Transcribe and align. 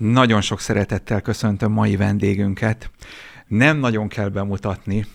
Nagyon 0.00 0.40
sok 0.40 0.60
szeretettel 0.60 1.20
köszöntöm 1.20 1.72
mai 1.72 1.96
vendégünket. 1.96 2.90
Nem 3.46 3.76
nagyon 3.76 4.08
kell 4.08 4.28
bemutatni, 4.28 5.06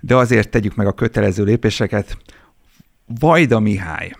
de 0.00 0.14
azért 0.14 0.50
tegyük 0.50 0.74
meg 0.74 0.86
a 0.86 0.92
kötelező 0.92 1.44
lépéseket. 1.44 2.16
Vajda 3.20 3.60
Mihály, 3.60 4.12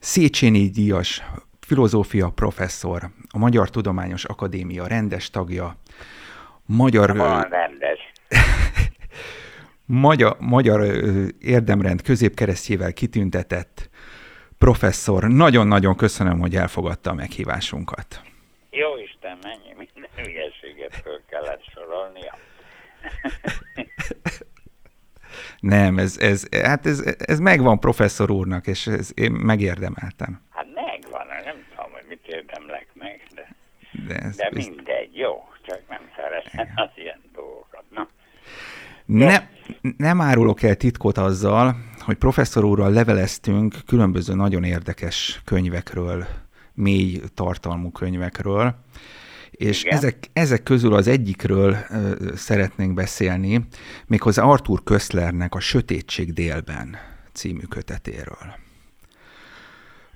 Széchenyi 0.00 0.68
Díjas, 0.68 1.22
filozófia 1.60 2.28
professzor, 2.28 3.10
a 3.28 3.38
Magyar 3.38 3.70
Tudományos 3.70 4.24
Akadémia 4.24 4.86
rendes 4.86 5.30
tagja, 5.30 5.76
magyar... 6.66 7.16
Van 7.16 7.42
rendes. 7.42 8.12
magyar, 9.86 10.36
magyar 10.40 10.80
érdemrend 11.38 12.02
középkeresztjével 12.02 12.92
kitüntetett 12.92 13.90
professzor. 14.58 15.24
Nagyon-nagyon 15.24 15.96
köszönöm, 15.96 16.38
hogy 16.38 16.56
elfogadta 16.56 17.10
a 17.10 17.14
meghívásunkat. 17.14 18.22
Jó 18.78 18.96
Isten, 18.96 19.38
mennyi 19.42 19.74
minden 19.76 20.10
hülyeséget 20.16 20.94
föl 21.02 21.22
kellett 21.30 21.62
sorolnia. 21.72 22.34
Nem, 25.60 25.98
ez, 25.98 26.18
ez, 26.18 26.46
hát 26.62 26.86
ez, 26.86 27.14
ez 27.18 27.38
megvan 27.38 27.80
professzor 27.80 28.30
úrnak, 28.30 28.66
és 28.66 28.86
ez, 28.86 29.10
én 29.14 29.32
megérdemeltem. 29.32 30.42
Hát 30.50 30.66
megvan, 30.74 31.26
nem 31.26 31.56
tudom, 31.70 31.92
hogy 31.92 32.04
mit 32.08 32.26
érdemlek 32.26 32.86
meg, 32.94 33.22
de, 33.34 33.48
De, 34.06 34.14
ez, 34.14 34.36
de 34.36 34.50
mindegy, 34.52 35.16
jó, 35.16 35.48
csak 35.66 35.80
nem 35.88 36.10
szeretem 36.16 36.72
az 36.74 36.90
ilyen 36.94 37.20
dolgokat. 37.34 37.84
Na, 37.88 38.08
ne, 39.04 39.48
nem 39.96 40.20
árulok 40.20 40.62
el 40.62 40.74
titkot 40.74 41.18
azzal, 41.18 41.76
hogy 41.98 42.16
professzor 42.16 42.64
úrral 42.64 42.92
leveleztünk 42.92 43.74
különböző 43.86 44.34
nagyon 44.34 44.64
érdekes 44.64 45.40
könyvekről, 45.44 46.26
mély 46.78 47.20
tartalmú 47.34 47.90
könyvekről, 47.90 48.74
és 49.50 49.84
Igen. 49.84 49.96
ezek, 49.96 50.30
ezek 50.32 50.62
közül 50.62 50.94
az 50.94 51.06
egyikről 51.06 51.76
ö, 51.88 52.14
szeretnénk 52.34 52.94
beszélni, 52.94 53.66
méghozzá 54.06 54.42
Arthur 54.42 54.82
Köszlernek 54.82 55.54
a 55.54 55.60
Sötétség 55.60 56.32
délben 56.32 56.96
című 57.32 57.62
kötetéről. 57.68 58.54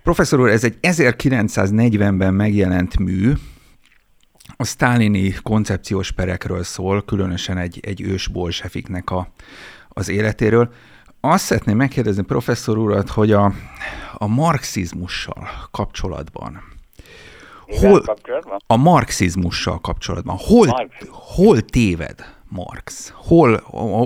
Professzor 0.03 0.41
úr, 0.41 0.49
ez 0.49 0.65
egy 0.65 0.79
1940-ben 0.83 2.35
megjelent 2.35 2.99
mű, 2.99 3.33
a 4.57 4.65
sztálini 4.65 5.35
koncepciós 5.43 6.13
perekről 6.13 6.63
szól, 6.63 7.05
különösen 7.05 7.59
egy, 7.59 7.81
egy 7.83 8.01
ős 8.01 8.29
bolsefiknek 8.29 9.11
a, 9.11 9.33
az 9.89 10.09
életéről. 10.09 10.73
Azt 11.25 11.45
szeretném 11.45 11.77
megkérdezni 11.77 12.23
professzor 12.23 12.79
urat, 12.79 13.09
hogy 13.09 13.33
a, 13.33 13.51
a 14.15 14.27
marxizmussal 14.27 15.49
kapcsolatban, 15.71 16.63
hol, 17.67 18.01
kapcsolatban? 18.01 18.59
a 18.67 18.77
marxizmussal 18.77 19.81
kapcsolatban, 19.81 20.37
hol, 20.39 20.67
Marx. 20.67 21.09
hol 21.11 21.61
téved 21.61 22.35
Marx? 22.49 23.11
Hol, 23.11 23.55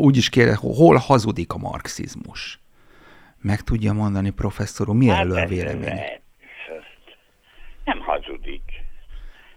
úgy 0.02 0.16
is 0.16 0.28
kérdez, 0.28 0.56
hol 0.56 0.96
hazudik 0.96 1.52
a 1.52 1.58
marxizmus? 1.58 2.60
Meg 3.40 3.60
tudja 3.60 3.92
mondani, 3.92 4.30
professzor 4.30 4.88
úr, 4.88 4.94
mi 4.94 5.10
erről 5.10 5.32
a 5.36 5.40
ez- 5.40 5.48
vélemény? 5.48 5.86
ez- 5.86 6.20
ezt 6.68 7.16
Nem 7.84 8.00
hazudik. 8.00 8.62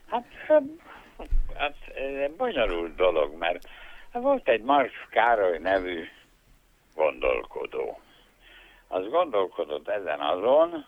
Hát, 0.09 0.25
hát, 0.47 0.63
hát 1.57 1.75
bonyolult 2.37 2.95
dolog, 2.95 3.35
mert 3.39 3.67
volt 4.11 4.47
egy 4.47 4.61
Marx 4.61 4.91
Károly 5.09 5.57
nevű 5.57 6.03
gondolkodó. 6.99 7.99
Az 8.87 9.09
gondolkodott 9.09 9.87
ezen 9.87 10.19
azon, 10.19 10.85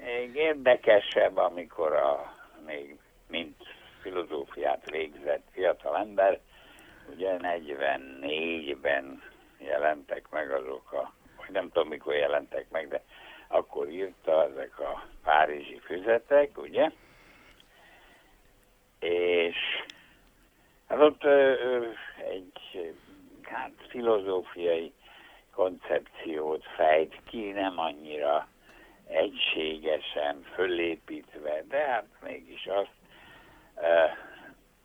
még 0.00 0.34
érdekesebb, 0.34 1.36
amikor 1.36 1.92
a, 1.92 2.34
még 2.66 2.96
mint 3.28 3.62
filozófiát 4.00 4.90
végzett 4.90 5.46
fiatal 5.52 5.96
ember, 5.96 6.40
ugye 7.12 7.36
44-ben 7.38 9.22
jelentek 9.58 10.30
meg 10.30 10.50
azok 10.50 10.92
a, 10.92 11.12
vagy 11.36 11.50
nem 11.50 11.70
tudom 11.70 11.88
mikor 11.88 12.14
jelentek 12.14 12.70
meg, 12.70 12.88
de 12.88 13.02
akkor 13.48 13.88
írta 13.88 14.44
ezek 14.44 14.78
a 14.78 15.06
párizsi 15.22 15.78
füzetek, 15.78 16.58
ugye? 16.58 16.90
És 18.98 19.56
hát 20.88 21.00
ott 21.00 21.24
ö, 21.24 21.52
ö, 21.52 21.86
egy 22.30 22.92
hát, 23.48 23.70
filozófiai 23.88 24.92
koncepciót 25.54 26.64
fejt 26.76 27.20
ki, 27.24 27.50
nem 27.50 27.78
annyira 27.78 28.48
egységesen 29.08 30.42
fölépítve, 30.54 31.64
de 31.68 31.78
hát 31.78 32.06
mégis 32.22 32.66
azt 32.66 32.96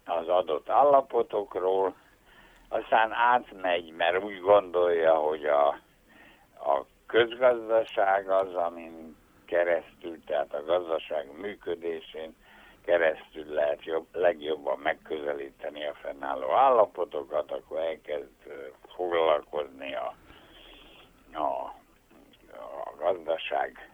az 0.05 0.27
adott 0.27 0.69
állapotokról, 0.69 1.95
aztán 2.69 3.11
átmegy, 3.11 3.91
mert 3.91 4.23
úgy 4.23 4.39
gondolja, 4.39 5.13
hogy 5.13 5.45
a, 5.45 5.67
a 6.55 6.85
közgazdaság 7.05 8.29
az, 8.29 8.55
amin 8.55 9.15
keresztül, 9.45 10.23
tehát 10.25 10.53
a 10.53 10.63
gazdaság 10.63 11.39
működésén 11.39 12.35
keresztül 12.85 13.53
lehet 13.53 13.83
jobb, 13.83 14.07
legjobban 14.11 14.79
megközelíteni 14.79 15.85
a 15.85 15.93
fennálló 15.93 16.51
állapotokat, 16.51 17.51
akkor 17.51 17.79
elkezd 17.79 18.29
foglalkozni 18.95 19.95
a, 19.95 20.15
a, 21.33 21.75
a 22.85 22.95
gazdaság 22.97 23.89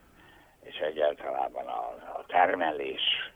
és 0.64 0.78
egyáltalában 0.78 1.68
a, 1.68 1.88
a 2.18 2.24
termelés 2.28 3.32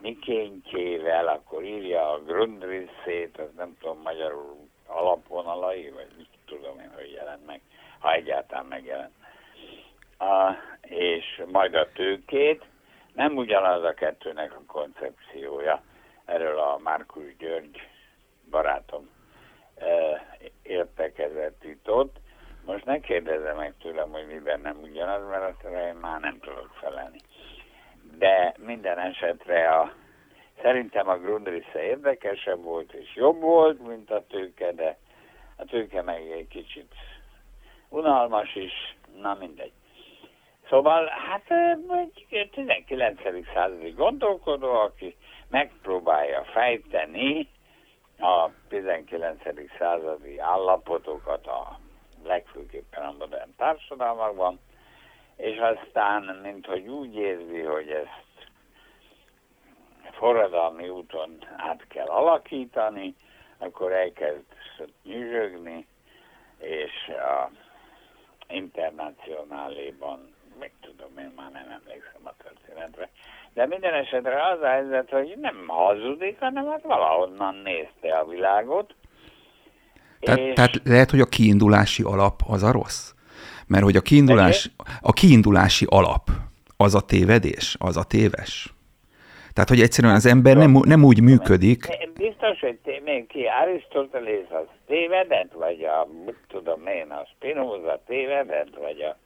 mikéntjével, 0.00 1.28
akkor 1.28 1.64
írja 1.64 2.12
a 2.12 2.22
Grundrissét, 2.22 3.38
az 3.38 3.48
nem 3.56 3.76
tudom 3.80 4.00
magyarul 4.02 4.68
alapvonalai, 4.86 5.90
vagy 5.90 6.08
mit 6.16 6.28
tudom 6.46 6.80
én, 6.80 6.90
hogy 6.94 7.10
jelent 7.10 7.46
meg, 7.46 7.60
ha 7.98 8.12
egyáltalán 8.12 8.66
megjelent. 8.66 9.12
A, 10.18 10.52
és 10.80 11.42
majd 11.52 11.74
a 11.74 11.92
tőkét, 11.92 12.64
nem 13.14 13.36
ugyanaz 13.36 13.84
a 13.84 13.94
kettőnek 13.94 14.52
a 14.52 14.62
koncepciója, 14.66 15.82
erről 16.24 16.58
a 16.58 16.78
Márkus 16.78 17.36
György 17.36 17.88
barátom 18.50 19.10
e, 19.76 19.86
értekezett 20.62 21.64
itt 21.64 21.90
ott. 21.90 22.16
Most 22.64 22.84
ne 22.84 23.00
kérdezze 23.00 23.52
meg 23.52 23.74
tőlem, 23.82 24.10
hogy 24.10 24.26
miben 24.26 24.60
nem 24.60 24.78
ugyanaz, 24.82 25.28
mert 25.28 25.42
azt 25.42 25.74
én 25.74 25.94
már 25.94 26.20
nem 26.20 26.38
tudok 26.40 26.70
felelni 26.80 27.18
de 28.18 28.54
minden 28.58 28.98
esetre 28.98 29.68
a, 29.68 29.92
szerintem 30.62 31.08
a 31.08 31.18
Grundrisse 31.18 31.82
érdekesebb 31.82 32.62
volt 32.62 32.92
és 32.92 33.14
jobb 33.14 33.40
volt, 33.40 33.86
mint 33.86 34.10
a 34.10 34.24
tőke, 34.28 34.72
de 34.72 34.98
a 35.56 35.64
tőke 35.64 36.02
meg 36.02 36.30
egy 36.30 36.48
kicsit 36.48 36.94
unalmas 37.88 38.54
is, 38.54 38.96
na 39.20 39.36
mindegy. 39.40 39.72
Szóval, 40.72 41.06
hát 41.06 41.50
egy 41.88 42.48
19. 42.50 43.20
századi 43.54 43.90
gondolkodó, 43.90 44.70
aki 44.70 45.16
megpróbálja 45.48 46.44
fejteni 46.44 47.48
a 48.18 48.48
19. 48.68 49.42
századi 49.78 50.38
állapotokat 50.38 51.46
a 51.46 51.78
legfőképpen 52.24 53.04
a 53.04 53.14
modern 53.18 53.50
társadalmakban, 53.56 54.60
és 55.36 55.58
aztán, 55.58 56.40
mint 56.42 56.66
hogy 56.66 56.88
úgy 56.88 57.14
érzi, 57.14 57.60
hogy 57.60 57.88
ezt 57.88 58.50
forradalmi 60.10 60.88
úton 60.88 61.38
át 61.56 61.86
kell 61.88 62.06
alakítani, 62.06 63.14
akkor 63.58 63.92
elkezd 63.92 64.44
nyüzsögni, 65.02 65.86
és 66.58 67.08
a 67.08 67.50
internacionáléban, 68.48 70.31
meg 70.62 70.72
tudom, 70.80 71.18
én 71.18 71.32
már 71.36 71.50
nem 71.52 71.68
emlékszem 71.80 72.20
a 72.24 72.32
történetre, 72.42 73.08
de 73.54 73.66
minden 73.66 73.94
esetre 73.94 74.46
az 74.52 74.60
a 74.62 74.66
helyzet, 74.66 75.10
hogy 75.10 75.34
nem 75.40 75.64
hazudik, 75.66 76.38
hanem 76.40 76.66
hát 76.66 76.82
valahonnan 76.82 77.54
nézte 77.54 78.18
a 78.18 78.24
világot. 78.26 78.94
Tehát, 80.20 80.40
és- 80.40 80.54
tehát 80.54 80.80
lehet, 80.84 81.10
hogy 81.10 81.20
a 81.20 81.24
kiindulási 81.26 82.02
alap 82.02 82.40
az 82.48 82.62
a 82.62 82.72
rossz? 82.72 83.12
Mert 83.66 83.84
hogy 83.84 83.96
a 83.96 84.00
kiindulás, 84.00 84.70
a 85.00 85.12
kiindulási 85.12 85.86
alap 85.88 86.30
az 86.76 86.94
a 86.94 87.00
tévedés, 87.00 87.76
az 87.78 87.96
a 87.96 88.04
téves. 88.04 88.74
Tehát, 89.52 89.68
hogy 89.68 89.80
egyszerűen 89.80 90.14
az 90.14 90.26
ember 90.26 90.56
nem, 90.56 90.72
nem 90.84 91.04
úgy 91.04 91.22
működik, 91.22 91.86
Biztos, 92.16 92.60
hogy 92.60 92.78
té- 92.84 93.04
még 93.04 93.26
ki 93.26 93.44
Arisztotelész 93.62 94.50
az 94.50 94.66
tévedett, 94.86 95.52
vagy 95.52 95.84
a, 95.84 96.08
mit 96.24 96.38
tudom 96.48 96.86
én, 96.86 97.10
a 97.10 97.26
Spinoza 97.34 98.02
tévedett, 98.06 98.76
vagy 98.80 99.00
a, 99.00 99.16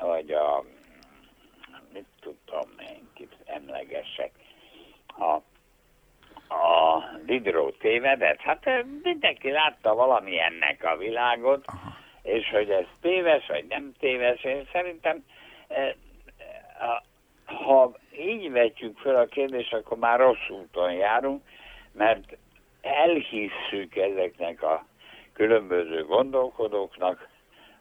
vagy 0.00 0.30
a, 0.30 0.64
mit 1.92 2.06
tudom 2.20 2.70
én, 2.80 3.08
kit 3.14 3.36
emlegesek, 3.44 4.30
a, 5.06 5.32
a 6.54 7.02
Diderot 7.24 7.78
tévedett. 7.78 8.40
Hát 8.40 8.66
ö, 8.66 8.80
mindenki 9.02 9.50
látta 9.50 9.94
valamilyennek 9.94 10.84
a 10.84 10.96
világot, 10.96 11.64
Aha. 11.66 11.96
és 12.22 12.50
hogy 12.50 12.70
ez 12.70 12.86
téves, 13.00 13.46
vagy 13.46 13.66
nem 13.68 13.92
téves, 13.98 14.44
én 14.44 14.68
szerintem 14.72 15.24
eh, 15.68 15.94
ha 17.46 17.92
így 18.18 18.50
vetjük 18.50 18.98
fel 18.98 19.16
a 19.16 19.24
kérdést, 19.24 19.72
akkor 19.72 19.98
már 19.98 20.18
rossz 20.18 20.48
úton 20.48 20.92
járunk, 20.92 21.42
mert 21.92 22.36
elhisszük 22.80 23.96
ezeknek 23.96 24.62
a 24.62 24.86
különböző 25.32 26.04
gondolkodóknak, 26.04 27.28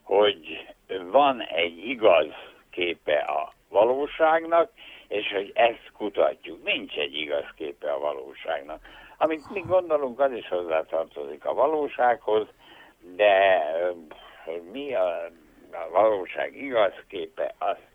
hogy 0.01 0.67
van 1.11 1.41
egy 1.41 1.87
igaz 1.87 2.33
képe 2.69 3.17
a 3.17 3.53
valóságnak, 3.69 4.71
és 5.07 5.31
hogy 5.31 5.51
ezt 5.53 5.91
kutatjuk. 5.97 6.63
Nincs 6.63 6.95
egy 6.95 7.13
igaz 7.13 7.45
képe 7.55 7.91
a 7.91 7.99
valóságnak. 7.99 8.79
Amit 9.17 9.49
mi 9.53 9.59
gondolunk, 9.59 10.19
az 10.19 10.31
is 10.31 10.47
hozzátartozik 10.47 11.45
a 11.45 11.53
valósághoz, 11.53 12.47
de 13.15 13.63
mi 14.71 14.93
a, 14.93 15.25
a 15.71 15.89
valóság 15.91 16.55
igaz 16.55 16.93
képe, 17.07 17.55
azt 17.57 17.93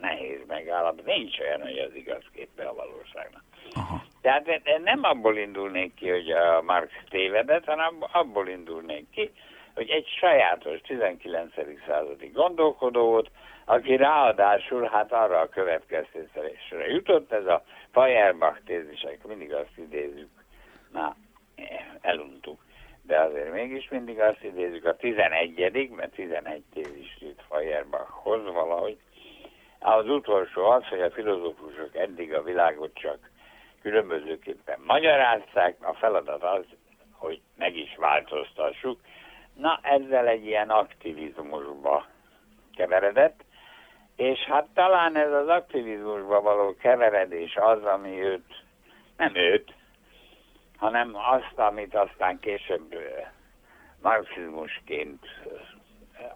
nehéz 0.00 0.40
megállapítani. 0.46 1.18
Nincs 1.18 1.38
olyan, 1.40 1.62
hogy 1.62 1.78
az 1.78 1.94
igaz 1.94 2.22
képe 2.34 2.64
a 2.64 2.74
valóságnak. 2.74 3.42
Aha. 3.74 4.04
Tehát 4.20 4.62
nem 4.84 5.02
abból 5.02 5.36
indulnék 5.36 5.94
ki, 5.94 6.08
hogy 6.10 6.30
a 6.30 6.62
Marx 6.62 6.92
tévedett, 7.08 7.64
hanem 7.64 7.94
abból 8.12 8.48
indulnék 8.48 9.10
ki, 9.10 9.30
hogy 9.74 9.90
egy 9.90 10.06
sajátos 10.18 10.80
19. 10.80 11.54
századi 11.86 12.26
gondolkodó 12.26 13.04
volt, 13.06 13.30
aki 13.64 13.96
ráadásul 13.96 14.88
hát 14.92 15.12
arra 15.12 15.40
a 15.40 15.48
következtetésre 15.48 16.86
jutott, 16.86 17.32
ez 17.32 17.46
a 17.46 17.62
Feuerbach 17.92 18.60
tézisek, 18.64 19.26
mindig 19.26 19.52
azt 19.52 19.76
idézzük, 19.76 20.30
na, 20.92 21.16
eluntuk, 22.00 22.60
de 23.02 23.20
azért 23.20 23.52
mégis 23.52 23.88
mindig 23.88 24.20
azt 24.20 24.42
idézzük, 24.42 24.84
a 24.84 24.96
11 24.96 25.90
mert 25.90 26.12
11 26.12 26.62
tézis 26.74 27.16
jut 27.20 27.42
Feuerbachhoz 27.48 28.44
valahogy, 28.44 28.98
az 29.78 30.08
utolsó 30.08 30.64
az, 30.64 30.86
hogy 30.86 31.00
a 31.00 31.10
filozófusok 31.10 31.96
eddig 31.96 32.34
a 32.34 32.42
világot 32.42 32.94
csak 32.94 33.18
különbözőképpen 33.82 34.80
magyarázták, 34.86 35.76
a 35.80 35.94
feladat 35.94 36.42
az, 36.42 36.64
hogy 37.12 37.40
meg 37.56 37.76
is 37.76 37.96
változtassuk. 37.96 39.00
Na, 39.54 39.78
ezzel 39.82 40.26
egy 40.26 40.46
ilyen 40.46 40.70
aktivizmusba 40.70 42.06
keveredett, 42.76 43.44
és 44.16 44.38
hát 44.38 44.66
talán 44.74 45.16
ez 45.16 45.32
az 45.32 45.48
aktivizmusba 45.48 46.40
való 46.40 46.76
keveredés 46.76 47.56
az, 47.56 47.84
ami 47.84 48.22
őt, 48.22 48.62
nem 49.16 49.34
őt, 49.34 49.74
hanem 50.76 51.14
azt, 51.14 51.58
amit 51.58 51.94
aztán 51.94 52.38
később 52.38 52.94
marxizmusként, 54.02 55.26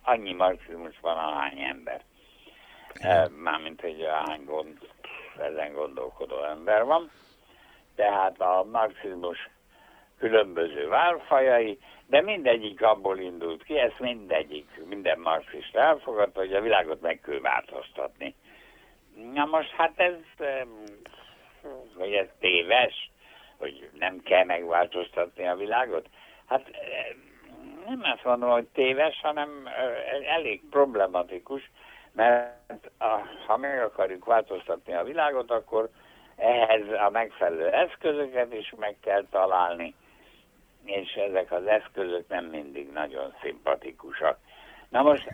annyi 0.02 0.32
marxizmus 0.32 1.00
van, 1.00 1.16
ahány 1.16 1.58
ember. 1.58 2.02
Mármint, 3.42 3.80
hogy 3.80 4.02
ahány 4.02 4.44
gond, 4.44 4.78
ezen 5.38 5.72
gondolkodó 5.72 6.44
ember 6.44 6.84
van. 6.84 7.10
Tehát 7.94 8.40
a 8.40 8.66
marxizmus 8.72 9.48
különböző 10.18 10.88
válfajai, 10.88 11.78
de 12.06 12.22
mindegyik 12.22 12.82
abból 12.82 13.18
indult 13.18 13.62
ki, 13.62 13.78
ezt 13.78 13.98
mindegyik, 13.98 14.68
minden 14.88 15.18
marxista 15.18 15.80
elfogadta, 15.80 16.40
hogy 16.40 16.52
a 16.52 16.60
világot 16.60 17.00
meg 17.00 17.20
kell 17.20 17.40
változtatni. 17.40 18.34
Na 19.32 19.44
most 19.44 19.70
hát 19.70 19.92
ez, 19.96 20.14
hogy 21.96 22.12
ez 22.12 22.26
téves, 22.40 23.10
hogy 23.58 23.90
nem 23.98 24.20
kell 24.22 24.44
megváltoztatni 24.44 25.46
a 25.46 25.56
világot. 25.56 26.06
Hát 26.46 26.70
nem 27.86 28.00
azt 28.02 28.24
mondom, 28.24 28.50
hogy 28.50 28.66
téves, 28.66 29.20
hanem 29.22 29.68
elég 30.26 30.60
problematikus, 30.70 31.70
mert 32.12 32.90
a, 32.98 33.20
ha 33.46 33.56
meg 33.56 33.82
akarjuk 33.82 34.24
változtatni 34.24 34.92
a 34.92 35.04
világot, 35.04 35.50
akkor 35.50 35.88
ehhez 36.36 36.88
a 37.06 37.10
megfelelő 37.10 37.68
eszközöket 37.68 38.54
is 38.54 38.74
meg 38.76 38.96
kell 39.00 39.24
találni 39.30 39.94
és 40.88 41.12
ezek 41.12 41.52
az 41.52 41.66
eszközök 41.66 42.28
nem 42.28 42.44
mindig 42.44 42.92
nagyon 42.92 43.34
szimpatikusak. 43.42 44.38
Na 44.88 45.02
most, 45.02 45.28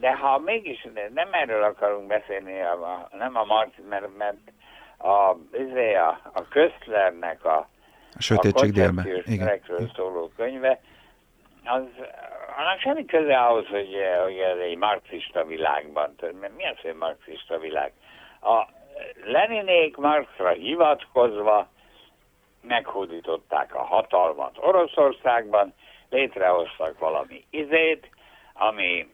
de 0.00 0.16
ha 0.16 0.38
mégis 0.38 0.88
nem 1.14 1.32
erről 1.32 1.62
akarunk 1.62 2.06
beszélni, 2.06 2.52
nem 3.18 3.36
a 3.36 3.44
Marci, 3.44 3.82
mert, 3.88 4.16
mert 4.16 4.36
a, 4.98 5.36
izé, 5.52 5.94
a, 5.94 6.20
a 6.32 6.48
Köszlernek 6.48 7.44
a, 7.44 7.68
a 8.16 8.22
sötétség 8.22 8.72
délben. 8.72 9.22
Igen. 9.24 9.60
szóló 9.94 10.30
könyve, 10.36 10.80
az, 11.64 11.82
annak 12.56 12.80
semmi 12.80 13.04
köze 13.04 13.38
ahhoz, 13.38 13.66
hogy, 13.66 13.96
hogy 14.22 14.36
ez 14.36 14.58
egy 14.58 14.76
marxista 14.76 15.44
világban. 15.44 16.14
Mi 16.56 16.66
az, 16.66 16.78
hogy 16.82 16.94
marxista 16.94 17.58
világ? 17.58 17.92
A 18.40 18.68
Leninék 19.24 19.96
Marxra 19.96 20.48
hivatkozva 20.48 21.68
meghódították 22.66 23.74
a 23.74 23.82
hatalmat 23.82 24.58
Oroszországban, 24.58 25.74
létrehoztak 26.10 26.98
valami 26.98 27.44
izét, 27.50 28.10
ami 28.52 29.08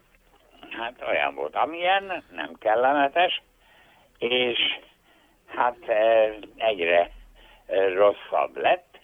hát 0.70 1.04
olyan 1.08 1.34
volt, 1.34 1.54
amilyen, 1.54 2.24
nem 2.30 2.54
kellemetes, 2.58 3.42
és 4.18 4.58
hát 5.46 5.88
e, 5.88 6.32
egyre 6.56 7.10
e, 7.66 7.88
rosszabb 7.88 8.56
lett. 8.56 9.00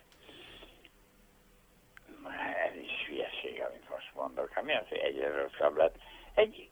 Ez 2.67 2.77
is 2.77 3.07
hülyeség, 3.07 3.63
amit 3.69 3.91
most 3.91 4.11
mondok. 4.15 4.53
Hát 4.53 4.65
mi 4.65 4.75
az, 4.75 4.89
hogy 4.89 4.99
egyre 4.99 5.43
rosszabb 5.43 5.77
lett? 5.77 5.97
Egy 6.35 6.69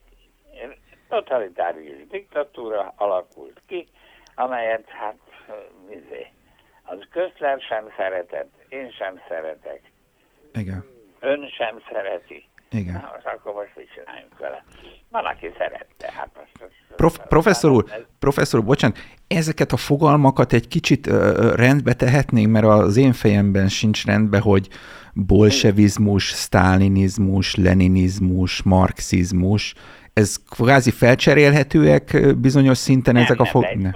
totalitárius 1.08 2.06
diktatúra 2.06 2.92
alakult 2.96 3.62
ki, 3.66 3.88
amelyet 4.34 4.88
hát 4.88 5.18
izé, 5.90 6.26
az 6.86 6.98
közler 7.10 7.60
sem 7.60 7.84
szeretett, 7.96 8.52
én 8.68 8.90
sem 8.90 9.20
szeretek. 9.28 9.80
Igen. 10.54 10.84
Ön 11.20 11.48
sem 11.48 11.80
szereti. 11.92 12.48
Igen. 12.70 12.92
Na, 12.92 13.10
most 13.14 13.26
akkor 13.26 13.52
most 13.54 13.72
mit 13.76 13.88
csináljunk 13.94 14.38
vele? 14.38 14.64
Van, 15.10 15.24
aki 15.24 15.50
szerette. 15.58 16.12
Hát 16.12 16.28
most, 16.36 16.72
Prof, 16.96 17.18
professzor 17.28 17.70
úr, 17.70 17.84
ez... 17.88 18.00
professzor 18.18 18.60
úr, 18.60 18.66
bocsánat, 18.66 18.98
ezeket 19.28 19.72
a 19.72 19.76
fogalmakat 19.76 20.52
egy 20.52 20.68
kicsit 20.68 21.06
ö, 21.06 21.52
rendbe 21.56 21.94
tehetnénk, 21.94 22.50
mert 22.50 22.64
az 22.66 22.96
én 22.96 23.12
fejemben 23.12 23.68
sincs 23.68 24.04
rendbe, 24.04 24.38
hogy 24.40 24.68
bolsevizmus, 25.12 26.30
sztálinizmus, 26.30 27.54
leninizmus, 27.54 28.62
marxizmus, 28.62 29.74
ez 30.12 30.36
kvázi 30.50 30.90
felcserélhetőek 30.90 32.36
bizonyos 32.36 32.78
szinten 32.78 33.14
nem, 33.14 33.22
ezek 33.22 33.36
nem, 33.36 33.46
a 33.46 33.50
fogalmak? 33.50 33.94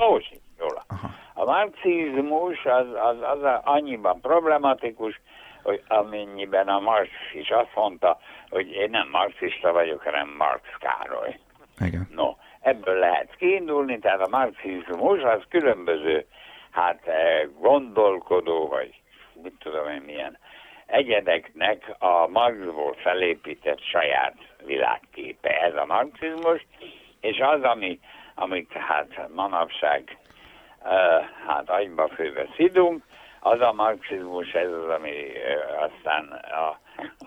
A 0.89 1.20
marxizmus 1.51 2.65
az, 2.65 2.87
az, 2.95 3.17
az 3.21 3.61
annyiban 3.65 4.21
problematikus, 4.21 5.21
hogy 5.63 5.83
amennyiben 5.89 6.69
a 6.69 6.81
Marx 6.81 7.11
is 7.33 7.51
azt 7.51 7.75
mondta, 7.75 8.19
hogy 8.51 8.71
én 8.71 8.91
nem 8.91 9.09
marxista 9.11 9.73
vagyok, 9.73 10.03
hanem 10.03 10.35
Marx 10.39 10.63
Károly. 10.79 11.39
Igen. 11.81 12.09
No, 12.15 12.37
ebből 12.61 12.99
lehet 12.99 13.37
kiindulni, 13.37 13.99
tehát 13.99 14.21
a 14.21 14.29
marxizmus 14.29 15.23
az 15.23 15.43
különböző, 15.49 16.27
hát 16.71 17.07
eh, 17.07 17.49
gondolkodó, 17.61 18.69
vagy 18.69 19.01
mit 19.43 19.55
tudom 19.59 19.89
én 19.89 20.03
milyen, 20.07 20.39
egyedeknek 20.87 21.95
a 21.99 22.29
Marxból 22.29 22.95
felépített 22.95 23.81
saját 23.83 24.37
világképe. 24.65 25.61
Ez 25.61 25.75
a 25.75 25.85
marxizmus, 25.85 26.67
és 27.21 27.39
az, 27.39 27.63
ami, 27.63 28.01
amit 28.35 28.73
hát 28.73 29.29
manapság 29.35 30.19
hát 31.47 31.71
agyba 31.71 32.09
főve 32.09 32.47
szidunk, 32.57 33.05
az 33.41 33.61
a 33.61 33.73
marxizmus, 33.73 34.53
ez 34.53 34.73
az, 34.73 34.89
ami 34.89 35.33
aztán 35.79 36.25
a, 36.51 36.79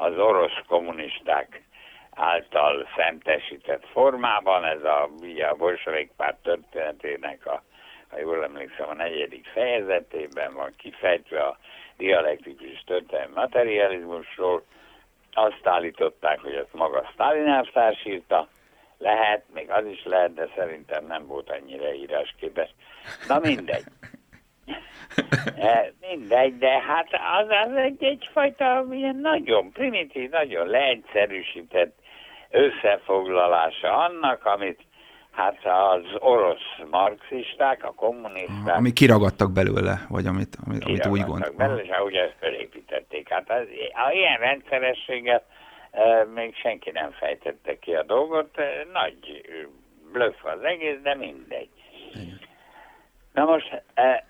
az 0.03 0.17
orosz 0.17 0.60
kommunisták 0.67 1.62
által 2.15 2.88
szentesített 2.95 3.86
formában, 3.86 4.65
ez 4.65 4.83
a, 4.83 5.10
ugye 5.22 5.45
a 5.45 5.55
bolsevik 5.55 6.12
párt 6.17 6.41
történetének 6.41 7.45
a, 7.45 7.63
ha 8.10 8.19
jól 8.19 8.43
emlékszem, 8.43 8.89
a 8.89 8.93
negyedik 8.93 9.48
fejezetében 9.48 10.53
van 10.53 10.74
kifejtve 10.77 11.43
a 11.43 11.57
dialektikus 11.98 12.83
történelmi 12.86 13.33
materializmusról, 13.33 14.63
azt 15.33 15.67
állították, 15.67 16.39
hogy 16.39 16.53
ezt 16.53 16.74
maga 16.74 17.12
elvtárs 17.17 18.05
írta, 18.05 18.48
lehet, 18.97 19.43
még 19.53 19.71
az 19.71 19.85
is 19.85 20.03
lehet, 20.03 20.33
de 20.33 20.50
szerintem 20.55 21.05
nem 21.05 21.27
volt 21.27 21.50
annyira 21.50 21.93
írásképes. 21.93 22.69
Na 23.27 23.39
mindegy. 23.39 23.83
E, 25.57 25.93
mindegy, 26.01 26.57
de 26.57 26.79
hát 26.79 27.07
az, 27.12 27.47
az 27.65 27.75
egy, 27.75 28.03
egyfajta 28.03 28.85
ilyen 28.91 29.15
nagyon 29.15 29.71
primitív, 29.71 30.29
nagyon 30.29 30.67
leegyszerűsített 30.67 32.00
összefoglalása 32.50 33.97
annak, 33.97 34.45
amit 34.45 34.79
hát 35.31 35.57
az 35.63 36.03
orosz 36.19 36.89
marxisták, 36.91 37.83
a 37.83 37.93
kommunisták... 37.93 38.75
Ami 38.75 38.93
kiragadtak 38.93 39.51
belőle, 39.51 40.05
vagy 40.09 40.25
amit, 40.25 40.57
amit, 40.65 40.83
amit 40.83 41.05
úgy 41.05 41.21
gondoltak. 41.21 41.55
belőle, 41.55 41.81
és 41.81 41.89
ahogy 41.89 42.15
ezt 42.15 42.35
felépítették. 42.39 43.29
Hát 43.29 43.50
az, 43.50 43.67
a 44.07 44.12
ilyen 44.12 44.38
rendszerességet 44.38 45.43
még 46.33 46.55
senki 46.55 46.91
nem 46.91 47.12
fejtette 47.12 47.79
ki 47.79 47.93
a 47.95 48.03
dolgot, 48.03 48.57
nagy 48.93 49.45
blöff 50.12 50.43
az 50.43 50.63
egész, 50.63 50.97
de 51.03 51.15
mindegy. 51.15 51.69
Na 53.33 53.45
most, 53.45 53.81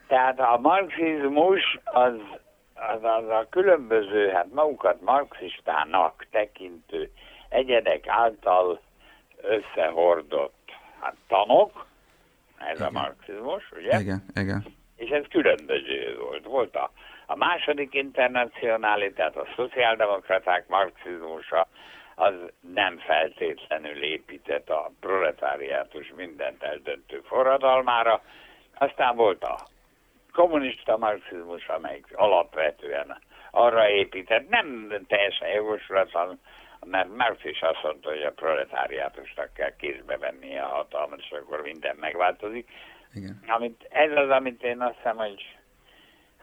tehát 0.08 0.39
a 0.39 0.58
marxizmus 0.62 1.79
az, 1.84 2.13
az, 2.74 3.03
az 3.03 3.29
a 3.29 3.48
különböző, 3.50 4.29
hát 4.29 4.53
magukat 4.53 5.01
marxistának 5.01 6.25
tekintő 6.32 7.12
egyedek 7.50 8.08
által 8.08 8.82
összehordott 9.41 10.72
hát, 11.00 11.15
tanok, 11.27 11.86
ez 12.58 12.79
igen. 12.79 12.88
a 12.88 13.00
marxizmus, 13.00 13.72
ugye? 13.72 14.00
Igen, 14.00 14.24
igen. 14.36 14.65
És 14.96 15.10
ez 15.10 15.24
különböző 15.29 16.17
volt. 16.20 16.46
Volt 16.46 16.75
a, 16.75 16.91
a 17.34 17.36
második 17.36 17.94
internacionális, 17.94 19.13
tehát 19.16 19.36
a 19.36 19.48
szociáldemokraták 19.56 20.68
marxizmusa, 20.68 21.68
az 22.16 22.34
nem 22.74 22.98
feltétlenül 22.98 24.04
épített 24.04 24.70
a 24.70 24.92
proletáriátus 25.00 26.13
mindent 26.16 26.63
eldöntő 26.63 27.22
forradalmára. 27.25 28.22
Aztán 28.78 29.16
volt 29.16 29.44
a 29.44 29.58
kommunista 30.32 30.98
marxizmus, 30.98 31.68
amelyik 31.68 32.06
alapvetően 32.16 33.18
arra 33.52 33.90
épített, 33.90 34.50
nem 34.50 34.98
teljesen 35.08 35.50
jóslatlan, 35.50 36.40
mert 36.86 37.16
Marx 37.16 37.44
is 37.44 37.62
azt 37.62 37.84
mondta, 37.84 38.10
hogy 38.10 38.24
a 38.24 38.32
proletáriátusnak 38.32 39.54
kell 39.54 39.75
kézbe 39.75 40.18
venni 40.18 40.58
a 40.58 40.66
hatalmat, 40.66 41.20
és 41.20 41.32
akkor 41.32 41.62
minden 41.62 41.96
megváltozik. 42.00 42.70
Igen. 43.13 43.44
Amit, 43.48 43.88
ez 43.90 44.12
az, 44.12 44.30
amit 44.30 44.63
én 44.63 44.82
azt 44.82 44.96
hiszem, 44.96 45.18
hogy 45.18 45.56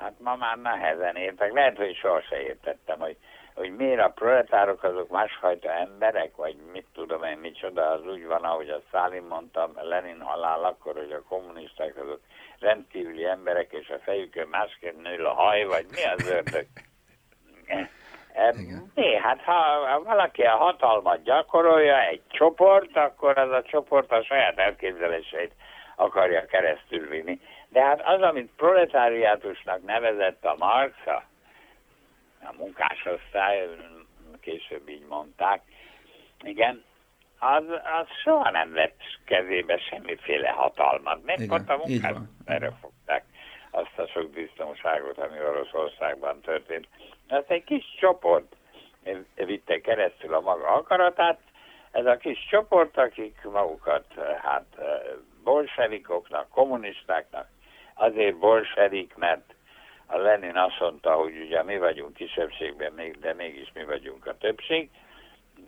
hát 0.01 0.15
ma 0.19 0.37
már 0.37 0.57
nehezen 0.57 1.17
értek. 1.17 1.53
Lehet, 1.53 1.77
hogy 1.77 1.97
sohasem 1.97 2.41
értettem, 2.41 2.99
hogy 2.99 3.17
hogy 3.55 3.77
miért 3.77 4.01
a 4.01 4.09
proletárok 4.09 4.83
azok 4.83 5.09
másfajta 5.09 5.73
emberek, 5.73 6.37
vagy 6.37 6.57
mit 6.73 6.87
tudom 6.95 7.23
én, 7.23 7.39
micsoda, 7.39 7.91
az 7.91 8.07
úgy 8.07 8.27
van, 8.27 8.45
ahogy 8.45 8.69
a 8.69 8.83
Szálin 8.91 9.23
mondta, 9.23 9.71
Lenin 9.75 10.21
halál 10.21 10.65
akkor, 10.65 10.97
hogy 10.97 11.13
a 11.13 11.23
kommunisták 11.29 11.97
azok 11.97 12.21
rendkívüli 12.59 13.25
emberek, 13.25 13.73
és 13.73 13.89
a 13.89 13.99
fejükön 14.05 14.49
másképp 14.49 14.97
nő 15.03 15.25
a 15.25 15.33
haj, 15.33 15.65
vagy 15.65 15.87
mi 15.91 16.05
az 16.05 16.31
ördög? 16.31 16.67
Mi? 18.95 19.15
Hát 19.15 19.41
ha 19.41 20.01
valaki 20.05 20.43
a 20.43 20.57
hatalmat 20.57 21.23
gyakorolja, 21.23 22.01
egy 22.01 22.23
csoport, 22.29 22.97
akkor 22.97 23.39
az 23.39 23.51
a 23.51 23.63
csoport 23.63 24.13
a 24.13 24.25
saját 24.25 24.59
elképzeléseit 24.59 25.53
akarja 25.97 26.45
keresztül 26.45 27.09
vinni. 27.09 27.41
De 27.73 27.83
hát 27.83 28.01
az, 28.05 28.23
amit 28.23 28.51
proletáriátusnak 28.57 29.85
nevezett 29.85 30.45
a 30.45 30.55
Marx, 30.59 31.07
a 31.07 31.23
a 32.45 32.55
munkásosztály, 32.59 33.69
később 34.41 34.89
így 34.89 35.07
mondták, 35.09 35.63
igen, 36.43 36.85
az, 37.39 37.65
az 38.01 38.07
soha 38.23 38.51
nem 38.51 38.73
vett 38.73 39.01
kezébe 39.25 39.79
semmiféle 39.79 40.49
hatalmat. 40.49 41.25
Mert 41.25 41.41
Igen, 41.41 41.65
a 41.67 41.77
munkát 41.77 42.17
erre 42.45 42.71
fogták 42.81 43.25
azt 43.71 43.99
a 43.99 44.07
sok 44.07 44.31
biztonságot, 44.31 45.19
ami 45.19 45.39
Oroszországban 45.39 46.41
történt. 46.41 46.89
Ezt 47.29 47.51
egy 47.51 47.65
kis 47.65 47.85
csoport 48.01 48.57
vitte 49.35 49.81
keresztül 49.81 50.35
a 50.35 50.41
maga 50.41 50.69
akaratát, 50.69 51.41
ez 51.91 52.07
a 52.07 52.17
kis 52.17 52.47
csoport, 52.51 52.99
akik 52.99 53.43
magukat 53.43 54.05
hát 54.43 54.67
bolsevikoknak, 55.45 56.49
kommunistáknak, 56.49 57.49
azért 58.01 58.37
bolsevik, 58.37 59.15
mert 59.17 59.55
a 60.07 60.17
Lenin 60.17 60.57
azt 60.57 60.81
mondta, 60.81 61.13
hogy 61.13 61.41
ugye 61.47 61.63
mi 61.63 61.79
vagyunk 61.79 62.15
kisebbségben, 62.15 62.95
de 63.21 63.35
mégis 63.35 63.73
mi 63.75 63.85
vagyunk 63.85 64.27
a 64.27 64.37
többség. 64.37 64.91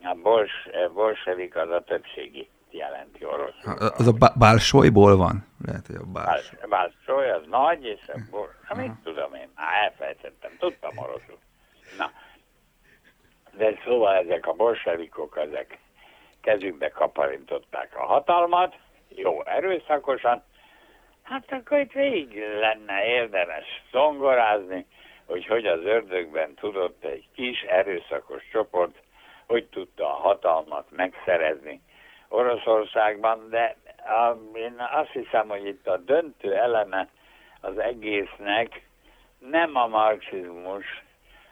A 0.02 0.14
bols, 0.22 0.68
bolsevik 0.94 1.56
az 1.56 1.70
a 1.70 1.80
többségi 1.80 2.48
jelenti 2.70 3.24
oroszul. 3.24 3.72
Az 3.78 4.06
a 4.06 4.32
bálsojból 4.38 5.16
van? 5.16 5.46
Lehet, 5.66 5.86
hogy 5.86 5.96
a 5.96 6.04
bálsoj. 6.12 6.58
Bálsoj 6.68 7.30
az 7.30 7.42
nagy, 7.48 7.84
és 7.84 8.08
a 8.08 8.18
bors, 8.30 8.50
hát 8.64 8.76
mit 8.76 8.92
tudom 9.04 9.34
én, 9.34 9.48
már 9.54 9.84
elfelejtettem, 9.84 10.56
tudtam 10.58 10.98
oroszul. 10.98 11.38
Na, 11.98 12.10
de 13.56 13.78
szóval 13.84 14.14
ezek 14.14 14.46
a 14.46 14.52
bolsevikok, 14.52 15.38
ezek 15.38 15.78
kezükbe 16.40 16.88
kaparintották 16.88 17.96
a 17.96 18.06
hatalmat, 18.06 18.74
jó 19.08 19.44
erőszakosan, 19.44 20.42
Hát 21.22 21.52
akkor 21.52 21.78
itt 21.78 21.92
végig 21.92 22.42
lenne 22.58 23.04
érdemes 23.06 23.82
zongorázni, 23.90 24.86
hogy 25.26 25.46
hogy 25.46 25.66
az 25.66 25.84
ördögben 25.84 26.54
tudott 26.54 27.04
egy 27.04 27.24
kis 27.34 27.62
erőszakos 27.62 28.48
csoport, 28.52 29.02
hogy 29.46 29.64
tudta 29.66 30.06
a 30.06 30.20
hatalmat 30.20 30.86
megszerezni 30.90 31.80
Oroszországban, 32.28 33.48
de 33.50 33.76
a, 33.96 34.36
én 34.54 34.74
azt 34.90 35.10
hiszem, 35.10 35.48
hogy 35.48 35.66
itt 35.66 35.86
a 35.86 35.96
döntő 35.96 36.54
eleme 36.54 37.08
az 37.60 37.78
egésznek 37.78 38.86
nem 39.38 39.76
a 39.76 39.86
marxizmus, 39.86 41.02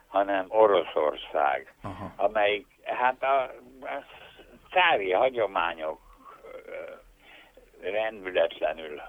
hanem 0.07 0.45
Oroszország, 0.49 1.75
Aha. 1.83 2.13
amelyik 2.17 2.67
hát 2.85 3.23
a, 3.23 3.43
a 3.43 4.05
cári 4.71 5.13
hagyományok 5.13 6.01
rendületlenül 7.83 9.01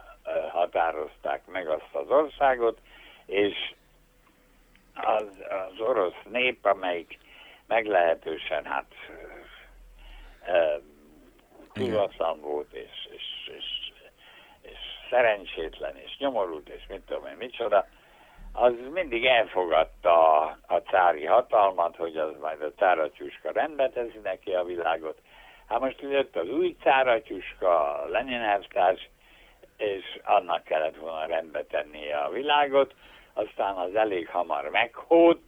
határozták 0.52 1.46
meg 1.46 1.68
azt 1.68 1.90
az 1.92 2.10
országot, 2.10 2.80
és 3.26 3.74
az, 4.94 5.44
az 5.50 5.80
orosz 5.80 6.22
nép, 6.30 6.66
amelyik 6.66 7.20
meglehetősen 7.68 8.66
hát 8.66 8.86
tudatlan 11.74 12.42
volt, 12.42 12.74
és, 12.74 13.10
és, 13.12 13.54
és, 13.58 13.92
és 14.62 14.78
szerencsétlen, 15.10 15.98
és 15.98 16.18
nyomorult, 16.18 16.70
és 16.70 16.82
mit 16.90 17.02
tudom 17.02 17.26
én, 17.26 17.36
micsoda, 17.38 17.86
az 18.54 18.74
mindig 18.94 19.26
elfogadta 19.26 20.42
a, 20.42 20.58
a 20.68 20.78
cári 20.78 21.26
hatalmat, 21.26 21.96
hogy 21.96 22.18
az 22.18 22.32
majd 22.42 22.62
a 22.62 22.72
cáratyuska 22.72 23.52
rendbe 23.52 23.90
teszi 23.90 24.20
neki 24.24 24.52
a 24.54 24.64
világot. 24.64 25.18
Hát 25.68 25.80
most 25.80 26.02
jött 26.02 26.36
az 26.36 26.50
új 26.50 26.76
cáratyuska, 26.82 28.02
a 28.02 28.08
Lenin 28.08 28.42
elvtárs, 28.42 29.10
és 29.82 30.20
annak 30.24 30.64
kellett 30.64 30.96
volna 30.96 31.26
rendbe 31.26 31.64
tennie 31.64 32.18
a 32.18 32.30
világot, 32.30 32.94
aztán 33.34 33.76
az 33.76 33.96
elég 33.96 34.28
hamar 34.28 34.70
meghót, 34.70 35.42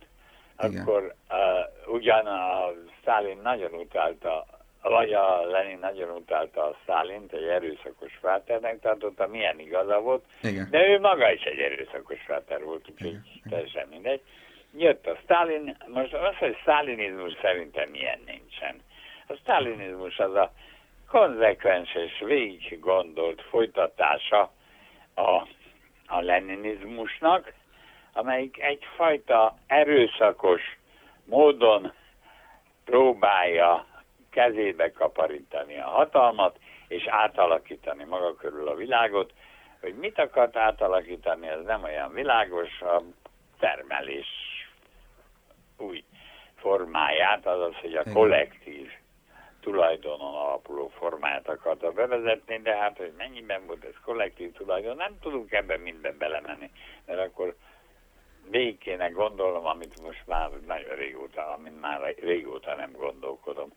akkor 0.56 1.16
uh, 1.30 1.94
ugyan 1.94 2.26
a 2.26 2.72
Szálin 3.06 3.40
nagyon 3.44 3.74
utálta, 3.74 4.46
vagy 4.82 5.14
a 5.14 5.46
Lenin 5.46 5.78
nagyon 5.80 6.10
utálta 6.10 6.64
a 6.64 6.78
Szálint, 6.86 7.34
egy 7.34 7.44
erőszakos 7.44 8.14
fráternek 8.20 8.80
tartotta, 8.80 9.28
milyen 9.28 9.60
igaza 9.60 10.00
volt, 10.00 10.24
Igen. 10.42 10.68
de 10.70 10.88
ő 10.88 11.00
maga 11.00 11.32
is 11.32 11.42
egy 11.42 11.60
erőszakos 11.60 12.20
fráter 12.26 12.64
volt, 12.64 12.90
úgyhogy 12.90 13.18
teljesen 13.50 13.88
mindegy. 13.88 14.22
Jött 14.78 15.08
a 15.08 15.18
Szálin, 15.28 15.78
most 15.88 16.14
az, 16.14 16.36
hogy 16.36 16.58
sztálinizmus 16.62 17.34
szerintem 17.42 17.90
milyen 17.90 18.20
nincsen. 18.26 18.82
A 19.28 19.34
sztálinizmus 19.42 20.18
az 20.18 20.36
a 20.36 20.52
konzekvens 21.14 21.96
és 21.96 22.24
végig 22.26 22.80
gondolt 22.80 23.42
folytatása 23.42 24.52
a, 25.16 25.48
a 26.08 26.22
leninizmusnak, 26.22 27.54
amelyik 28.14 28.62
egyfajta 28.62 29.58
erőszakos 29.68 30.62
módon 31.26 31.94
próbálja 32.86 33.86
kezébe 34.30 34.92
kaparítani 34.92 35.80
a 35.80 35.88
hatalmat, 35.90 36.60
és 36.88 37.06
átalakítani 37.08 38.04
maga 38.04 38.36
körül 38.36 38.68
a 38.68 38.76
világot. 38.76 39.34
Hogy 39.82 39.96
mit 39.96 40.20
akart 40.20 40.56
átalakítani, 40.56 41.48
ez 41.48 41.64
nem 41.66 41.84
olyan 41.84 42.14
világos, 42.14 42.82
a 42.82 43.02
termelés 43.60 44.28
új 45.78 46.04
formáját, 46.56 47.46
azaz, 47.46 47.76
hogy 47.76 47.96
a 47.96 48.12
kollektív 48.14 48.92
tulajdonon 49.64 50.36
alapuló 50.36 50.92
formáját 50.98 51.48
akarta 51.48 51.92
bevezetni, 51.92 52.60
de 52.64 52.78
hát, 52.78 52.98
hogy 52.98 53.12
mennyiben 53.18 53.66
volt 53.66 53.84
ez 53.84 53.96
kollektív 54.06 54.52
tulajdon, 54.52 54.96
nem 54.96 55.20
tudunk 55.22 55.52
ebben 55.52 55.80
minden 55.80 56.16
belemenni, 56.18 56.70
mert 57.06 57.20
akkor 57.20 57.56
végig 58.50 58.78
kéne 58.78 59.08
gondolnom, 59.08 59.66
amit 59.66 60.02
most 60.02 60.24
már 60.26 60.50
nagyon 60.68 60.96
régóta, 60.96 61.54
amit 61.54 61.82
már 61.82 62.16
régóta 62.22 62.76
nem 62.76 62.92
gondolkodom. 62.92 63.74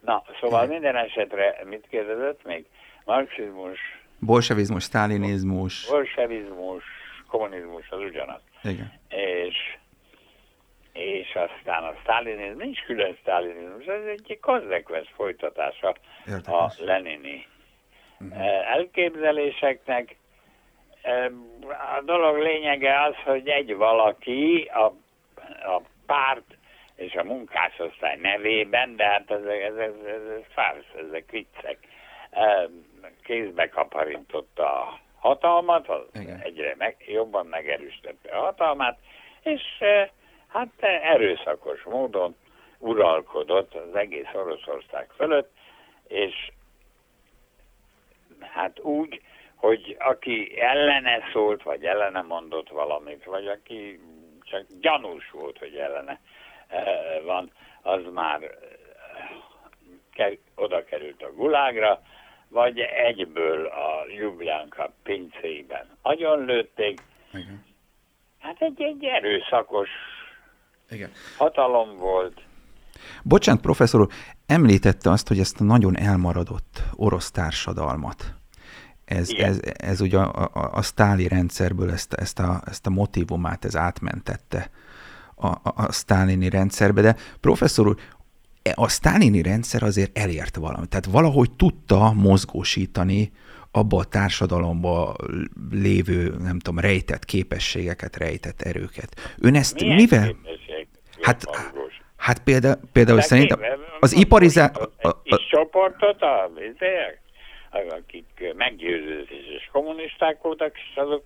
Na, 0.00 0.22
szóval 0.40 0.66
minden 0.66 0.96
esetre 0.96 1.62
mit 1.64 1.86
kérdezett 1.88 2.44
még? 2.44 2.64
Marxizmus, 3.04 3.78
bolsevizmus, 4.18 4.82
sztálinizmus, 4.82 5.86
bolsevizmus, 5.90 6.84
kommunizmus 7.28 7.90
az 7.90 8.00
ugyanaz. 8.00 8.40
Igen. 8.62 8.92
És 9.08 9.76
és 10.96 11.34
aztán 11.34 11.84
a 11.84 11.94
sztálinizmus, 12.02 12.62
nincs 12.62 12.82
külön 12.82 13.16
sztálinizmus, 13.20 13.84
ez 13.84 14.04
egy 14.04 14.38
konzekvens 14.40 15.08
folytatása 15.14 15.94
Értem 16.26 16.54
a 16.54 16.70
lenini 16.78 17.46
uh-huh. 18.20 18.70
elképzeléseknek. 18.72 20.16
A 21.96 22.02
dolog 22.02 22.38
lényege 22.38 23.02
az, 23.02 23.14
hogy 23.24 23.48
egy 23.48 23.74
valaki 23.74 24.70
a, 24.74 24.84
a 25.74 25.82
párt 26.06 26.56
és 26.96 27.14
a 27.14 27.24
munkásosztály 27.24 28.16
nevében, 28.16 28.96
de 28.96 29.04
hát 29.04 29.30
ez, 29.30 29.44
ez, 29.44 29.76
ez, 29.76 29.94
ez, 30.06 30.28
ez 30.36 30.44
fársz, 30.52 31.06
ezek 31.08 31.30
viccek, 31.30 31.78
kézbe 33.22 33.68
kaparintotta 33.68 34.80
a 34.80 34.98
hatalmat, 35.18 35.88
az 35.88 36.02
Igen. 36.20 36.40
egyre 36.42 36.74
meg, 36.78 36.96
jobban 37.06 37.46
megerősítette 37.46 38.36
a 38.36 38.40
hatalmát, 38.40 38.98
és 39.42 39.62
hát 40.48 40.68
erőszakos 41.02 41.82
módon 41.82 42.36
uralkodott 42.78 43.74
az 43.74 43.94
egész 43.94 44.34
Oroszország 44.34 45.10
fölött, 45.16 45.50
és 46.06 46.50
hát 48.40 48.80
úgy, 48.80 49.22
hogy 49.54 49.96
aki 49.98 50.60
ellene 50.60 51.22
szólt, 51.32 51.62
vagy 51.62 51.84
ellene 51.84 52.22
mondott 52.22 52.68
valamit, 52.68 53.24
vagy 53.24 53.46
aki 53.48 54.00
csak 54.42 54.66
gyanús 54.80 55.30
volt, 55.30 55.58
hogy 55.58 55.76
ellene 55.76 56.20
van, 57.24 57.52
az 57.82 58.02
már 58.12 58.58
oda 60.54 60.84
került 60.84 61.22
a 61.22 61.32
gulágra, 61.32 62.02
vagy 62.48 62.80
egyből 62.80 63.66
a 63.66 64.04
Ljubljanka 64.08 64.92
pincében 65.02 65.96
agyon 66.02 66.44
lőtték. 66.44 67.00
Igen. 67.32 67.64
Hát 68.38 68.62
egy, 68.62 68.82
egy 68.82 69.04
erőszakos 69.04 69.88
Igen. 70.90 71.10
hatalom 71.36 71.96
volt. 71.96 72.42
Bocsánat, 73.22 73.60
professzor 73.60 74.00
úr, 74.00 74.08
említette 74.46 75.10
azt, 75.10 75.28
hogy 75.28 75.38
ezt 75.38 75.60
a 75.60 75.64
nagyon 75.64 75.98
elmaradott 75.98 76.82
orosz 76.94 77.30
társadalmat, 77.30 78.34
ez, 79.04 79.30
ez, 79.30 79.60
ez 79.62 80.00
ugye 80.00 80.18
a, 80.18 80.50
a, 80.52 80.70
a 80.72 80.82
sztáli 80.82 81.28
rendszerből 81.28 81.90
ezt, 81.90 82.12
ezt, 82.12 82.38
a, 82.38 82.62
ezt 82.64 82.86
a 82.86 82.90
motivumát 82.90 83.64
ez 83.64 83.76
átmentette 83.76 84.70
a, 85.34 85.46
a, 85.46 85.60
a 85.62 85.92
sztálini 85.92 86.48
rendszerbe, 86.48 87.00
de 87.00 87.16
professzor 87.40 87.86
úr, 87.86 87.96
a 88.74 88.88
sztálini 88.88 89.42
rendszer 89.42 89.82
azért 89.82 90.18
elért 90.18 90.56
valamit. 90.56 90.88
Tehát 90.88 91.06
valahogy 91.06 91.50
tudta 91.50 92.12
mozgósítani 92.12 93.32
abba 93.76 93.96
a 93.98 94.04
társadalomba 94.04 95.14
lévő, 95.70 96.34
nem 96.38 96.58
tudom, 96.58 96.80
rejtett 96.80 97.24
képességeket, 97.24 98.16
rejtett 98.16 98.60
erőket. 98.60 99.34
Ön 99.40 99.54
ezt 99.54 99.80
Milyen 99.80 99.96
mivel? 99.96 100.36
Hát, 101.22 101.44
hát 102.16 102.42
például, 102.42 102.76
például 102.92 103.20
szerintem 103.20 103.60
az 104.00 104.16
iparizál... 104.16 104.70
És 105.22 105.46
csoportot 105.50 106.22
a 106.22 106.50
akik 107.70 108.52
meggyőzős 108.56 109.68
kommunisták 109.72 110.42
voltak, 110.42 110.76
és 110.76 110.96
azok 110.96 111.24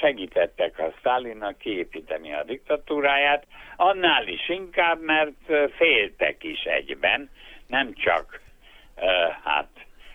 segítettek 0.00 0.78
a 0.78 0.94
Stalinnak 0.98 1.58
kiépíteni 1.58 2.32
a 2.32 2.44
diktatúráját, 2.44 3.46
annál 3.76 4.26
is 4.28 4.48
inkább, 4.48 5.02
mert 5.02 5.72
féltek 5.76 6.44
is 6.44 6.62
egyben, 6.62 7.30
nem 7.66 7.94
csak 7.94 8.40
hát 9.44 9.68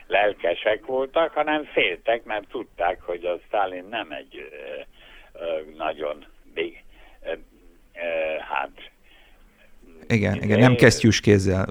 lelkesek 0.08 0.86
voltak, 0.86 1.34
hanem 1.34 1.64
féltek, 1.64 2.24
mert 2.24 2.48
tudták, 2.48 3.02
hogy 3.02 3.26
a 3.26 3.40
Stalin 3.48 3.86
nem 3.90 4.12
egy 4.12 4.50
nagyon 5.78 6.26
big, 6.54 6.84
hát 8.40 8.72
igen, 10.08 10.42
igen, 10.42 10.60
nem 10.60 10.76
kesztyűs 10.76 11.20
kézzel, 11.20 11.66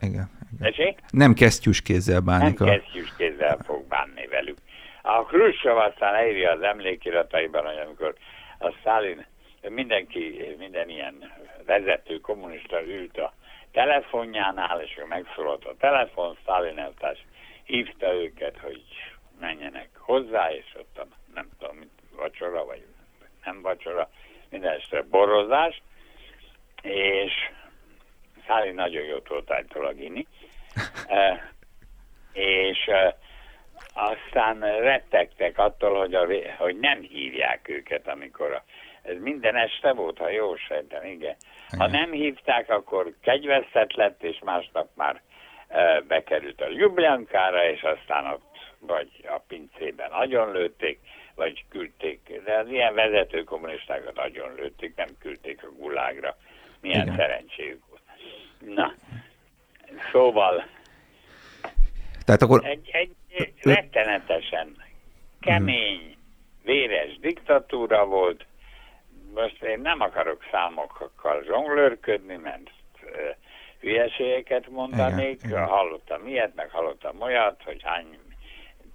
igen. 0.00 0.30
igen. 0.60 0.94
Nem 1.10 1.34
kesztyűs 1.34 1.82
kézzel 1.82 2.20
bánik. 2.20 2.58
Nem 2.58 2.68
a... 2.68 2.70
kesztyűs 2.70 3.12
kézzel 3.16 3.58
fog 3.64 3.86
bánni 3.88 4.26
velük. 4.26 4.58
A 5.02 5.24
Khrushchev 5.24 5.76
aztán 5.76 6.14
eírja 6.14 6.50
az 6.50 6.62
emlékirataiban, 6.62 7.64
hogy 7.64 7.78
amikor 7.86 8.14
a 8.58 8.70
Stalin, 8.70 9.26
mindenki, 9.68 10.54
minden 10.58 10.88
ilyen 10.88 11.32
vezető 11.66 12.20
kommunista 12.20 12.82
ült 12.86 13.18
a 13.18 13.32
telefonjánál, 13.72 14.80
és 14.80 15.00
megszólalt 15.08 15.64
a 15.64 15.74
telefon, 15.78 16.36
Stalin 16.42 16.78
eltárs 16.78 17.24
hívta 17.64 18.14
őket, 18.14 18.58
hogy 18.58 18.82
menjenek 19.40 19.88
hozzá, 19.98 20.52
és 20.52 20.74
ott 20.78 20.98
a, 20.98 21.06
nem 21.34 21.48
tudom, 21.58 21.76
mint 21.76 21.90
vacsora, 22.16 22.64
vagy 22.64 22.84
nem 23.44 23.62
vacsora, 23.62 24.10
minden 24.50 24.72
este 24.72 25.02
borozás, 25.02 25.82
és 26.82 27.32
Stalin 28.42 28.74
nagyon 28.74 29.02
jó 29.02 29.18
tudott 29.18 29.50
általában 29.50 30.00
inni, 30.00 30.26
e, 31.06 31.52
és 32.32 32.86
e, 32.86 33.18
aztán 33.94 34.60
rettegtek 34.60 35.58
attól, 35.58 35.98
hogy, 35.98 36.14
a, 36.14 36.26
hogy 36.58 36.78
nem 36.78 37.00
hívják 37.00 37.68
őket, 37.68 38.08
amikor 38.08 38.52
a, 38.52 38.64
ez 39.02 39.16
minden 39.20 39.56
este 39.56 39.92
volt, 39.92 40.18
ha 40.18 40.30
jó 40.30 40.56
sejtem, 40.56 41.04
igen. 41.04 41.36
Ha 41.78 41.86
nem 41.86 42.10
hívták, 42.10 42.70
akkor 42.70 43.14
kegyvesztett 43.20 43.92
lett, 43.92 44.22
és 44.22 44.38
másnap 44.44 44.88
már 44.94 45.22
bekerült 46.08 46.60
a 46.60 46.68
Ljubljankára, 46.68 47.70
és 47.70 47.82
aztán 47.82 48.26
ott 48.26 48.54
vagy 48.78 49.08
a 49.26 49.38
pincében 49.48 50.10
nagyon 50.10 50.52
lőtték, 50.52 50.98
vagy 51.34 51.64
küldték, 51.68 52.40
de 52.44 52.54
az 52.54 52.68
ilyen 52.68 52.94
vezető 52.94 53.44
kommunistákat 53.44 54.14
nagyon 54.14 54.54
lőtték, 54.54 54.94
nem 54.96 55.08
küldték 55.18 55.62
a 55.64 55.72
gulágra. 55.78 56.36
Milyen 56.80 57.02
Igen. 57.02 57.16
szerencséjük 57.16 57.82
volt. 57.88 58.02
Na, 58.74 58.94
szóval 60.12 60.66
Tehát 62.24 62.42
akkor... 62.42 62.64
egy, 62.64 62.90
egy 62.92 63.14
rettenetesen 63.62 64.76
kemény, 65.40 66.16
véres 66.62 67.18
diktatúra 67.18 68.06
volt. 68.06 68.46
Most 69.34 69.62
én 69.62 69.80
nem 69.80 70.00
akarok 70.00 70.44
számokkal 70.50 71.42
zsonglőrködni, 71.42 72.36
mert 72.36 72.70
hülyeségeket 73.84 74.68
mondanék. 74.68 75.40
Igen. 75.44 75.66
Hallottam 75.66 76.26
ilyet, 76.26 76.54
meg 76.54 76.70
hallottam 76.70 77.20
olyat, 77.20 77.62
hogy 77.64 77.82
hány 77.82 78.18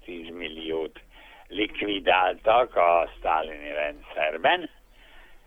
tízmilliót 0.05 0.99
likvidáltak 1.47 2.75
a 2.75 3.09
sztálini 3.17 3.71
rendszerben, 3.71 4.69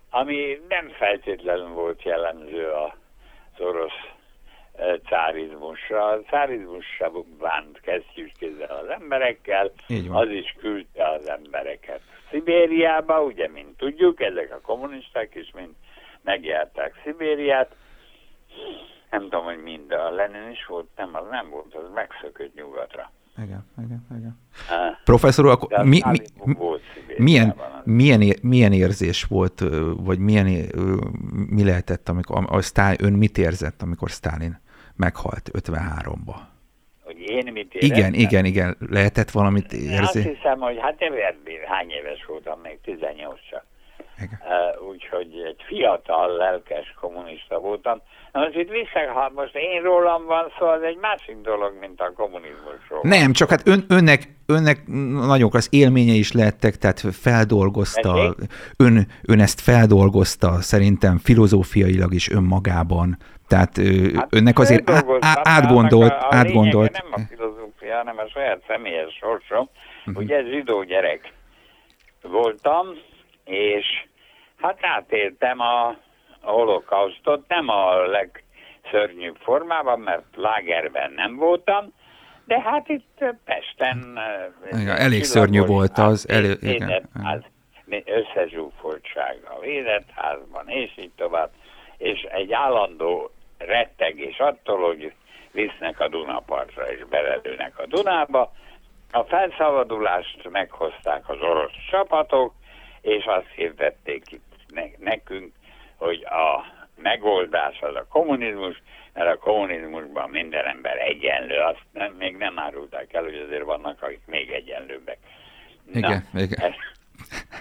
ami 0.09 0.61
nem 0.67 0.89
feltétlenül 0.89 1.67
volt 1.67 2.03
jellemző 2.03 2.71
az 2.71 3.59
orosz 3.59 4.11
cárizmusra. 5.05 6.05
A 6.05 6.21
cárizmus 6.21 6.85
sem 6.97 7.11
bánt 7.39 7.79
kesztyűskézzel 7.81 8.77
az 8.77 8.87
emberekkel, 8.87 9.71
az 10.09 10.29
is 10.29 10.55
küldte 10.59 11.07
az 11.09 11.27
embereket 11.27 12.01
Szibériába, 12.33 13.23
ugye, 13.23 13.47
mint 13.47 13.77
tudjuk, 13.77 14.21
ezek 14.21 14.53
a 14.53 14.61
kommunisták 14.61 15.35
is 15.35 15.51
mind 15.55 15.73
megjárták 16.21 16.93
Szibériát. 17.03 17.75
Nem 19.13 19.21
tudom, 19.21 19.43
hogy 19.43 19.63
mind 19.63 19.91
a 19.91 20.09
Lenin 20.09 20.49
is 20.51 20.65
volt, 20.65 20.87
nem, 20.95 21.09
az 21.13 21.23
nem 21.31 21.49
volt, 21.49 21.75
az 21.75 21.83
megszökött 21.93 22.53
nyugatra. 22.55 23.11
Igen, 23.37 23.65
igen, 23.77 24.05
igen. 24.17 24.39
Uh, 24.69 25.03
Professzor 25.03 25.45
akkor 25.47 25.83
mi, 25.83 26.01
mi, 26.09 26.19
milyen, 27.17 27.55
milyen, 27.83 28.35
milyen 28.41 28.73
érzés 28.73 29.23
volt, 29.23 29.63
vagy 29.97 30.19
milyen, 30.19 30.45
mi 31.49 31.63
lehetett, 31.63 32.09
amikor, 32.09 32.43
a 32.47 32.61
Sztálin, 32.61 32.97
ön 33.01 33.13
mit 33.13 33.37
érzett, 33.37 33.81
amikor 33.81 34.09
Stalin 34.09 34.61
meghalt 34.95 35.49
53-ba. 35.53 36.35
Hogy 37.03 37.19
én 37.19 37.51
mit 37.51 37.73
éreztem? 37.73 37.97
Igen, 37.97 38.13
igen, 38.13 38.45
igen. 38.45 38.77
Lehetett 38.89 39.31
valamit 39.31 39.73
érzni? 39.73 39.97
Azt 39.97 40.13
hiszem, 40.13 40.59
hogy 40.59 40.79
hát 40.79 40.97
hány 41.65 41.89
éves 41.89 42.25
voltam, 42.25 42.59
még 42.59 42.79
18 42.81 43.39
csak. 43.49 43.65
Uh, 44.21 44.87
úgyhogy 44.87 45.43
egy 45.47 45.61
fiatal, 45.67 46.37
lelkes 46.37 46.93
kommunista 46.99 47.59
voltam. 47.59 48.01
Na 48.31 48.39
most 48.39 48.55
itt 48.55 48.69
vissza, 48.69 49.11
ha 49.13 49.31
most 49.35 49.55
én 49.55 49.81
rólam 49.81 50.25
van 50.25 50.51
szó, 50.59 50.65
az 50.65 50.81
egy 50.81 50.97
másik 50.97 51.35
dolog, 51.41 51.73
mint 51.79 52.01
a 52.01 52.11
kommunizmusról. 52.15 52.99
Nem, 53.01 53.31
csak 53.31 53.49
hát 53.49 53.67
ön, 53.67 53.85
önnek, 53.89 54.21
önnek 54.45 54.87
nagyon 55.27 55.49
klassz 55.49 55.67
élménye 55.71 56.13
is 56.13 56.31
lettek, 56.31 56.75
tehát 56.75 56.99
feldolgozta, 56.99 58.35
ön, 58.77 59.07
ön 59.27 59.39
ezt 59.39 59.61
feldolgozta 59.61 60.61
szerintem 60.61 61.17
filozófiailag 61.17 62.13
is 62.13 62.29
önmagában. 62.29 63.17
Tehát 63.47 63.77
hát 64.15 64.27
önnek 64.29 64.59
azért 64.59 64.89
á, 64.89 65.03
á, 65.19 65.39
átgondolt, 65.43 66.11
a, 66.11 66.27
a 66.27 66.35
átgondolt. 66.35 66.91
nem 66.91 67.11
a 67.11 67.19
filozófia, 67.29 67.95
hanem 67.95 68.17
a 68.17 68.27
saját 68.27 68.63
személyes 68.67 69.13
sorsom. 69.21 69.69
Uh-huh. 70.05 70.23
Ugye 70.23 70.43
zsidó 70.43 70.83
gyerek 70.83 71.33
voltam, 72.21 72.87
és 73.45 73.85
hát 74.61 74.77
átéltem 74.81 75.59
a, 75.59 75.87
a 76.41 76.51
holokausztot, 76.51 77.47
nem 77.47 77.69
a 77.69 77.95
legszörnyűbb 78.05 79.37
formában, 79.39 79.99
mert 79.99 80.25
lágerben 80.35 81.11
nem 81.11 81.35
voltam, 81.35 81.93
de 82.45 82.61
hát 82.61 82.89
itt 82.89 83.23
Pesten... 83.45 84.19
Igen, 84.71 84.95
elég 84.95 85.23
szörnyű 85.23 85.61
volt 85.61 85.97
az. 85.97 86.29
Elő, 86.29 86.57
igen. 86.61 87.09
Az 87.23 87.39
összezsúfoltság 88.05 89.39
a 89.43 89.59
védett 89.59 90.09
házban, 90.15 90.69
és 90.69 90.91
így 90.97 91.11
tovább. 91.15 91.49
És 91.97 92.21
egy 92.21 92.53
állandó 92.53 93.31
rettegés 93.57 94.37
attól, 94.37 94.87
hogy 94.87 95.13
visznek 95.51 95.99
a 95.99 96.07
Dunapartra 96.07 96.91
és 96.91 97.05
belelőnek 97.09 97.79
a 97.79 97.85
Dunába. 97.85 98.51
A 99.11 99.23
felszabadulást 99.23 100.49
meghozták 100.49 101.29
az 101.29 101.37
orosz 101.41 101.71
csapatok, 101.89 102.53
és 103.03 103.25
azt 103.25 103.49
hirdették 103.55 104.31
itt 104.31 104.97
nekünk, 104.97 105.53
hogy 105.95 106.25
a 106.25 106.65
megoldás 106.95 107.81
az 107.81 107.95
a 107.95 108.05
kommunizmus, 108.09 108.81
mert 109.13 109.35
a 109.35 109.37
kommunizmusban 109.37 110.29
minden 110.29 110.65
ember 110.65 110.97
egyenlő, 110.97 111.59
azt 111.59 111.85
nem, 111.91 112.13
még 112.13 112.37
nem 112.37 112.59
árulták 112.59 113.13
el, 113.13 113.23
hogy 113.23 113.35
azért 113.35 113.63
vannak, 113.63 114.01
akik 114.01 114.21
még 114.25 114.51
egyenlőbbek. 114.51 115.17
Igen, 115.93 116.27
Na, 116.31 116.39
igen. 116.39 116.59
Ez, 116.59 116.73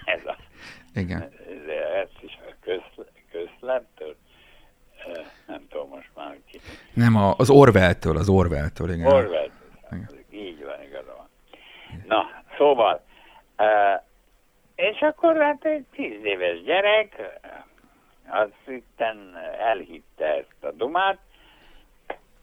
ez 0.04 0.26
a, 0.26 0.36
igen. 0.94 1.30
Ez 1.94 2.08
is 2.20 2.38
a 2.48 2.54
közl, 2.60 3.08
közlettől, 3.30 4.16
nem 5.46 5.66
tudom 5.68 5.88
most 5.88 6.10
már 6.14 6.36
ki. 6.46 6.60
Nem, 6.94 7.16
az 7.36 7.50
Orwell-től, 7.50 8.16
az 8.16 8.28
Orwell-től, 8.28 8.90
igen. 8.90 9.12
Orwell-től, 9.12 10.18
így 10.30 10.64
van, 10.64 10.82
igaza 10.82 11.14
van. 11.16 11.28
Na, 12.06 12.42
szóval, 12.56 13.04
és 14.74 15.00
akkor 15.00 15.36
hát 15.40 15.64
egy 15.64 15.84
tíz 16.02 16.24
éves 16.24 16.62
gyerek, 16.62 17.38
az 18.30 18.50
itten 18.66 19.36
elhitte 19.58 20.26
ezt 20.26 20.64
a 20.64 20.70
dumát, 20.70 21.18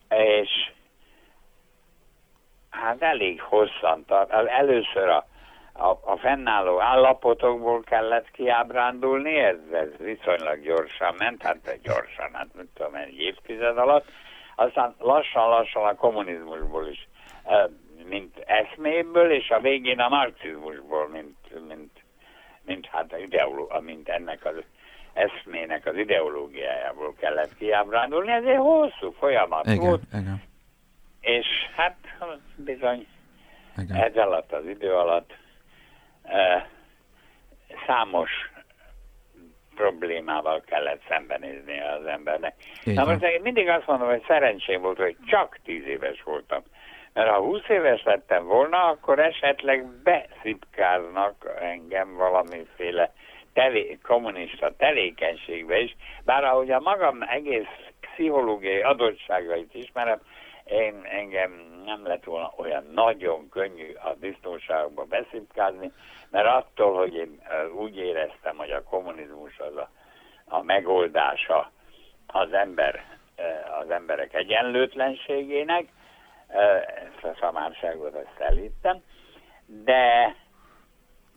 és 0.09 0.71
hát 2.69 3.01
elég 3.01 3.41
hosszan 3.41 4.05
tart. 4.05 4.31
Először 4.31 5.07
a, 5.09 5.25
a, 5.73 5.87
a 6.03 6.17
fennálló 6.17 6.81
állapotokból 6.81 7.81
kellett 7.81 8.31
kiábrándulni, 8.31 9.35
ez, 9.35 9.57
ez 9.71 9.97
viszonylag 9.97 10.61
gyorsan 10.61 11.15
ment, 11.17 11.41
hát 11.41 11.79
gyorsan, 11.83 12.33
hát 12.33 12.47
mit 12.53 12.69
tudom, 12.73 12.95
egy 12.95 13.19
évtized 13.19 13.77
alatt. 13.77 14.05
Aztán 14.55 14.95
lassan-lassan 14.99 15.87
a 15.87 15.95
kommunizmusból 15.95 16.87
is, 16.87 17.07
mint 18.09 18.37
eszméből, 18.37 19.31
és 19.31 19.49
a 19.49 19.59
végén 19.59 19.99
a 19.99 20.09
marxizmusból, 20.09 21.07
mint, 21.07 21.38
mint 22.69 22.85
hát 22.85 23.15
ideoló, 23.17 23.71
mint 23.79 24.09
ennek 24.09 24.45
az 24.45 24.55
eszmének 25.13 25.85
az 25.85 25.95
ideológiájából 25.97 27.13
kellett 27.19 27.57
kiábrándulni. 27.57 28.31
Ez 28.31 28.43
egy 28.43 28.57
hosszú 28.57 29.11
folyamat 29.11 29.65
igen, 29.65 29.77
volt. 29.77 30.01
Igen. 30.13 30.41
És 31.21 31.47
hát 31.75 31.97
bizony 32.55 33.07
igen. 33.77 33.95
ez 33.95 34.15
alatt 34.15 34.51
az 34.51 34.65
idő 34.65 34.93
alatt 34.93 35.33
számos 37.87 38.31
problémával 39.75 40.61
kellett 40.61 41.01
szembenézni 41.07 41.79
az 41.81 42.05
embernek. 42.05 42.55
Igen. 42.83 42.93
Na 42.93 43.11
most 43.11 43.23
én 43.23 43.41
mindig 43.41 43.67
azt 43.67 43.87
mondom, 43.87 44.07
hogy 44.07 44.23
szerencsém 44.27 44.81
volt, 44.81 44.97
hogy 44.97 45.17
csak 45.25 45.59
tíz 45.63 45.85
éves 45.85 46.23
voltam. 46.23 46.63
Mert 47.19 47.31
ha 47.31 47.39
20 47.39 47.69
éves 47.69 48.03
lettem 48.03 48.45
volna, 48.45 48.77
akkor 48.77 49.19
esetleg 49.19 49.85
beszipkáznak 49.85 51.55
engem 51.59 52.15
valamiféle 52.15 53.13
tevé, 53.53 53.97
kommunista 54.03 54.75
tevékenységbe 54.77 55.79
is, 55.79 55.95
bár 56.25 56.43
ahogy 56.43 56.71
a 56.71 56.79
magam 56.79 57.21
egész 57.21 57.67
pszichológiai 57.99 58.81
adottságait 58.81 59.73
ismerem, 59.73 60.19
én 60.65 61.01
engem 61.03 61.81
nem 61.85 62.07
lett 62.07 62.23
volna 62.23 62.53
olyan 62.57 62.85
nagyon 62.93 63.49
könnyű 63.49 63.93
a 63.93 64.13
biztonságokba 64.19 65.03
beszipkázni, 65.03 65.91
mert 66.29 66.47
attól, 66.47 66.95
hogy 66.95 67.15
én 67.15 67.41
úgy 67.75 67.97
éreztem, 67.97 68.57
hogy 68.57 68.71
a 68.71 68.83
kommunizmus 68.83 69.59
az 69.59 69.75
a, 69.75 69.89
a 70.45 70.63
megoldása 70.63 71.71
az 72.27 72.53
ember, 72.53 73.03
az 73.81 73.89
emberek 73.89 74.33
egyenlőtlenségének, 74.33 75.87
ezt 76.49 77.23
a 77.23 77.37
szamárságot 77.39 78.15
ezt 78.15 78.39
elhittem, 78.39 79.01
de 79.65 80.35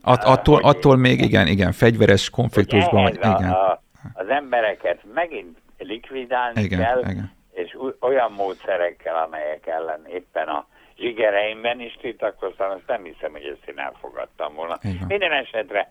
At, 0.03 0.25
attól, 0.25 0.55
hogy, 0.55 0.77
attól 0.77 0.96
még 0.96 1.20
igen, 1.20 1.46
igen, 1.46 1.72
fegyveres 1.72 2.31
konfliktusban. 2.31 3.03
Vagy, 3.03 3.14
igen. 3.14 3.51
A, 3.51 3.83
az 4.14 4.29
embereket 4.29 5.01
megint 5.14 5.59
likvidálni 5.79 6.62
igen, 6.62 6.81
kell, 6.81 6.98
igen. 6.98 7.33
és 7.53 7.77
olyan 8.01 8.33
módszerekkel, 8.33 9.16
amelyek 9.16 9.66
ellen 9.66 10.07
éppen 10.07 10.48
a 10.48 10.66
zsigereimben 10.96 11.81
is 11.81 11.98
tiltakoztam, 12.01 12.70
azt 12.70 12.87
nem 12.87 13.05
hiszem, 13.05 13.33
hogy 13.33 13.44
ezt 13.44 13.68
én 13.68 13.79
elfogadtam 13.79 14.55
volna. 14.55 14.79
Igen. 14.83 15.05
Minden 15.07 15.33
esetre 15.33 15.90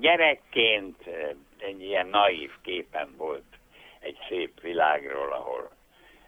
gyerekként 0.00 1.02
egy 1.58 1.82
ilyen 1.82 2.06
naív 2.06 2.50
képen 2.62 3.14
volt 3.16 3.44
egy 4.00 4.18
szép 4.28 4.60
világról, 4.60 5.32
ahol 5.32 5.70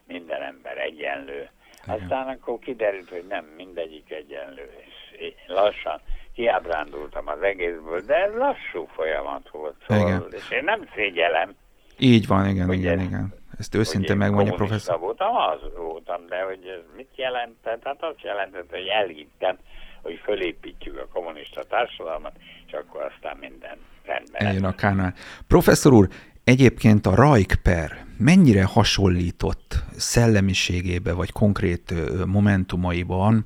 minden 0.07 0.43
ember 0.43 0.79
egyenlő. 0.79 1.49
Igen. 1.87 2.01
Aztán 2.01 2.29
akkor 2.29 2.59
kiderült, 2.59 3.09
hogy 3.09 3.25
nem 3.29 3.45
mindegyik 3.57 4.11
egyenlő, 4.11 4.71
és 5.19 5.35
lassan 5.47 6.01
kiábrándultam 6.35 7.29
az 7.29 7.43
egészből, 7.43 8.01
de 8.01 8.15
ez 8.15 8.33
lassú 8.35 8.87
folyamat 8.95 9.49
volt, 9.51 9.75
szóval, 9.87 10.07
igen. 10.07 10.27
és 10.31 10.51
én 10.51 10.65
nem 10.65 10.89
szégyelem. 10.95 11.55
Így 11.99 12.27
van, 12.27 12.49
igen, 12.49 12.73
igen, 12.73 12.99
ez, 12.99 13.05
igen. 13.05 13.35
Ezt 13.59 13.75
őszintén 13.75 14.17
megmondja 14.17 14.55
professzor. 14.55 14.99
voltam, 14.99 15.37
az 15.37 15.61
voltam, 15.77 16.27
de 16.29 16.43
hogy 16.43 16.67
ez 16.67 16.97
mit 16.97 17.11
jelentett? 17.15 17.85
Hát 17.85 18.03
azt 18.03 18.23
jelentett, 18.23 18.71
hogy 18.71 18.87
elhittem, 18.87 19.59
hogy 20.03 20.21
fölépítjük 20.23 20.99
a 20.99 21.09
kommunista 21.13 21.65
társadalmat, 21.65 22.33
és 22.67 22.73
akkor 22.73 23.03
aztán 23.03 23.37
minden 23.37 23.79
rendben. 24.05 24.47
Eljön 24.47 24.65
a 24.65 24.75
kánál. 24.75 25.15
Professzor 25.47 25.93
úr, 25.93 26.09
egyébként 26.45 27.07
a 27.07 27.15
Rajkper 27.15 28.06
mennyire 28.19 28.65
hasonlított 28.65 29.75
szellemiségébe, 29.97 31.13
vagy 31.15 31.33
konkrét 31.33 31.93
momentumaiban 32.27 33.45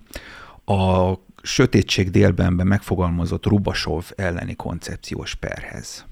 a 0.65 1.13
sötétség 1.43 2.11
délbenben 2.11 2.67
megfogalmazott 2.67 3.47
Rubasov 3.47 4.05
elleni 4.17 4.55
koncepciós 4.57 5.35
perhez? 5.35 6.07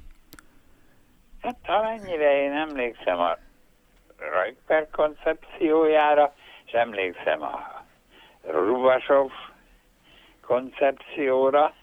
Hát 1.43 1.57
amennyire 1.67 2.43
én 2.43 2.53
emlékszem 2.53 3.19
a 3.19 3.39
Rajper 4.33 4.89
koncepciójára, 4.91 6.35
és 6.65 6.73
emlékszem 6.73 7.43
a 7.43 7.85
Rubasov 8.51 9.31
koncepcióra, 10.41 11.75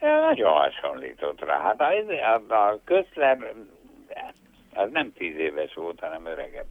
nagyon 0.00 0.52
hasonlított 0.52 1.40
rá. 1.40 1.60
Hát 1.60 1.80
a, 1.80 1.88
a, 2.48 2.54
a 2.54 2.78
Közler, 2.84 3.54
az 4.74 4.90
nem 4.90 5.12
tíz 5.12 5.36
éves 5.36 5.74
volt, 5.74 6.00
hanem 6.00 6.26
öregebb. 6.26 6.66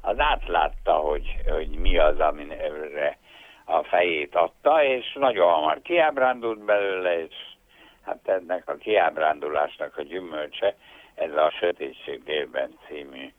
Az 0.00 0.18
átlátta, 0.18 0.92
hogy, 0.92 1.36
hogy 1.48 1.68
mi 1.68 1.98
az, 1.98 2.20
amire 2.20 3.18
a 3.64 3.82
fejét 3.82 4.34
adta, 4.34 4.84
és 4.84 5.12
nagyon 5.12 5.52
hamar 5.52 5.82
kiábrándult 5.82 6.64
belőle, 6.64 7.18
és 7.18 7.34
hát 8.04 8.28
ennek 8.28 8.68
a 8.68 8.76
kiábrándulásnak 8.76 9.98
a 9.98 10.02
gyümölcse, 10.02 10.74
ez 11.14 11.32
a 11.32 11.52
Sötétség 11.58 12.24
délben 12.24 12.78
című 12.86 13.32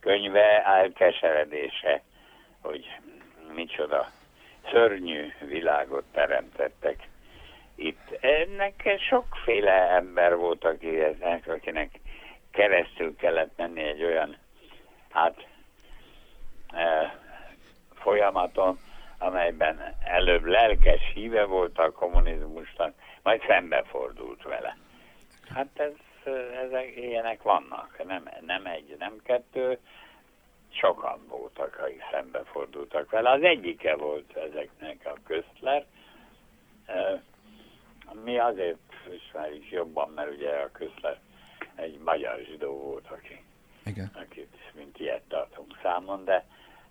könyve 0.00 0.64
elkeseredése, 0.64 2.02
hogy 2.62 2.86
micsoda 3.54 4.08
szörnyű 4.70 5.32
világot 5.40 6.04
teremtettek 6.12 7.08
itt. 7.74 8.18
Ennek 8.20 8.96
sokféle 9.08 9.90
ember 9.90 10.36
volt, 10.36 10.64
aki 10.64 11.00
akinek 11.46 11.90
keresztül 12.56 13.16
kellett 13.16 13.56
menni 13.56 13.82
egy 13.82 14.04
olyan 14.04 14.36
hát 15.10 15.46
e, 16.72 17.18
folyamaton, 17.94 18.78
amelyben 19.18 19.94
előbb 20.04 20.44
lelkes 20.44 21.12
híve 21.14 21.44
volt 21.44 21.78
a 21.78 21.92
kommunizmusnak, 21.92 22.94
majd 23.22 23.42
szembefordult 23.46 24.42
vele. 24.42 24.76
Hát 25.54 25.66
ez, 25.74 25.92
ezek 26.64 26.96
ilyenek 26.96 27.42
vannak, 27.42 28.04
nem, 28.06 28.28
nem 28.46 28.66
egy, 28.66 28.96
nem 28.98 29.20
kettő, 29.24 29.78
sokan 30.68 31.26
voltak, 31.28 31.78
akik 31.82 32.02
szembefordultak 32.10 33.10
vele. 33.10 33.30
Az 33.30 33.42
egyike 33.42 33.96
volt 33.96 34.36
ezeknek 34.36 35.00
a 35.04 35.18
köztler. 35.26 35.86
Mi 38.24 38.38
azért 38.38 38.78
ismerjük 39.10 39.70
jobban, 39.70 40.10
mert 40.10 40.30
ugye 40.30 40.50
a 40.50 40.70
köztler 40.72 41.18
egy 41.76 41.98
magyar 42.04 42.40
zsidó 42.50 42.72
volt, 42.72 43.06
aki, 43.10 43.40
Igen. 43.84 44.10
akit 44.14 44.54
mint 44.74 44.98
ilyet 44.98 45.22
tartunk 45.28 45.78
számon, 45.82 46.24
de 46.24 46.44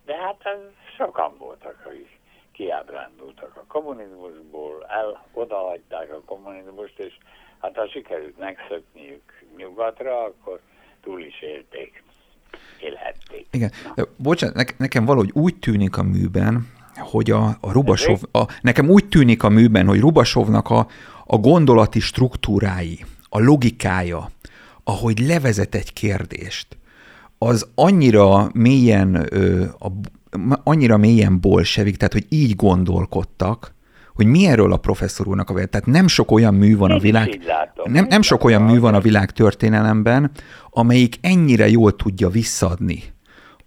de 0.05 0.15
hát 0.15 0.41
ez 0.43 0.59
sokan 0.97 1.37
voltak, 1.37 1.83
akik 1.85 2.19
kiábrándultak 2.51 3.51
a 3.55 3.63
kommunizmusból, 3.67 4.85
el, 4.87 5.25
odahagyták 5.33 6.11
a 6.11 6.21
kommunizmust, 6.25 6.99
és 6.99 7.13
hát 7.61 7.75
ha 7.75 7.87
sikerült 7.87 8.37
megszökniük 8.39 9.43
nyugatra, 9.57 10.23
akkor 10.23 10.59
túl 11.01 11.21
is 11.21 11.41
élték, 11.41 12.03
élhették. 12.81 13.47
Igen, 13.51 13.71
de 13.95 14.03
bocsánat, 14.17 14.55
ne, 14.55 14.63
nekem 14.77 15.05
valahogy 15.05 15.31
úgy 15.33 15.59
tűnik 15.59 15.97
a 15.97 16.03
műben, 16.03 16.67
hogy 16.95 17.31
a, 17.31 17.45
a 17.61 17.71
Rubasov, 17.71 18.21
a, 18.31 18.43
nekem 18.61 18.89
úgy 18.89 19.07
tűnik 19.07 19.43
a 19.43 19.49
műben, 19.49 19.87
hogy 19.87 19.99
Rubasovnak 19.99 20.69
a, 20.69 20.87
a 21.25 21.37
gondolati 21.37 21.99
struktúrái, 21.99 23.05
a 23.29 23.39
logikája, 23.39 24.29
ahogy 24.85 25.19
levezet 25.19 25.75
egy 25.75 25.93
kérdést, 25.93 26.67
az 27.37 27.71
annyira 27.75 28.49
mélyen, 28.53 29.27
ö, 29.31 29.63
a, 29.63 29.87
annyira 30.63 30.97
mélyen 30.97 31.41
bolsevik, 31.41 31.97
tehát 31.97 32.13
hogy 32.13 32.25
így 32.29 32.55
gondolkodtak, 32.55 33.73
hogy 34.13 34.25
mi 34.25 34.45
erről 34.47 34.73
a 34.73 34.77
professzor 34.77 35.27
úrnak 35.27 35.49
a 35.49 35.53
vélemény. 35.53 35.71
Tehát 35.71 35.85
nem 35.85 36.07
sok 36.07 36.31
olyan 36.31 36.53
mű 36.53 36.77
van 36.77 36.91
a 36.91 36.97
világ, 36.97 37.39
nem, 37.83 38.05
nem 38.09 38.21
sok 38.21 38.43
olyan 38.43 38.61
mű 38.61 38.79
van 38.79 38.93
a 38.93 38.99
világ 38.99 39.31
történelemben, 39.31 40.31
amelyik 40.69 41.15
ennyire 41.21 41.67
jól 41.67 41.95
tudja 41.95 42.29
visszadni 42.29 43.03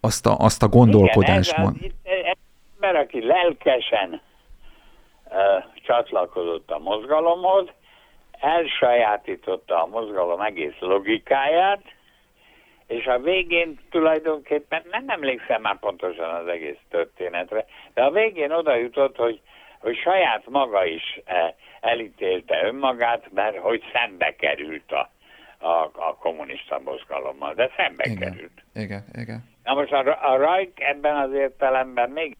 azt 0.01 0.27
a, 0.27 0.37
azt 0.39 0.63
a 0.63 0.69
gondolkodásmódot. 0.69 1.93
ember, 2.75 2.97
aki 2.97 3.27
lelkesen 3.27 4.21
csatlakozott 5.87 6.71
a 6.71 6.79
mozgalomhoz, 6.79 7.67
elsajátította 8.40 9.83
a 9.83 9.87
mozgalom 9.87 10.40
egész 10.40 10.79
logikáját, 10.79 11.83
és 12.87 13.07
a 13.07 13.18
végén 13.18 13.79
tulajdonképpen 13.90 14.83
nem 14.90 15.05
emlékszem 15.09 15.61
már 15.61 15.79
pontosan 15.79 16.35
az 16.35 16.46
egész 16.46 16.79
történetre, 16.90 17.64
de 17.94 18.03
a 18.03 18.11
végén 18.11 18.51
oda 18.51 18.74
jutott, 18.74 19.16
hogy, 19.16 19.40
hogy 19.79 19.96
saját 19.96 20.48
maga 20.48 20.85
is 20.85 21.20
elítélte 21.81 22.64
önmagát, 22.64 23.33
mert 23.33 23.57
hogy 23.57 23.83
szembe 23.92 24.35
került 24.37 24.92
a, 24.92 25.11
a, 25.66 25.90
a 25.94 26.16
kommunista 26.20 26.81
mozgalommal, 26.85 27.55
de 27.55 27.70
szembe 27.77 28.05
igen, 28.07 28.18
került. 28.18 28.62
Igen, 28.74 29.05
igen. 29.12 29.44
Na 29.64 29.74
most 29.74 29.92
a, 29.92 30.33
a 30.33 30.37
Rajk 30.37 30.81
ebben 30.81 31.16
az 31.16 31.33
értelemben 31.33 32.11
még 32.11 32.37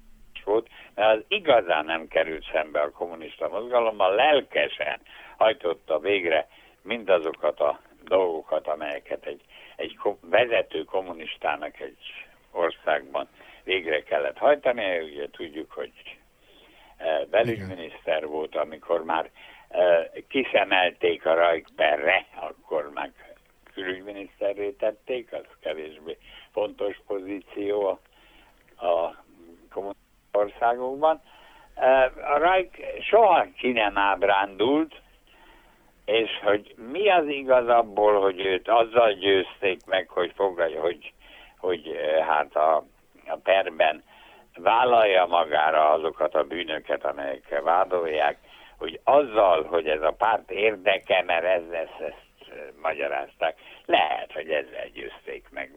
volt, 0.48 0.68
mert 0.94 1.16
az 1.16 1.24
igazán 1.28 1.84
nem 1.84 2.08
került 2.08 2.44
szembe 2.52 2.80
a 2.80 2.90
kommunista 2.90 3.48
mozgalommal, 3.48 4.14
lelkesen 4.14 5.00
hajtotta 5.38 5.98
végre 5.98 6.48
mindazokat 6.83 7.61
a 7.61 7.81
dolgokat, 8.05 8.66
amelyeket 8.66 9.27
egy, 9.27 9.40
egy 9.77 9.98
vezető 10.20 10.85
kommunistának 10.85 11.81
egy 11.81 11.98
országban 12.51 13.29
végre 13.64 14.03
kellett 14.03 14.38
hajtani. 14.38 14.98
Ugye 14.98 15.31
tudjuk, 15.31 15.72
hogy 15.72 15.92
e, 16.96 17.24
belügyminiszter 17.31 18.27
volt, 18.27 18.57
amikor 18.57 19.05
már 19.05 19.31
e, 19.68 20.11
kiszemelték 20.29 21.27
a 21.27 21.35
Rajkperre, 21.35 22.27
akkor 22.35 22.90
meg 22.94 23.12
külügyminiszterré 23.72 24.70
tették, 24.70 25.33
az 25.33 25.46
kevésbé 25.61 26.18
fontos 26.53 27.01
pozíció 27.07 27.87
a, 27.87 27.98
a 28.87 29.24
kommunista 29.70 29.98
országokban. 30.33 31.22
E, 31.74 32.12
a 32.35 32.38
Rajk 32.38 32.77
soha 33.01 33.46
ki 33.57 33.72
nem 33.72 33.98
ábrándult, 33.98 35.01
és 36.09 36.31
hogy 36.42 36.75
mi 36.90 37.09
az 37.09 37.27
igaz 37.27 37.68
abból, 37.68 38.21
hogy 38.21 38.40
őt 38.40 38.68
azzal 38.68 39.12
győzték 39.12 39.85
meg, 39.87 40.09
hogy 40.09 40.33
fogadja, 40.35 40.81
hogy, 40.81 41.12
hogy 41.59 41.88
eh, 41.88 42.27
hát 42.27 42.57
a, 42.57 42.77
a 43.27 43.37
perben 43.42 44.05
vállalja 44.57 45.27
magára 45.27 45.90
azokat 45.90 46.35
a 46.35 46.44
bűnöket, 46.44 47.05
amelyekkel 47.05 47.62
vádolják, 47.62 48.38
hogy 48.79 49.01
azzal, 49.05 49.62
hogy 49.64 49.88
ez 49.88 50.03
a 50.03 50.11
párt 50.11 50.51
érdeke, 50.51 51.23
mert 51.23 51.44
ez, 51.44 51.71
ezt, 51.71 52.01
ezt 52.01 52.51
eh, 52.51 52.57
magyarázták, 52.83 53.59
lehet, 53.85 54.33
hogy 54.33 54.51
ezzel 54.51 54.88
győzték 54.92 55.47
meg. 55.51 55.73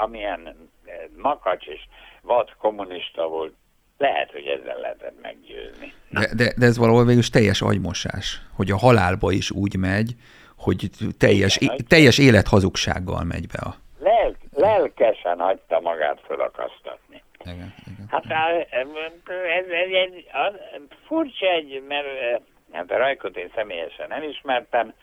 Amilyen 0.00 0.70
eh, 0.84 0.94
makacs 1.16 1.66
és 1.66 1.80
vad 2.22 2.52
kommunista 2.58 3.28
volt, 3.28 3.54
lehet, 3.98 4.30
hogy 4.30 4.46
ezzel 4.46 4.78
lehetett 4.78 5.20
meggyőzni. 5.22 5.92
De, 6.10 6.28
de, 6.36 6.52
de 6.56 6.66
ez 6.66 6.78
valahol 6.78 7.04
végül 7.04 7.22
teljes 7.32 7.60
agymosás, 7.60 8.40
hogy 8.56 8.70
a 8.70 8.76
halálba 8.76 9.32
is 9.32 9.50
úgy 9.50 9.76
megy, 9.76 10.14
hogy 10.56 10.90
teljes, 11.18 11.56
Igen, 11.56 11.74
é, 11.74 11.82
teljes 11.88 12.18
élethazugsággal 12.18 13.24
megy 13.24 13.46
be 13.46 13.58
a... 13.58 13.74
Lel, 13.98 14.36
lelkesen 14.54 15.38
hagyta 15.38 15.80
magát 15.80 16.20
fölakasztatni. 16.26 17.22
Igen, 17.44 17.74
igen. 17.86 18.06
Hát 18.08 18.24
ez, 18.70 18.86
ez, 19.58 19.66
ez 19.66 20.10
az, 20.32 20.54
furcsa 21.06 21.46
egy, 21.46 21.82
mert 21.88 22.06
hát 22.72 22.90
a 22.90 22.96
Rajkot 22.96 23.36
én 23.36 23.50
személyesen 23.54 24.08
nem 24.08 24.22
ismertem, 24.22 24.94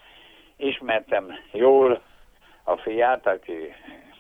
ismertem 0.58 1.26
jól 1.52 2.02
a 2.64 2.78
fiát, 2.78 3.28
aki 3.28 3.74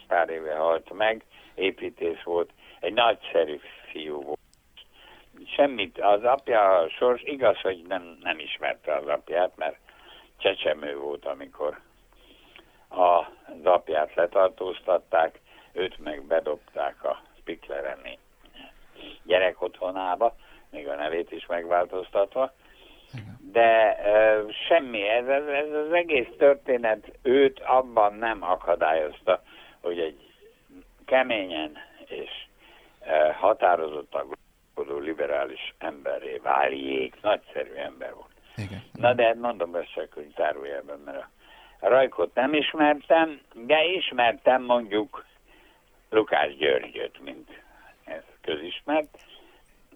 pár 0.07 0.29
éve 0.29 0.55
halt 0.55 0.93
meg, 0.93 1.23
építész 1.55 2.21
volt, 2.23 2.49
egy 2.79 2.93
nagyszerű 2.93 3.59
fiú 3.91 4.21
volt 4.23 4.39
semmit, 5.45 5.99
az 6.01 6.23
apja 6.23 6.89
sors, 6.89 7.21
igaz, 7.23 7.59
hogy 7.61 7.81
nem, 7.87 8.17
nem 8.21 8.39
ismerte 8.39 8.95
az 8.95 9.07
apját, 9.07 9.51
mert 9.55 9.77
csecsemő 10.37 10.97
volt, 10.97 11.25
amikor 11.25 11.79
az 12.87 13.65
apját 13.65 14.13
letartóztatták, 14.13 15.39
őt 15.73 15.97
meg 15.97 16.23
bedobták 16.23 17.03
a 17.03 17.21
Spiklereni 17.39 18.17
gyerek 19.23 19.61
otthonába, 19.61 20.35
még 20.71 20.87
a 20.87 20.95
nevét 20.95 21.31
is 21.31 21.45
megváltoztatva. 21.45 22.53
De 23.51 23.97
uh, 24.03 24.51
semmi, 24.67 25.07
ez, 25.07 25.27
ez, 25.27 25.47
ez 25.47 25.71
az 25.71 25.91
egész 25.91 26.27
történet 26.37 27.11
őt 27.21 27.59
abban 27.59 28.13
nem 28.13 28.43
akadályozta, 28.43 29.41
hogy 29.81 29.99
egy 29.99 30.33
keményen 31.05 31.77
és 32.05 32.29
uh, 33.01 33.35
határozottan 33.35 34.27
gondolkodó 34.79 34.99
liberális 34.99 35.73
emberré 35.77 36.37
váljék. 36.43 37.21
Nagyszerű 37.21 37.73
ember 37.73 38.13
volt. 38.13 38.31
Igen. 38.55 38.83
Na 38.93 39.13
de 39.13 39.33
mondom 39.33 39.73
össze 39.73 40.01
a 40.01 40.07
könyvtárójában, 40.07 40.99
mert 41.05 41.25
a 41.79 41.87
Rajkot 41.87 42.33
nem 42.33 42.53
ismertem, 42.53 43.41
de 43.53 43.85
ismertem 43.85 44.63
mondjuk 44.63 45.25
Lukás 46.09 46.55
Györgyöt, 46.55 47.19
mint 47.19 47.49
ez 48.03 48.23
közismert. 48.41 49.17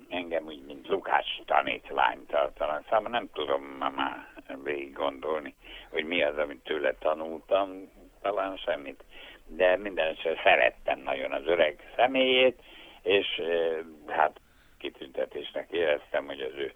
Engem 0.09 0.45
úgy, 0.45 0.65
mint 0.65 0.87
Lukács 0.87 1.41
tanítvány 1.45 2.25
tartanak. 2.25 2.83
Szóval 2.89 3.09
nem 3.09 3.29
tudom 3.33 3.63
már 3.63 4.27
végig 4.63 4.93
gondolni, 4.93 5.55
hogy 5.89 6.05
mi 6.05 6.23
az, 6.23 6.37
amit 6.37 6.63
tőle 6.63 6.93
tanultam, 6.99 7.91
talán 8.21 8.57
semmit. 8.57 9.03
De 9.47 9.77
minden 9.77 10.17
szerettem 10.43 10.99
nagyon 10.99 11.31
az 11.31 11.45
öreg 11.45 11.91
személyét, 11.95 12.61
és 13.01 13.37
eh, 13.37 13.77
hát 14.07 14.39
kitüntetésnek 14.83 15.67
éreztem, 15.71 16.25
hogy 16.25 16.41
az 16.41 16.53
ő 16.55 16.73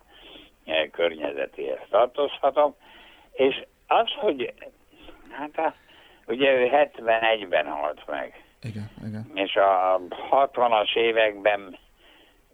e, 0.65 0.89
környezetéhez 0.89 1.79
tartozhatom, 1.89 2.75
és 3.31 3.65
az, 3.87 4.07
hogy 4.15 4.53
hát 5.31 5.57
a, 5.57 5.73
ugye 6.27 6.51
ő 6.51 6.69
71-ben 6.71 7.65
halt 7.65 8.07
meg, 8.07 8.43
igen, 8.61 8.89
igen. 9.07 9.31
és 9.33 9.55
a 9.55 10.01
60-as 10.31 10.95
években 10.95 11.77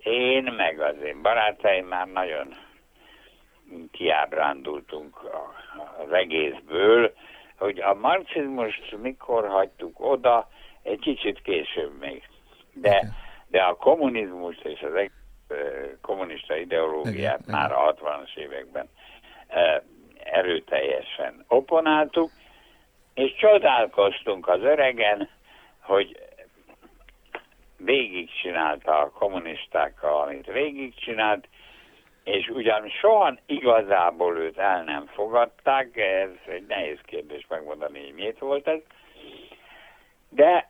én, 0.03 0.43
meg 0.43 0.79
az 0.79 0.95
én 1.05 1.21
barátaim 1.21 1.87
már 1.87 2.07
nagyon 2.07 2.55
kiábrándultunk 3.91 5.19
az 6.05 6.11
egészből, 6.11 7.13
hogy 7.57 7.79
a 7.79 7.93
marxizmust 7.93 8.97
mikor 9.01 9.47
hagytuk 9.47 9.99
oda, 9.99 10.49
egy 10.83 10.99
kicsit 10.99 11.41
később 11.41 11.99
még. 11.99 12.23
De, 12.73 13.07
de 13.47 13.61
a 13.61 13.75
kommunizmus 13.75 14.57
és 14.57 14.81
az 14.81 14.93
egész 14.93 15.22
kommunista 16.01 16.55
ideológiát 16.55 17.39
igen, 17.39 17.55
már 17.55 17.71
a 17.71 17.93
60-as 17.93 18.35
években 18.35 18.89
erőteljesen 20.23 21.45
oponáltuk, 21.47 22.31
és 23.13 23.35
csodálkoztunk 23.35 24.47
az 24.47 24.61
öregen, 24.61 25.29
hogy 25.79 26.17
végigcsinálta 27.77 28.99
a 28.99 29.09
kommunistákkal, 29.09 30.21
amit 30.21 30.45
végigcsinált, 30.45 31.47
és 32.23 32.47
ugyan 32.47 32.89
soha 32.89 33.37
igazából 33.45 34.37
őt 34.37 34.57
el 34.57 34.83
nem 34.83 35.05
fogadták, 35.05 35.97
ez 35.97 36.29
egy 36.47 36.65
nehéz 36.67 36.99
kérdés 37.05 37.45
megmondani, 37.49 38.03
hogy 38.03 38.13
miért 38.13 38.39
volt 38.39 38.67
ez, 38.67 38.79
de 40.29 40.69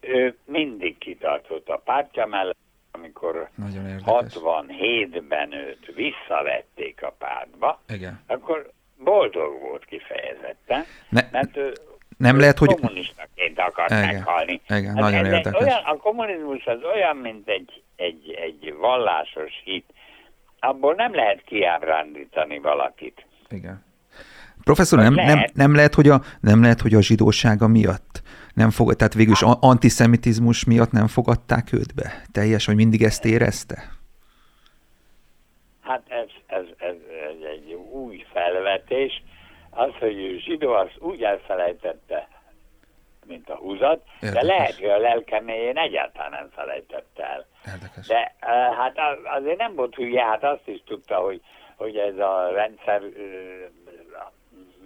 ő 0.00 0.38
mindig 0.44 0.98
kitartott 0.98 1.68
a 1.68 1.76
pártja 1.84 2.26
mellett, 2.26 2.56
amikor 2.96 3.50
67-ben 4.06 5.52
őt 5.52 5.92
visszavették 5.94 7.02
a 7.02 7.14
pártba, 7.18 7.80
Igen. 7.88 8.20
akkor 8.26 8.70
boldog 8.98 9.60
volt 9.60 9.84
kifejezetten, 9.84 10.84
ne, 11.08 11.28
mert 11.30 11.56
ő 11.56 11.72
nem 12.16 12.38
lehet, 12.38 12.58
hogy... 12.58 12.68
Kommunistaként 12.68 13.58
akart 13.58 13.90
Igen, 13.90 14.06
meghalni. 14.06 14.60
Igen, 14.68 14.84
hát 14.84 14.94
nagyon 14.94 15.24
érdekes. 15.24 15.60
Olyan, 15.60 15.82
a 15.84 15.96
kommunizmus 15.96 16.66
az 16.66 16.82
olyan, 16.94 17.16
mint 17.16 17.48
egy, 17.48 17.82
egy, 17.96 18.30
egy 18.30 18.74
vallásos 18.78 19.52
hit. 19.64 19.84
Abból 20.58 20.94
nem 20.94 21.14
lehet 21.14 21.42
kiábrándítani 21.44 22.58
valakit. 22.58 23.26
Igen. 23.48 23.84
Professzor, 24.66 24.98
nem, 24.98 25.14
lehet. 25.14 25.34
nem, 25.34 25.44
nem, 25.54 25.74
lehet, 25.74 25.94
hogy 25.94 26.08
a, 26.08 26.20
nem 26.40 26.62
lehet, 26.62 26.80
hogy 26.80 26.94
a 26.94 27.02
zsidósága 27.02 27.66
miatt 27.66 28.22
nem 28.54 28.70
fog, 28.70 28.94
tehát 28.94 29.14
végülis 29.14 29.42
hát, 29.42 29.56
antiszemitizmus 29.60 30.64
miatt 30.64 30.90
nem 30.90 31.06
fogadták 31.06 31.72
őt 31.72 31.94
be? 31.94 32.22
Teljes, 32.32 32.66
hogy 32.66 32.74
mindig 32.74 33.02
ezt 33.02 33.24
érezte? 33.24 33.76
Hát 35.80 36.02
ez, 36.08 36.28
ez, 36.46 36.64
ez, 36.78 36.94
ez 37.28 37.40
egy 37.52 37.72
új 37.92 38.26
felvetés. 38.32 39.22
Az, 39.70 39.90
hogy 39.98 40.16
ő 40.16 40.38
zsidó, 40.38 40.72
az 40.72 40.88
úgy 40.98 41.22
elfelejtette, 41.22 42.28
mint 43.26 43.50
a 43.50 43.54
húzat, 43.54 44.02
Érdekes. 44.20 44.46
de 44.46 44.54
lehet, 44.54 44.74
hogy 44.74 44.88
a 44.90 44.98
lelkeméjén 44.98 45.78
egyáltalán 45.78 46.30
nem 46.30 46.48
felejtette 46.54 47.24
el. 47.24 47.46
Érdekes. 47.66 48.06
De 48.06 48.34
uh, 48.42 48.76
hát 48.76 48.98
azért 49.38 49.58
nem 49.58 49.74
volt 49.74 49.94
hülye, 49.94 50.24
hát 50.24 50.44
azt 50.44 50.68
is 50.68 50.82
tudta, 50.86 51.16
hogy, 51.16 51.40
hogy 51.76 51.96
ez 51.96 52.18
a 52.18 52.50
rendszer 52.54 53.02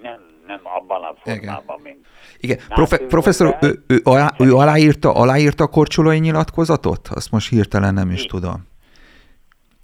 nem, 0.02 0.20
nem 0.46 0.60
abban 0.62 1.02
a 1.02 1.14
formában, 1.22 1.80
Igen. 1.80 1.80
mint... 1.82 2.06
Igen. 2.38 2.58
Profe- 2.68 3.06
professzor, 3.06 3.56
ő, 3.60 3.84
ő, 3.86 4.00
alá, 4.04 4.30
ő 4.38 4.54
aláírta, 4.54 5.12
aláírta 5.12 5.64
a 5.64 5.68
korcsolói 5.68 6.18
nyilatkozatot? 6.18 7.08
Azt 7.08 7.30
most 7.30 7.48
hirtelen 7.48 7.94
nem 7.94 8.10
is 8.10 8.22
Mi? 8.22 8.28
tudom. 8.28 8.68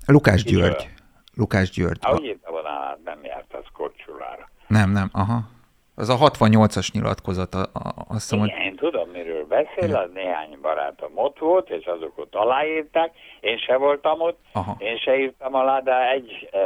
Lukás 0.06 0.44
György. 0.44 0.88
Lukás 1.34 1.70
György. 1.70 1.98
Ahogy 2.00 2.24
írta 2.24 2.50
volna, 2.50 2.98
nem 3.04 3.24
járt 3.24 3.54
az 3.54 3.64
Kocsulára. 3.72 4.50
Nem, 4.66 4.90
nem, 4.90 5.08
aha. 5.12 5.54
Az 5.94 6.08
a 6.08 6.16
68-as 6.16 6.92
nyilatkozat, 6.92 7.54
a, 7.54 7.60
a, 7.60 7.94
azt 8.08 8.30
hiszem, 8.30 8.38
hogy... 8.38 8.52
Én 8.64 8.76
tudom, 8.76 9.08
miről 9.08 9.46
beszél, 9.46 9.96
az 9.96 10.10
néhány 10.14 10.58
barátom 10.62 11.10
ott 11.14 11.38
volt, 11.38 11.70
és 11.70 11.86
azok 11.86 12.18
ott 12.18 12.34
aláírták, 12.34 13.12
én 13.40 13.58
se 13.58 13.76
voltam 13.76 14.20
ott, 14.20 14.38
aha. 14.52 14.76
én 14.78 14.96
se 14.96 15.18
írtam 15.18 15.54
alá, 15.54 15.80
de 15.80 16.10
egy 16.10 16.48
eh, 16.52 16.60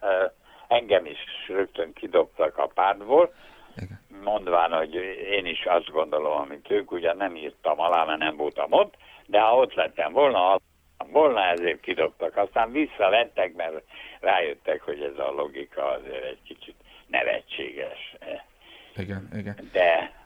eh, 0.00 0.30
engem 0.72 1.06
is 1.06 1.18
rögtön 1.48 1.92
kidobtak 1.92 2.58
a 2.58 2.66
pártból, 2.66 3.34
mondván, 4.24 4.72
hogy 4.72 4.94
én 5.30 5.46
is 5.46 5.64
azt 5.64 5.90
gondolom, 5.90 6.40
amit 6.40 6.70
ők, 6.70 6.92
ugye 6.92 7.14
nem 7.14 7.36
írtam 7.36 7.80
alá, 7.80 8.04
mert 8.04 8.18
nem 8.18 8.36
voltam 8.36 8.72
ott, 8.72 8.94
de 9.26 9.40
ha 9.40 9.56
ott 9.56 9.74
lettem 9.74 10.12
volna, 10.12 10.60
volna 11.12 11.44
ezért 11.44 11.80
kidobtak. 11.80 12.36
Aztán 12.36 12.72
visszavettek, 12.72 13.54
mert 13.54 13.82
rájöttek, 14.20 14.82
hogy 14.82 15.00
ez 15.00 15.18
a 15.18 15.30
logika 15.30 15.90
azért 15.90 16.24
egy 16.24 16.42
kicsit 16.44 16.74
nevetséges. 17.06 18.16
Igen, 18.96 19.28
igen. 19.34 19.68
De 19.72 20.20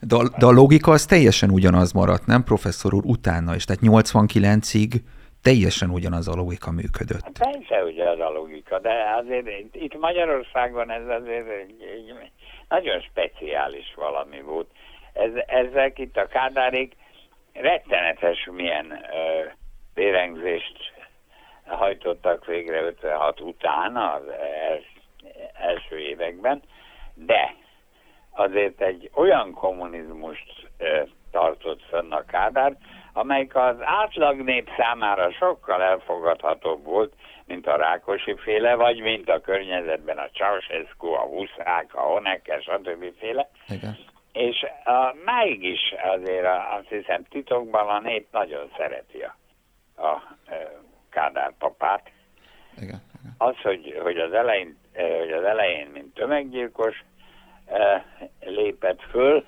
de 0.00 0.16
a, 0.16 0.28
de 0.38 0.46
a 0.46 0.50
logika 0.50 0.90
az 0.90 1.06
teljesen 1.06 1.50
ugyanaz 1.50 1.92
maradt, 1.92 2.26
nem 2.26 2.44
professzor 2.44 2.94
úr, 2.94 3.04
utána 3.04 3.54
is. 3.54 3.64
Tehát 3.64 3.82
89-ig 3.84 5.00
teljesen 5.46 5.90
ugyanaz 5.90 6.28
a 6.28 6.34
logika 6.34 6.70
működött. 6.70 7.38
Persze 7.38 7.84
ugyanaz 7.84 8.20
a 8.20 8.30
logika, 8.30 8.78
de 8.78 9.14
azért 9.16 9.46
itt 9.72 9.98
Magyarországon 9.98 10.90
ez 10.90 11.08
azért 11.08 11.48
egy, 11.48 11.74
nagyon 12.68 13.00
speciális 13.00 13.94
valami 13.96 14.40
volt. 14.40 14.70
Ez, 15.12 15.30
ezek 15.46 15.98
itt 15.98 16.16
a 16.16 16.26
kádárék 16.26 16.96
rettenetes 17.52 18.48
milyen 18.52 18.90
ö, 18.90 19.44
vérengzést 19.94 20.92
hajtottak 21.66 22.44
végre 22.44 22.82
56 22.82 23.40
után 23.40 23.96
az 23.96 24.22
első 25.52 25.98
években, 25.98 26.62
de 27.14 27.54
azért 28.30 28.80
egy 28.80 29.10
olyan 29.14 29.52
kommunizmust 29.52 30.68
tartott 31.30 31.82
fönn 31.82 32.12
a 32.12 32.24
Kádár, 32.24 32.76
amelyik 33.16 33.54
az 33.54 33.76
átlag 33.80 34.40
nép 34.40 34.68
számára 34.76 35.32
sokkal 35.32 35.82
elfogadhatóbb 35.82 36.84
volt, 36.84 37.12
mint 37.44 37.66
a 37.66 37.76
Rákosi 37.76 38.36
féle, 38.36 38.74
vagy 38.74 39.00
mint 39.00 39.28
a 39.28 39.40
környezetben 39.40 40.18
a 40.18 40.28
Ceausescu, 40.28 41.06
a 41.06 41.20
Huszák, 41.20 41.94
a 41.94 42.00
Honecker, 42.00 42.62
stb. 42.62 43.04
féle. 43.18 43.50
Igen. 43.68 43.96
És 44.32 44.66
a, 44.84 45.14
máig 45.24 45.62
is 45.62 45.94
azért 46.02 46.46
azt 46.78 46.88
hiszem 46.88 47.24
titokban 47.24 47.88
a 47.88 48.00
nép 48.00 48.26
nagyon 48.30 48.70
szereti 48.76 49.18
a, 49.18 49.36
a, 49.94 50.06
a 50.06 50.22
Kádár 51.10 51.52
papát. 51.58 52.10
Igen, 52.76 53.02
igen. 53.18 53.34
Az, 53.38 53.56
hogy, 53.62 53.98
hogy, 54.02 54.18
az 54.18 54.32
elején, 54.32 54.78
hogy 55.18 55.32
az 55.32 55.44
elején, 55.44 55.86
mint 55.86 56.14
tömeggyilkos, 56.14 57.04
lépett 58.40 59.02
föl, 59.10 59.44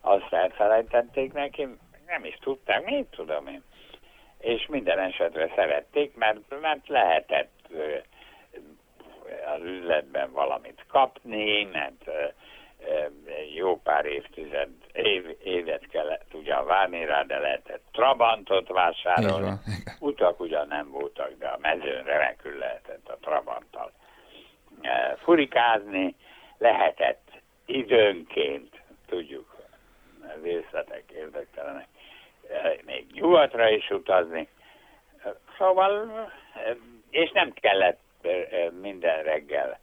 azt 0.00 0.32
elfelejtették 0.32 1.32
neki, 1.32 1.68
nem 2.06 2.24
is 2.24 2.38
tudták, 2.40 2.84
mit 2.84 3.06
tudom 3.06 3.46
én. 3.46 3.62
És 4.38 4.66
minden 4.66 4.98
esetre 4.98 5.52
szerették, 5.54 6.14
mert, 6.14 6.60
mert 6.60 6.88
lehetett 6.88 7.52
az 9.54 9.62
üzletben 9.62 10.32
valamit 10.32 10.84
kapni, 10.88 11.68
mert 11.72 12.10
jó 13.54 13.80
pár 13.80 14.04
évtized, 14.04 14.68
év, 14.92 15.36
évet 15.42 15.86
kellett 15.86 16.34
ugyan 16.34 16.66
várni 16.66 17.04
rá, 17.04 17.22
de 17.22 17.38
lehetett 17.38 17.82
Trabantot 17.92 18.68
vásárolni. 18.68 19.50
Utak 19.98 20.40
ugyan 20.40 20.66
nem 20.66 20.90
voltak, 20.90 21.38
de 21.38 21.46
a 21.46 21.58
mezőn 21.60 22.04
remekül 22.04 22.58
lehetett 22.58 23.08
a 23.08 23.18
Trabanttal 23.20 23.92
furikázni, 25.16 26.16
lehetett 26.58 27.30
időnként, 27.66 28.82
tudjuk, 29.06 29.53
részletek 30.42 31.02
érdektelenek, 31.16 31.86
még 32.86 33.06
nyugatra 33.12 33.70
is 33.70 33.90
utazni. 33.90 34.48
Szóval, 35.58 36.08
és 37.10 37.30
nem 37.30 37.52
kellett 37.52 38.00
minden 38.80 39.22
reggel 39.22 39.78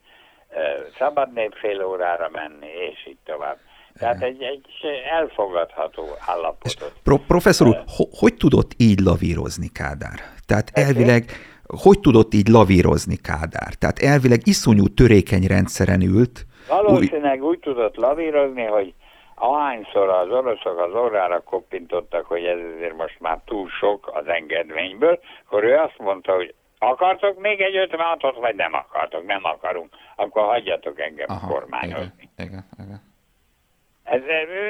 szabad 0.97 1.33
nép 1.33 1.53
fél 1.53 1.83
órára 1.83 2.29
menni, 2.31 2.67
és 2.91 3.07
így 3.07 3.17
tovább. 3.25 3.57
Tehát 3.99 4.21
egy, 4.21 4.41
egy 4.41 4.65
elfogadható 5.11 6.07
állapotot. 6.27 6.93
Pro, 7.03 7.17
professzor 7.17 7.67
úr, 7.67 7.83
ho, 7.97 8.05
hogy 8.19 8.37
tudott 8.37 8.71
így 8.77 8.99
lavírozni 8.99 9.67
Kádár? 9.67 10.19
Tehát 10.45 10.69
elvileg, 10.73 11.23
hogy 11.65 11.99
tudott 11.99 12.33
így 12.33 12.47
lavírozni 12.47 13.15
Kádár? 13.15 13.73
Tehát 13.73 13.99
elvileg 13.99 14.39
iszonyú 14.43 14.87
törékeny 14.87 15.47
rendszeren 15.47 16.01
ült. 16.01 16.45
Valószínűleg 16.67 17.43
úgy, 17.43 17.47
úgy 17.47 17.59
tudott 17.59 17.95
lavírozni, 17.95 18.63
hogy 18.63 18.93
ahányszor 19.41 20.09
az 20.09 20.29
oroszok 20.29 20.79
az 20.79 20.93
orrára 20.93 21.39
koppintottak, 21.39 22.25
hogy 22.25 22.45
ez 22.45 22.59
azért 22.75 22.97
most 22.97 23.19
már 23.19 23.39
túl 23.45 23.69
sok 23.69 24.09
az 24.13 24.27
engedményből, 24.27 25.19
akkor 25.45 25.63
ő 25.63 25.77
azt 25.77 25.97
mondta, 25.97 26.33
hogy 26.33 26.53
Akartok 26.83 27.39
még 27.39 27.61
egy 27.61 27.89
56-ot, 27.91 28.35
vagy 28.39 28.55
nem 28.55 28.73
akartok? 28.73 29.25
Nem 29.25 29.43
akarunk. 29.43 29.95
Akkor 30.15 30.43
hagyjatok 30.43 30.99
engem 30.99 31.25
Aha, 31.29 31.47
kormányozni. 31.47 32.29
Igen, 32.37 32.47
igen, 32.47 32.65
igen. 32.85 33.01
Ez, 34.03 34.21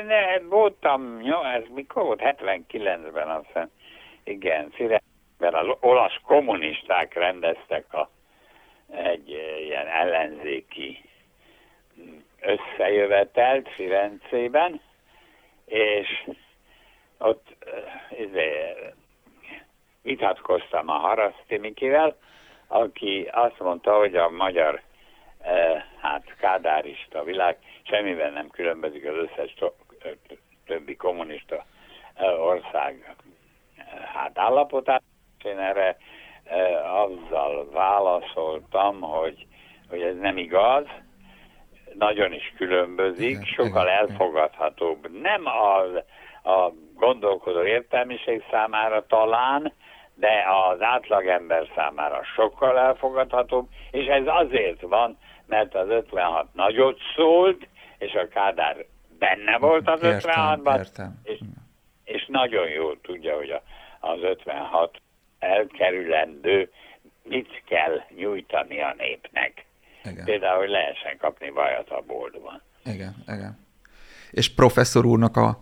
ne, 0.05 0.39
voltam, 0.39 1.21
jó, 1.21 1.43
ez 1.43 1.63
mikor 1.73 2.03
volt? 2.03 2.21
79-ben 2.23 3.29
azt 3.29 3.45
hiszem. 3.45 3.69
Igen, 4.23 4.69
Firenben 4.71 5.53
az 5.53 5.75
olasz 5.79 6.19
kommunisták 6.25 7.13
rendeztek 7.13 7.93
a, 7.93 8.10
egy 8.91 9.29
ilyen 9.65 9.88
ellenzéki 9.88 11.11
összejövetelt 12.41 13.69
Firenzében, 13.69 14.82
és 15.65 16.30
ott 17.17 17.56
izé, 18.10 18.75
vitatkoztam 20.01 20.89
a 20.89 20.97
Haraszti 20.97 21.58
Mikivel, 21.58 22.17
aki 22.67 23.30
azt 23.32 23.60
mondta, 23.60 23.97
hogy 23.97 24.15
a 24.15 24.30
magyar 24.30 24.82
eh, 25.41 25.84
hát 26.01 26.36
kádárista 26.38 27.23
világ 27.23 27.58
semmiben 27.84 28.34
nem 28.34 28.49
különbözik 28.49 29.06
az 29.06 29.15
összes 29.15 29.54
többi 30.65 30.95
kommunista 30.95 31.65
eh, 32.13 32.45
ország 32.45 33.15
eh, 33.75 33.86
hát 34.13 34.38
állapotát. 34.38 35.04
Én 35.43 35.60
erre 35.60 35.97
eh, 36.43 37.01
azzal 37.01 37.69
válaszoltam, 37.71 39.01
hogy, 39.01 39.47
hogy 39.89 40.01
ez 40.01 40.15
nem 40.15 40.38
igaz, 40.38 40.86
nagyon 41.97 42.34
is 42.34 42.54
különbözik, 42.58 43.45
sokkal 43.45 43.89
elfogadhatóbb. 43.89 45.21
Nem 45.21 45.41
az 45.45 46.04
a 46.54 46.71
gondolkodó 46.95 47.63
értelmiség 47.63 48.43
számára 48.51 49.06
talán, 49.06 49.73
de 50.15 50.45
az 50.71 50.82
átlagember 50.82 51.67
számára 51.75 52.21
sokkal 52.36 52.80
elfogadhatóbb, 52.80 53.67
és 53.91 54.06
ez 54.06 54.23
azért 54.25 54.82
van, 54.82 55.17
mert 55.45 55.75
az 55.75 55.89
56 55.89 56.47
nagyot 56.54 56.99
szólt, 57.15 57.67
és 57.97 58.13
a 58.13 58.27
Kádár 58.27 58.86
benne 59.19 59.58
volt 59.58 59.89
az 59.89 59.99
56-ban, 60.04 60.88
és, 61.23 61.39
és 62.04 62.25
nagyon 62.27 62.69
jól 62.69 62.97
tudja, 63.01 63.36
hogy 63.36 63.49
a, 63.49 63.62
az 63.99 64.21
56 64.21 65.01
elkerülendő, 65.39 66.71
mit 67.23 67.63
kell 67.65 68.01
nyújtani 68.15 68.82
a 68.82 68.93
népnek. 68.97 69.65
Igen. 70.03 70.25
Például, 70.25 70.59
hogy 70.59 70.69
lehessen 70.69 71.17
kapni 71.17 71.49
vajat 71.49 71.89
a 71.89 72.03
boltban. 72.07 72.61
Igen, 72.85 73.15
igen. 73.27 73.59
És 74.31 74.53
professzor 74.53 75.05
úrnak 75.05 75.37
a, 75.37 75.57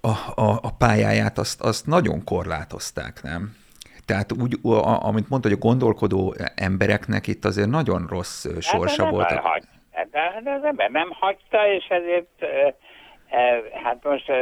a, 0.00 0.40
a, 0.40 0.58
a 0.62 0.70
pályáját 0.78 1.38
azt, 1.38 1.60
azt 1.60 1.86
nagyon 1.86 2.24
korlátozták, 2.24 3.22
nem? 3.22 3.56
Tehát 4.06 4.32
úgy, 4.32 4.58
a, 4.62 5.04
amit 5.06 5.28
mondta, 5.28 5.48
hogy 5.48 5.56
a 5.60 5.66
gondolkodó 5.66 6.34
embereknek 6.54 7.26
itt 7.26 7.44
azért 7.44 7.68
nagyon 7.68 8.06
rossz 8.06 8.46
hát 8.46 8.62
sorsa 8.62 9.04
hát, 9.04 9.12
volt. 9.12 9.32
Hagy, 9.32 9.62
de, 10.10 10.40
de 10.44 10.50
az 10.50 10.64
ember 10.64 10.90
nem 10.90 11.10
hagyta, 11.10 11.72
és 11.72 11.86
ezért 11.88 12.42
e, 12.42 12.74
hát 13.84 14.04
most 14.04 14.32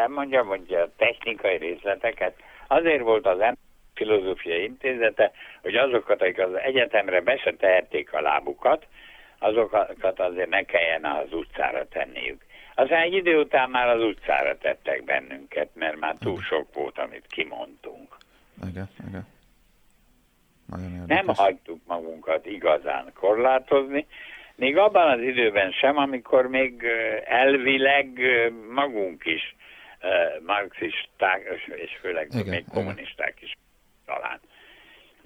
elmondjam, 0.00 0.46
hogy 0.46 0.74
a 0.74 0.92
technikai 0.96 1.56
részleteket 1.56 2.34
azért 2.68 3.02
volt 3.02 3.26
az 3.26 3.40
ember 3.40 3.65
filozófiai 3.96 4.62
intézete, 4.62 5.32
hogy 5.62 5.74
azokat, 5.74 6.22
akik 6.22 6.38
az 6.38 6.54
egyetemre 6.54 7.20
be 7.20 7.36
se 7.36 7.54
tehették 7.54 8.12
a 8.12 8.20
lábukat, 8.20 8.86
azokat 9.38 10.20
azért 10.20 10.48
ne 10.48 10.62
kelljen 10.62 11.04
az 11.04 11.32
utcára 11.32 11.88
tenniük. 11.88 12.44
Aztán 12.74 13.02
egy 13.02 13.14
idő 13.14 13.38
után 13.38 13.70
már 13.70 13.88
az 13.88 14.02
utcára 14.02 14.58
tettek 14.58 15.04
bennünket, 15.04 15.68
mert 15.72 15.98
már 15.98 16.14
túl 16.18 16.40
sok 16.42 16.74
volt, 16.74 16.98
amit 16.98 17.26
kimondtunk. 17.28 18.16
Igen, 18.70 18.88
igen. 19.08 19.26
Nagyon 20.66 21.04
Nem 21.06 21.26
hagytuk 21.26 21.80
magunkat 21.86 22.46
igazán 22.46 23.12
korlátozni, 23.14 24.06
még 24.54 24.76
abban 24.76 25.10
az 25.10 25.20
időben 25.20 25.72
sem, 25.72 25.96
amikor 25.96 26.46
még 26.46 26.84
elvileg 27.24 28.20
magunk 28.72 29.24
is 29.24 29.56
marxisták, 30.46 31.62
és 31.66 31.96
főleg 32.00 32.28
igen, 32.32 32.46
még 32.46 32.64
kommunisták 32.72 33.34
igen. 33.36 33.48
is 33.48 33.56
talán. 34.06 34.40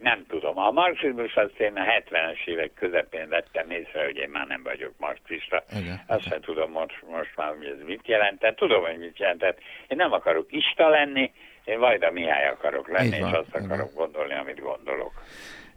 Nem 0.02 0.24
tudom. 0.28 0.58
A 0.58 0.70
marxizmus 0.70 1.34
azt 1.34 1.60
én 1.60 1.76
a 1.76 1.84
70-es 1.84 2.46
évek 2.46 2.70
közepén 2.74 3.28
vettem 3.28 3.70
észre, 3.70 4.04
hogy 4.04 4.16
én 4.16 4.28
már 4.28 4.46
nem 4.46 4.62
vagyok 4.62 4.92
marxista. 4.98 5.62
Igen, 5.78 6.00
azt 6.06 6.22
sem 6.28 6.40
tudom 6.40 6.70
most, 6.70 7.02
most 7.10 7.36
már, 7.36 7.54
hogy 7.56 7.66
ez 7.66 7.86
mit 7.86 8.08
jelentett. 8.08 8.56
Tudom, 8.56 8.82
hogy 8.84 8.98
mit 8.98 9.18
jelentett. 9.18 9.58
Én 9.88 9.96
nem 9.96 10.12
akarok 10.12 10.46
ista 10.52 10.88
lenni, 10.88 11.32
én 11.64 11.78
Vajda 11.78 12.10
Mihály 12.10 12.48
akarok 12.48 12.88
lenni, 12.88 13.16
és 13.16 13.32
azt 13.32 13.54
akarok 13.54 13.94
gondolni, 13.94 14.34
amit 14.34 14.60
gondolok. 14.60 15.12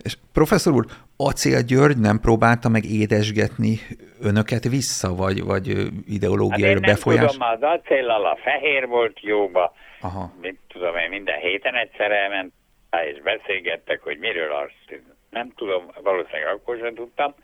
És 0.04 0.18
professzor 0.34 0.74
úr, 0.74 0.86
Acél 1.18 1.62
György 1.62 1.98
nem 1.98 2.20
próbálta 2.20 2.70
meg 2.70 2.84
édesgetni 2.84 3.80
önöket 4.22 4.64
vissza, 4.64 5.16
vagy, 5.16 5.44
vagy 5.44 5.68
ideológiai 6.08 6.74
hát 6.74 6.82
befolyás? 6.82 7.32
Tudom, 7.32 7.48
az 7.48 7.62
acéllal 7.62 8.26
a 8.26 8.38
fehér 8.44 8.88
volt 8.88 9.22
jóba, 9.22 9.74
Aha. 10.02 10.34
mit 10.42 10.60
tudom 10.68 10.96
én, 10.96 11.10
minden 11.10 11.40
héten 11.40 11.76
egyszer 11.76 12.12
elment, 12.12 12.54
és 13.02 13.22
beszélgettek, 13.22 14.02
hogy 14.02 14.18
miről 14.18 14.52
azt 14.52 15.02
nem 15.30 15.52
tudom, 15.56 15.92
valószínűleg 16.02 16.48
akkor 16.48 16.78
sem 16.78 16.96
tudtam. 16.96 17.36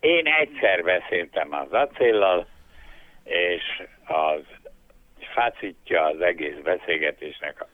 Én 0.00 0.26
egyszer 0.26 0.82
beszéltem 0.82 1.52
az 1.52 1.72
acéllal, 1.72 2.48
és 3.24 3.82
az 4.04 4.40
fácitja 5.34 6.04
az 6.04 6.20
egész 6.20 6.56
beszélgetésnek 6.62 7.64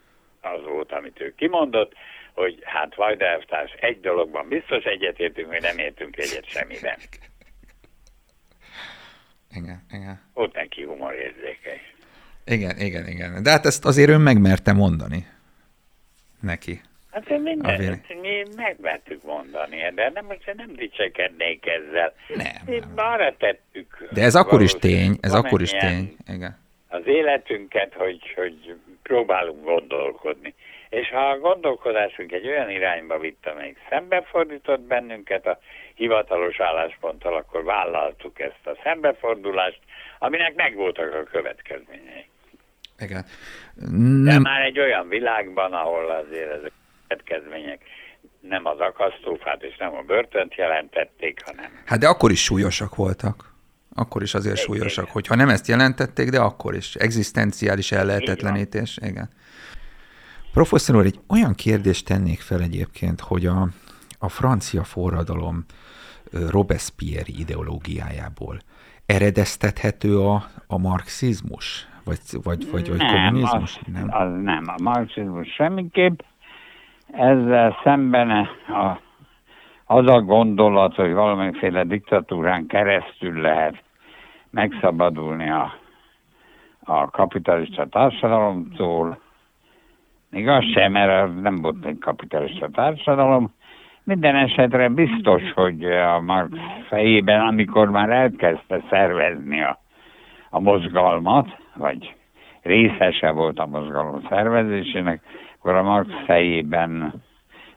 az 0.41 0.65
volt, 0.65 0.93
amit 0.93 1.21
ő 1.21 1.35
kimondott, 1.35 1.93
hogy 2.33 2.59
hát 2.65 2.95
Vajda 2.95 3.25
elvtárs, 3.25 3.73
egy 3.73 4.01
dologban 4.01 4.49
biztos 4.49 4.85
egyetértünk, 4.85 5.49
hogy 5.49 5.63
nem 5.63 5.79
értünk 5.79 6.17
egyet 6.17 6.49
semmiben. 6.49 6.99
Igen, 9.51 9.85
igen. 9.91 10.21
Ott 10.33 10.55
neki 10.55 10.85
humorérzéke. 10.85 11.81
Igen, 12.45 12.79
igen, 12.79 13.07
igen. 13.07 13.43
De 13.43 13.51
hát 13.51 13.67
ezt 13.67 13.85
azért 13.85 14.11
ön 14.11 14.21
megmerte 14.21 14.73
mondani 14.73 15.27
neki. 16.41 16.81
Hát 17.11 17.31
én 17.31 17.41
mindent, 17.41 18.21
mi 18.21 18.43
megmertük 18.57 19.23
mondani, 19.23 19.93
de 19.95 20.11
nem, 20.15 20.25
most 20.25 20.53
nem 20.57 20.73
dicsekednék 20.75 21.67
ezzel. 21.67 22.15
Nem. 22.29 22.47
Mi 22.67 22.79
nem. 22.79 22.93
arra 22.97 23.37
tettük. 23.37 24.09
De 24.11 24.23
ez 24.23 24.35
akkor 24.35 24.63
is 24.63 24.73
tény, 24.73 25.19
ez 25.21 25.35
akkor 25.35 25.61
is 25.61 25.71
tény. 25.71 26.17
Igen. 26.27 26.59
Az 26.89 27.03
életünket, 27.05 27.95
hogy, 27.95 28.33
hogy 28.37 28.75
próbálunk 29.03 29.65
gondolkodni. 29.65 30.55
És 30.89 31.09
ha 31.11 31.29
a 31.29 31.39
gondolkodásunk 31.39 32.33
egy 32.33 32.47
olyan 32.47 32.71
irányba 32.71 33.19
vitt, 33.19 33.47
amelyik 33.47 33.79
szembefordított 33.89 34.81
bennünket 34.81 35.47
a 35.47 35.59
hivatalos 35.95 36.61
állásponttal, 36.61 37.35
akkor 37.35 37.65
vállaltuk 37.65 38.41
ezt 38.41 38.67
a 38.67 38.79
szembefordulást, 38.83 39.81
aminek 40.19 40.55
megvoltak 40.55 41.15
a 41.15 41.23
következményei. 41.23 42.29
Igen. 42.99 43.25
Nem... 43.91 44.25
De 44.25 44.39
már 44.39 44.65
egy 44.65 44.79
olyan 44.79 45.09
világban, 45.09 45.73
ahol 45.73 46.11
azért 46.11 46.51
ezek 46.51 46.73
következmények 47.11 47.83
nem 48.41 48.67
az 48.67 48.79
akasztófát 48.79 49.63
és 49.63 49.77
nem 49.77 49.95
a 49.95 50.03
börtönt 50.03 50.55
jelentették, 50.55 51.43
hanem... 51.45 51.71
Hát 51.85 51.99
de 51.99 52.09
akkor 52.09 52.31
is 52.31 52.43
súlyosak 52.43 52.97
voltak. 52.97 53.49
Akkor 53.95 54.23
is 54.23 54.35
azért 54.35 54.55
igen, 54.55 54.67
súlyosak, 54.67 55.03
igen. 55.03 55.13
hogyha 55.15 55.35
nem 55.35 55.49
ezt 55.49 55.69
jelentették, 55.69 56.31
de 56.31 56.41
akkor 56.41 56.75
is. 56.75 56.95
Egzisztenciális 56.95 57.93
ellehetetlenítés. 57.93 58.99
Igen. 59.03 59.29
Professzor 60.53 60.97
úr, 60.97 61.05
egy 61.05 61.19
olyan 61.29 61.55
kérdést 61.55 62.07
tennék 62.07 62.41
fel 62.41 62.61
egyébként, 62.61 63.21
hogy 63.21 63.47
a, 63.47 63.69
a 64.19 64.29
francia 64.29 64.85
forradalom 64.85 65.65
Robespierre 66.51 67.33
ideológiájából 67.39 68.59
eredeztethető 69.07 70.19
a, 70.19 70.45
a 70.67 70.79
marxizmus? 70.79 71.89
Vagy, 72.05 72.19
vagy, 72.43 72.71
vagy, 72.71 72.89
vagy 72.89 72.99
nem, 72.99 73.15
kommunizmus? 73.15 73.77
Az, 73.77 73.93
nem, 73.93 74.09
az 74.11 74.43
nem. 74.43 74.65
A 74.67 74.83
marxizmus 74.83 75.49
semmiképp. 75.49 76.21
Ezzel 77.13 77.77
szemben 77.83 78.31
a, 78.69 79.01
az 79.85 80.07
a 80.07 80.21
gondolat, 80.21 80.95
hogy 80.95 81.13
valamiféle 81.13 81.85
diktatúrán 81.85 82.67
keresztül 82.67 83.41
lehet 83.41 83.83
megszabadulni 84.51 85.51
a, 85.51 85.75
a 86.85 87.11
kapitalista 87.11 87.87
társadalomtól, 87.87 89.19
még 90.31 90.49
az 90.49 90.65
sem, 90.65 90.93
mert 90.93 91.41
nem 91.41 91.57
volt 91.57 91.85
egy 91.85 91.99
kapitalista 91.99 92.69
társadalom. 92.69 93.53
Minden 94.05 94.37
esetre 94.37 94.89
biztos, 94.89 95.53
hogy 95.53 95.85
a 95.85 96.21
Marx 96.21 96.57
fejében, 96.89 97.41
amikor 97.41 97.91
már 97.91 98.11
elkezdte 98.11 98.83
szervezni 98.91 99.63
a, 99.63 99.79
a 100.51 100.61
mozgalmat, 100.61 101.57
vagy 101.75 102.15
részese 102.63 103.31
volt 103.31 103.59
a 103.59 103.67
mozgalom 103.67 104.27
szervezésének, 104.29 105.23
akkor 105.61 105.75
a 105.75 105.83
Marx 105.83 106.11
fejében 106.27 107.23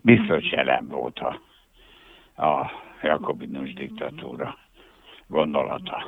biztos 0.01 0.51
jelen 0.51 0.87
volt 0.87 1.19
a, 1.19 1.39
a 2.45 2.71
jakobinus 3.01 3.73
diktatúra 3.73 4.57
gondolata. 5.27 6.07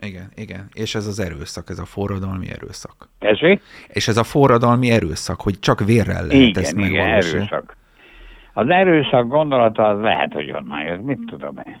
Igen, 0.00 0.30
igen. 0.34 0.68
És 0.72 0.94
ez 0.94 1.06
az 1.06 1.20
erőszak, 1.20 1.70
ez 1.70 1.78
a 1.78 1.84
forradalmi 1.84 2.46
erőszak. 2.50 3.08
Tessék? 3.18 3.62
És 3.88 4.08
ez 4.08 4.16
a 4.16 4.22
forradalmi 4.22 4.90
erőszak, 4.90 5.40
hogy 5.40 5.58
csak 5.60 5.84
vérrel 5.84 6.26
lehet 6.26 6.48
igen, 6.48 6.62
ezt 6.62 6.76
igen, 6.76 7.06
erőszak. 7.06 7.76
Az 8.52 8.68
erőszak 8.68 9.28
gondolata 9.28 9.88
az 9.88 10.00
lehet, 10.00 10.32
hogy 10.32 10.50
onnan 10.50 10.82
jött, 10.82 11.02
mit 11.02 11.24
tudom 11.26 11.56
én. 11.66 11.80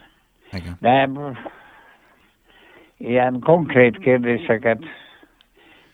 Igen. 0.52 0.76
De 0.80 1.10
ilyen 2.96 3.40
konkrét 3.40 3.98
kérdéseket 3.98 4.84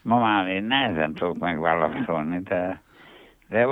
ma 0.03 0.18
már 0.18 0.49
én 0.49 0.64
nehezen 0.64 1.14
tudok 1.14 1.38
megválaszolni, 1.38 2.40
de, 2.42 2.82
de 3.55 3.66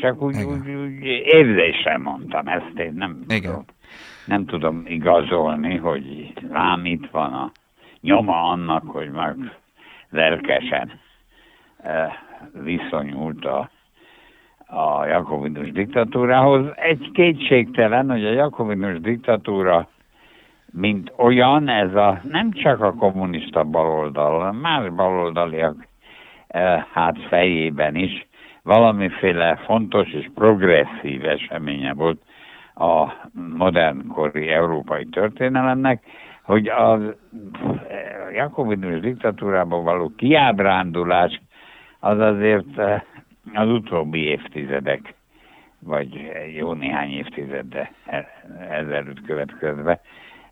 csak 0.00 0.22
úgy, 0.22 0.42
úgy, 0.42 0.68
úgy 0.68 1.04
érzésre 1.24 1.98
mondtam 1.98 2.46
ezt, 2.46 2.78
én 2.78 2.92
nem 2.96 3.24
Igen. 3.28 3.40
tudom, 3.40 3.64
nem 4.26 4.44
tudom 4.46 4.82
igazolni, 4.86 5.76
hogy 5.76 6.32
rám 6.50 6.84
itt 6.84 7.10
van 7.10 7.32
a 7.32 7.52
nyoma 8.00 8.50
annak, 8.50 8.90
hogy 8.90 9.10
meg 9.10 9.36
lelkesen 10.10 11.00
eh, 11.76 12.12
viszonyult 12.62 13.44
a, 13.44 13.70
a 14.66 15.06
jakobinus 15.06 15.72
diktatúrához. 15.72 16.66
Egy 16.74 17.10
kétségtelen, 17.12 18.10
hogy 18.10 18.24
a 18.24 18.32
jakobinus 18.32 19.00
diktatúra 19.00 19.88
mint 20.72 21.12
olyan, 21.16 21.68
ez 21.68 21.94
a 21.94 22.20
nem 22.22 22.52
csak 22.52 22.80
a 22.80 22.94
kommunista 22.94 23.64
baloldal, 23.64 24.52
más 24.52 24.90
baloldaliak 24.90 25.86
hát 26.92 27.18
fejében 27.28 27.94
is 27.94 28.26
valamiféle 28.66 29.56
fontos 29.56 30.12
és 30.12 30.30
progresszív 30.34 31.24
eseménye 31.24 31.94
volt 31.94 32.22
a 32.74 33.12
modernkori 33.56 34.48
európai 34.48 35.04
történelemnek, 35.04 36.02
hogy 36.42 36.68
a 36.68 36.98
Jakobinus 38.32 39.00
diktatúrában 39.00 39.84
való 39.84 40.12
kiábrándulás 40.16 41.40
az 42.00 42.18
azért 42.18 42.78
eh, 42.78 43.02
az 43.54 43.68
utóbbi 43.68 44.18
évtizedek, 44.24 45.14
vagy 45.78 46.30
jó 46.56 46.72
néhány 46.72 47.10
évtizede 47.10 47.92
ezelőtt 48.70 49.22
következve, 49.26 50.00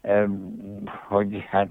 eh, 0.01 0.25
hogy 1.07 1.45
hát 1.51 1.69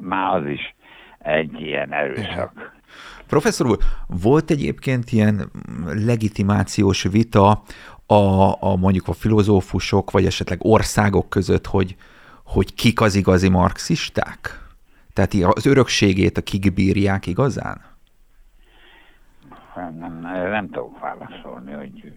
már 0.00 0.34
az 0.34 0.46
is 0.46 0.74
egy 1.18 1.60
ilyen 1.60 1.92
erőszak. 1.92 2.79
Professzor 3.26 3.66
úr, 3.66 3.78
volt 4.06 4.50
egyébként 4.50 5.12
ilyen 5.12 5.50
legitimációs 5.86 7.02
vita 7.02 7.62
a, 8.06 8.52
a 8.60 8.76
mondjuk 8.76 9.08
a 9.08 9.12
filozófusok, 9.12 10.10
vagy 10.10 10.26
esetleg 10.26 10.58
országok 10.62 11.28
között, 11.28 11.66
hogy, 11.66 11.96
hogy 12.44 12.74
kik 12.74 13.00
az 13.00 13.14
igazi 13.14 13.48
marxisták? 13.48 14.68
Tehát 15.12 15.34
az 15.54 15.66
örökségét 15.66 16.36
a 16.36 16.42
kik 16.42 16.74
bírják 16.74 17.26
igazán? 17.26 17.80
Nem, 19.74 19.94
nem, 19.98 20.20
nem 20.50 20.70
tudok 20.70 21.00
válaszolni, 21.00 21.72
hogy 21.72 22.12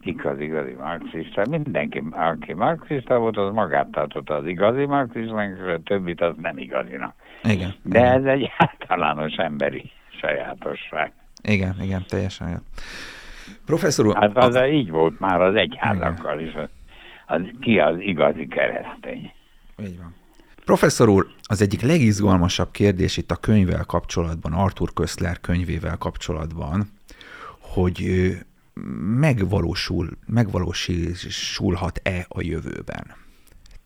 kik 0.00 0.24
az 0.24 0.40
igazi 0.40 0.72
marxista. 0.72 1.46
Mindenki, 1.50 2.02
aki 2.10 2.52
marxista 2.52 3.18
volt, 3.18 3.36
az 3.36 3.54
magát 3.54 3.90
tartotta 3.90 4.34
az 4.34 4.46
igazi 4.46 4.84
marxistának, 4.84 5.58
és 5.58 5.72
a 5.74 5.82
többit 5.82 6.20
az 6.20 6.34
nem 6.36 6.58
igazinak. 6.58 7.14
Igen. 7.42 7.74
De 7.82 7.98
igen. 7.98 8.12
ez 8.12 8.24
egy 8.24 8.50
általános 8.58 9.34
emberi 9.34 9.90
sajátosság. 10.20 11.12
Igen, 11.42 11.82
igen, 11.82 12.04
teljesen. 12.08 12.48
Igen. 12.48 12.62
Professzor 13.66 14.06
úr... 14.06 14.16
Hát 14.16 14.36
az 14.36 14.54
a... 14.54 14.66
így 14.66 14.90
volt 14.90 15.20
már 15.20 15.40
az 15.40 15.54
egyházakkal 15.54 16.40
is 16.40 16.52
az, 17.26 17.40
ki 17.60 17.78
az 17.78 17.96
igazi 17.98 18.46
keresztény. 18.46 19.32
Így 19.80 19.98
van. 19.98 20.14
Professzor 20.64 21.08
úr, 21.08 21.26
az 21.42 21.62
egyik 21.62 21.80
legizgalmasabb 21.80 22.70
kérdés 22.70 23.16
itt 23.16 23.30
a 23.30 23.36
könyvvel 23.36 23.84
kapcsolatban, 23.84 24.52
Arthur 24.52 24.92
Köszler 24.92 25.40
könyvével 25.40 25.96
kapcsolatban, 25.96 26.86
hogy 27.60 28.30
megvalósul, 29.18 30.08
megvalósulhat-e 30.26 32.26
a 32.28 32.42
jövőben. 32.42 33.14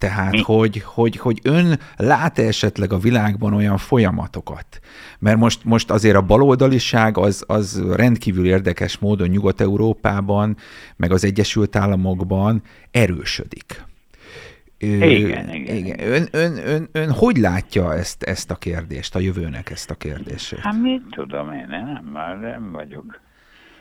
Tehát, 0.02 0.40
hogy, 0.40 0.82
hogy, 0.84 1.16
hogy 1.16 1.38
ön 1.42 1.78
lát 1.96 2.38
-e 2.38 2.42
esetleg 2.42 2.92
a 2.92 2.98
világban 2.98 3.54
olyan 3.54 3.76
folyamatokat? 3.76 4.80
Mert 5.18 5.36
most, 5.36 5.64
most 5.64 5.90
azért 5.90 6.16
a 6.16 6.22
baloldaliság 6.22 7.18
az, 7.18 7.44
az 7.46 7.82
rendkívül 7.96 8.46
érdekes 8.46 8.98
módon 8.98 9.28
Nyugat-Európában, 9.28 10.56
meg 10.96 11.12
az 11.12 11.24
Egyesült 11.24 11.76
Államokban 11.76 12.62
erősödik. 12.90 13.84
Igen, 14.78 15.54
igen. 15.54 15.76
igen. 15.76 16.00
Ön, 16.00 16.28
ön, 16.30 16.56
ön, 16.66 16.88
ön 16.92 17.10
hogy 17.10 17.36
látja 17.36 17.94
ezt, 17.94 18.22
ezt 18.22 18.50
a 18.50 18.54
kérdést, 18.54 19.14
a 19.14 19.18
jövőnek 19.18 19.70
ezt 19.70 19.90
a 19.90 19.94
kérdését? 19.94 20.58
Hát 20.58 20.80
mit 20.82 21.02
tudom 21.10 21.52
én, 21.52 21.66
nem, 21.68 22.10
már 22.12 22.38
nem 22.38 22.72
vagyok. 22.72 23.20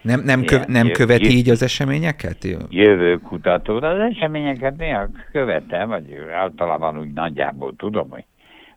Nem, 0.02 0.22
nem, 0.24 0.44
köv, 0.44 0.62
nem 0.66 0.92
követi 0.92 1.32
jö, 1.32 1.38
így 1.38 1.50
az 1.50 1.64
eseményeket? 1.64 2.48
Jövőkutató, 2.70 3.80
de 3.80 3.88
az 3.88 4.00
eseményeket 4.00 4.78
néha 4.78 5.08
követem, 5.32 5.90
vagy 5.90 6.18
általában 6.34 7.00
úgy 7.00 7.14
nagyjából 7.14 7.74
tudom, 7.76 8.10
hogy, 8.10 8.26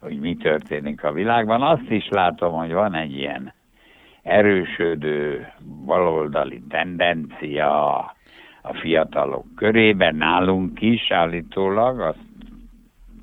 hogy 0.01 0.19
mi 0.19 0.37
történik 0.37 1.05
a 1.05 1.13
világban. 1.13 1.63
Azt 1.63 1.91
is 1.91 2.09
látom, 2.09 2.53
hogy 2.53 2.73
van 2.73 2.95
egy 2.95 3.17
ilyen 3.17 3.53
erősödő 4.23 5.53
baloldali 5.87 6.63
tendencia 6.69 7.99
a 8.63 8.75
fiatalok 8.81 9.47
körében, 9.57 10.15
nálunk 10.15 10.81
is 10.81 11.11
állítólag, 11.11 12.01
azt 12.01 12.25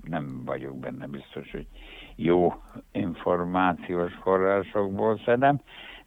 nem 0.10 0.42
vagyok 0.46 0.80
benne 0.80 1.08
biztos, 1.08 1.52
hogy 1.52 1.66
jó 2.16 2.54
információs 2.92 4.14
forrásokból 4.22 5.20
szedem, 5.26 5.60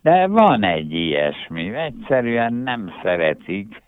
de 0.05 0.27
van 0.27 0.63
egy 0.63 0.93
ilyesmi. 0.93 1.75
Egyszerűen 1.75 2.53
nem 2.53 2.93
szeretik 3.03 3.83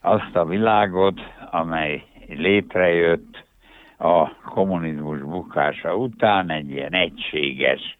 azt 0.00 0.36
a 0.36 0.44
világot, 0.44 1.20
amely 1.50 2.02
létrejött 2.28 3.44
a 3.98 4.34
kommunizmus 4.34 5.20
bukása 5.20 5.96
után, 5.96 6.50
egy 6.50 6.70
ilyen 6.70 6.92
egységes, 6.92 7.98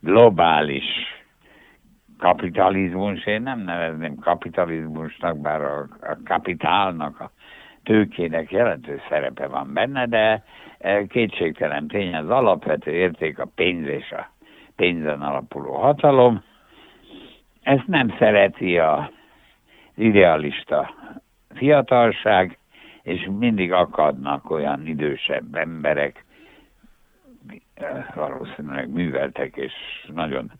globális 0.00 0.84
kapitalizmus, 2.18 3.26
én 3.26 3.42
nem 3.42 3.60
nevezném 3.60 4.14
kapitalizmusnak, 4.18 5.40
bár 5.40 5.60
a, 5.60 5.80
a 6.00 6.18
kapitálnak, 6.24 7.20
a 7.20 7.30
tőkének 7.82 8.50
jelentős 8.50 9.00
szerepe 9.08 9.46
van 9.46 9.72
benne, 9.72 10.06
de 10.06 10.44
e, 10.78 11.06
kétségtelen 11.06 11.86
tény 11.86 12.14
az 12.14 12.28
alapvető 12.30 12.90
érték 12.90 13.38
a 13.38 13.48
pénz 13.54 13.86
és 13.86 14.10
a 14.10 14.30
pénzen 14.76 15.20
alapuló 15.20 15.72
hatalom. 15.72 16.42
Ezt 17.62 17.86
nem 17.86 18.14
szereti 18.18 18.78
a 18.78 19.10
idealista 19.94 20.94
fiatalság, 21.54 22.58
és 23.02 23.28
mindig 23.38 23.72
akadnak 23.72 24.50
olyan 24.50 24.86
idősebb 24.86 25.54
emberek, 25.54 26.24
valószínűleg 28.14 28.88
műveltek 28.90 29.56
és 29.56 29.72
nagyon 30.14 30.52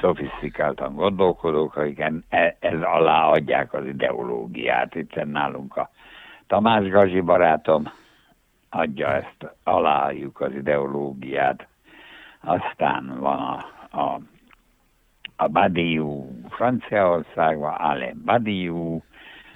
szofisztikáltan 0.00 0.94
gondolkodók, 0.94 1.76
akik 1.76 1.98
e, 2.28 2.56
ez 2.60 2.80
alá 2.82 3.26
adják 3.28 3.72
az 3.72 3.86
ideológiát. 3.86 4.94
Itt 4.94 5.24
nálunk 5.24 5.76
a 5.76 5.90
Tamás 6.46 6.88
Gazsi 6.88 7.20
barátom 7.20 7.92
adja 8.70 9.12
ezt, 9.12 9.54
alájuk 9.64 10.40
az 10.40 10.54
ideológiát. 10.54 11.66
Aztán 12.40 13.16
van 13.20 13.38
a, 13.38 13.64
a, 14.00 14.20
a 15.36 15.48
Badiou 15.48 16.40
Franciaországban, 16.48 17.74
Alain 17.74 18.22
Badiou, 18.24 19.02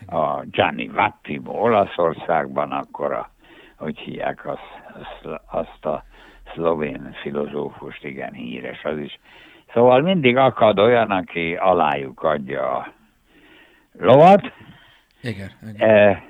a 0.07 0.43
Gianni 0.45 0.89
Vattimo 0.89 1.53
Olaszországban, 1.53 2.73
akkor 2.73 3.13
a, 3.13 3.31
hogy 3.77 3.99
hívják 3.99 4.47
azt, 4.47 4.83
azt, 5.01 5.41
azt 5.47 5.85
a 5.85 6.05
szlovén 6.55 7.17
filozófust, 7.23 8.05
igen 8.05 8.33
híres, 8.33 8.85
az 8.85 8.99
is 8.99 9.19
Szóval 9.73 10.01
mindig 10.01 10.37
akad 10.37 10.79
olyan, 10.79 11.11
aki 11.11 11.55
alájuk 11.55 12.23
adja 12.23 12.77
a 12.77 12.93
lovat. 13.99 14.53
Igen. 15.23 15.51
igen. 15.69 15.89
E, 15.89 16.25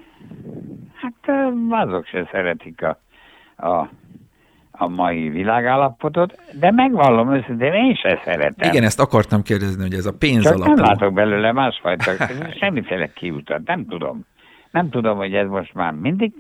hát 0.94 1.36
azok 1.70 2.06
se 2.06 2.28
szeretik 2.32 2.82
a, 2.82 2.98
a, 3.66 3.88
a 4.80 4.88
mai 4.88 5.28
világállapotot, 5.28 6.34
de 6.60 6.70
megvallom 6.70 7.34
őszintén, 7.34 7.72
én 7.72 7.94
se 7.94 8.20
szeretem. 8.24 8.70
Igen, 8.70 8.84
ezt 8.84 9.00
akartam 9.00 9.42
kérdezni, 9.42 9.82
hogy 9.82 9.94
ez 9.94 10.06
a 10.06 10.12
pénz 10.18 10.42
Csak 10.42 10.54
alapú. 10.54 10.72
nem 10.74 10.84
látok 10.84 11.12
belőle 11.12 11.52
másfajta, 11.52 12.12
semmiféle 12.60 13.12
kiutat, 13.12 13.66
nem 13.66 13.86
tudom. 13.86 14.26
Nem 14.70 14.90
tudom, 14.90 15.16
hogy 15.16 15.34
ez 15.34 15.48
most 15.48 15.74
már 15.74 15.92
mindig 15.92 16.32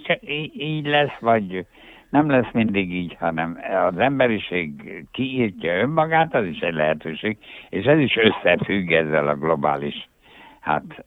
így 0.52 0.86
lesz, 0.86 1.18
vagy 1.20 1.66
nem 2.10 2.30
lesz 2.30 2.52
mindig 2.52 2.94
így, 2.94 3.16
hanem 3.18 3.58
az 3.86 3.98
emberiség 3.98 4.72
kiírtja 5.12 5.80
önmagát, 5.80 6.34
az 6.34 6.44
is 6.44 6.58
egy 6.58 6.74
lehetőség, 6.74 7.36
és 7.68 7.84
ez 7.84 7.98
is 7.98 8.16
összefügg 8.16 8.90
ezzel 8.90 9.28
a 9.28 9.34
globális, 9.34 10.08
hát 10.60 11.04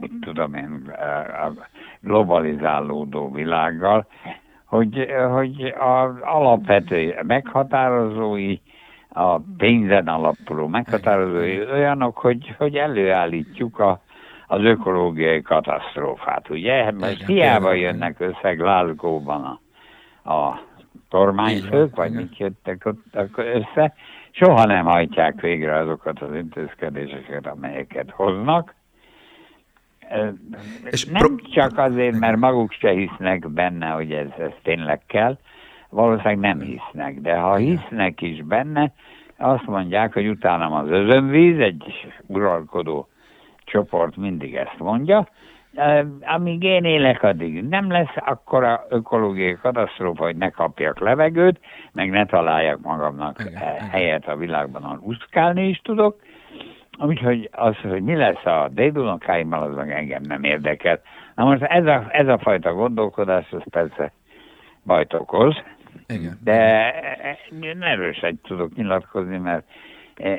mit 0.00 0.12
tudom 0.20 0.54
én, 0.54 0.92
a 1.46 1.52
globalizálódó 2.00 3.32
világgal, 3.32 4.06
hogy, 4.70 5.06
hogy 5.30 5.74
az 5.78 6.10
alapvető 6.20 7.18
meghatározói, 7.22 8.58
a 9.12 9.38
pénzen 9.38 10.08
alapuló 10.08 10.66
meghatározói 10.66 11.60
olyanok, 11.72 12.18
hogy, 12.18 12.54
hogy 12.58 12.76
előállítjuk 12.76 13.78
a, 13.78 14.00
az 14.46 14.62
ökológiai 14.62 15.42
katasztrófát, 15.42 16.50
ugye? 16.50 16.92
Most 16.92 17.26
hiába 17.26 17.72
jönnek 17.72 18.20
össze 18.20 18.54
Glasgow-ban 18.54 19.60
a, 20.22 20.32
a 20.32 20.60
kormányfők, 21.08 21.96
vagy 21.96 22.12
mit 22.12 22.38
jöttek 22.38 22.86
ott 22.86 23.32
össze, 23.36 23.94
soha 24.30 24.64
nem 24.64 24.84
hajtják 24.84 25.40
végre 25.40 25.76
azokat 25.76 26.22
az 26.22 26.34
intézkedéseket, 26.34 27.46
amelyeket 27.46 28.10
hoznak. 28.10 28.74
És 30.90 31.04
nem 31.04 31.40
csak 31.52 31.78
azért, 31.78 32.18
mert 32.18 32.36
maguk 32.36 32.72
se 32.72 32.90
hisznek 32.90 33.48
benne, 33.48 33.88
hogy 33.88 34.12
ez, 34.12 34.28
ez 34.38 34.52
tényleg 34.62 35.00
kell, 35.06 35.38
valószínűleg 35.88 36.38
nem 36.38 36.60
hisznek, 36.60 37.20
de 37.20 37.36
ha 37.36 37.54
hisznek 37.54 38.20
is 38.20 38.42
benne, 38.42 38.92
azt 39.36 39.66
mondják, 39.66 40.12
hogy 40.12 40.28
utána 40.28 40.78
az 40.78 40.90
özönvíz, 40.90 41.58
egy 41.58 41.84
uralkodó 42.26 43.08
csoport 43.64 44.16
mindig 44.16 44.54
ezt 44.54 44.78
mondja, 44.78 45.28
amíg 46.20 46.62
én 46.62 46.84
élek, 46.84 47.22
addig 47.22 47.68
nem 47.68 47.90
lesz 47.90 48.14
akkor 48.14 48.64
a 48.64 48.86
ökológiai 48.88 49.56
katasztrófa, 49.62 50.24
hogy 50.24 50.36
ne 50.36 50.50
kapjak 50.50 50.98
levegőt, 51.00 51.60
meg 51.92 52.10
ne 52.10 52.26
találjak 52.26 52.80
magamnak 52.80 53.44
igen, 53.46 53.88
helyet 53.90 54.28
a 54.28 54.36
világban, 54.36 54.82
ahol 54.82 55.00
úszkálni 55.02 55.68
is 55.68 55.80
tudok. 55.84 56.20
Úgyhogy 57.00 57.48
az, 57.52 57.76
hogy 57.76 58.02
mi 58.02 58.16
lesz 58.16 58.44
a 58.44 58.68
dédunokáimmal, 58.72 59.62
az 59.62 59.74
meg 59.76 59.90
engem 59.90 60.22
nem 60.22 60.44
érdekel. 60.44 61.00
Na 61.34 61.44
most 61.44 61.62
ez 61.62 61.86
a, 61.86 62.06
ez 62.08 62.28
a 62.28 62.38
fajta 62.38 62.72
gondolkodás, 62.72 63.46
az 63.50 63.62
persze 63.70 64.12
bajt 64.84 65.14
okoz, 65.14 65.62
igen. 66.08 66.38
de 66.44 66.92
erősen 67.80 68.40
tudok 68.42 68.74
nyilatkozni, 68.74 69.38
mert 69.38 69.64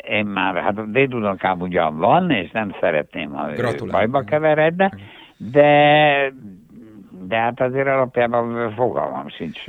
én 0.08 0.26
már, 0.26 0.56
hát 0.56 0.78
a 0.78 0.86
dédunokám 0.86 1.62
ugyan 1.62 1.98
van, 1.98 2.32
és 2.32 2.52
nem 2.52 2.76
szeretném, 2.80 3.32
ha 3.32 3.52
ő 3.52 3.88
bajba 3.92 4.22
keveredne, 4.22 4.92
de, 5.38 6.34
de 7.28 7.38
hát 7.38 7.62
azért 7.62 7.88
alapjában 7.88 8.74
fogalmam 8.74 9.30
sincs, 9.30 9.68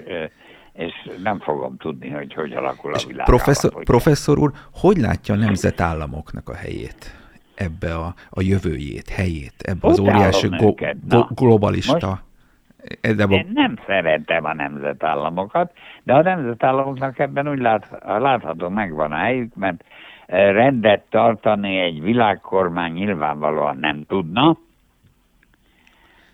és 0.73 0.93
nem 1.23 1.39
fogom 1.39 1.77
tudni, 1.77 2.11
hogy 2.11 2.35
hogy 2.35 2.53
alakul 2.53 2.95
a 2.95 2.99
világ. 3.07 3.27
Professzor, 3.27 3.85
professzor 3.85 4.39
úr, 4.39 4.53
hogy 4.73 4.97
látja 4.97 5.35
a 5.35 5.39
nemzetállamoknak 5.39 6.49
a 6.49 6.55
helyét? 6.55 7.21
ebbe 7.55 7.95
a, 7.95 8.15
a 8.31 8.41
jövőjét, 8.41 9.09
helyét, 9.09 9.55
ebbe 9.59 9.89
az 9.89 9.99
óriási 10.01 10.49
go, 10.49 10.75
go, 11.09 11.25
globalista... 11.35 12.09
Most 12.09 12.31
de 13.17 13.25
Én 13.25 13.51
nem 13.55 13.79
szeretem 13.87 14.45
a 14.45 14.55
nemzetállamokat, 14.55 15.73
de 16.03 16.15
a 16.15 16.23
nemzetállamoknak 16.23 17.19
ebben 17.19 17.49
úgy 17.49 17.59
lát, 17.59 17.89
látható 18.05 18.69
megvan 18.69 19.13
a 19.13 19.17
helyük, 19.17 19.55
mert 19.55 19.85
rendet 20.27 21.03
tartani 21.11 21.79
egy 21.79 22.03
világkormány 22.03 22.93
nyilvánvalóan 22.93 23.77
nem 23.77 24.05
tudna. 24.09 24.57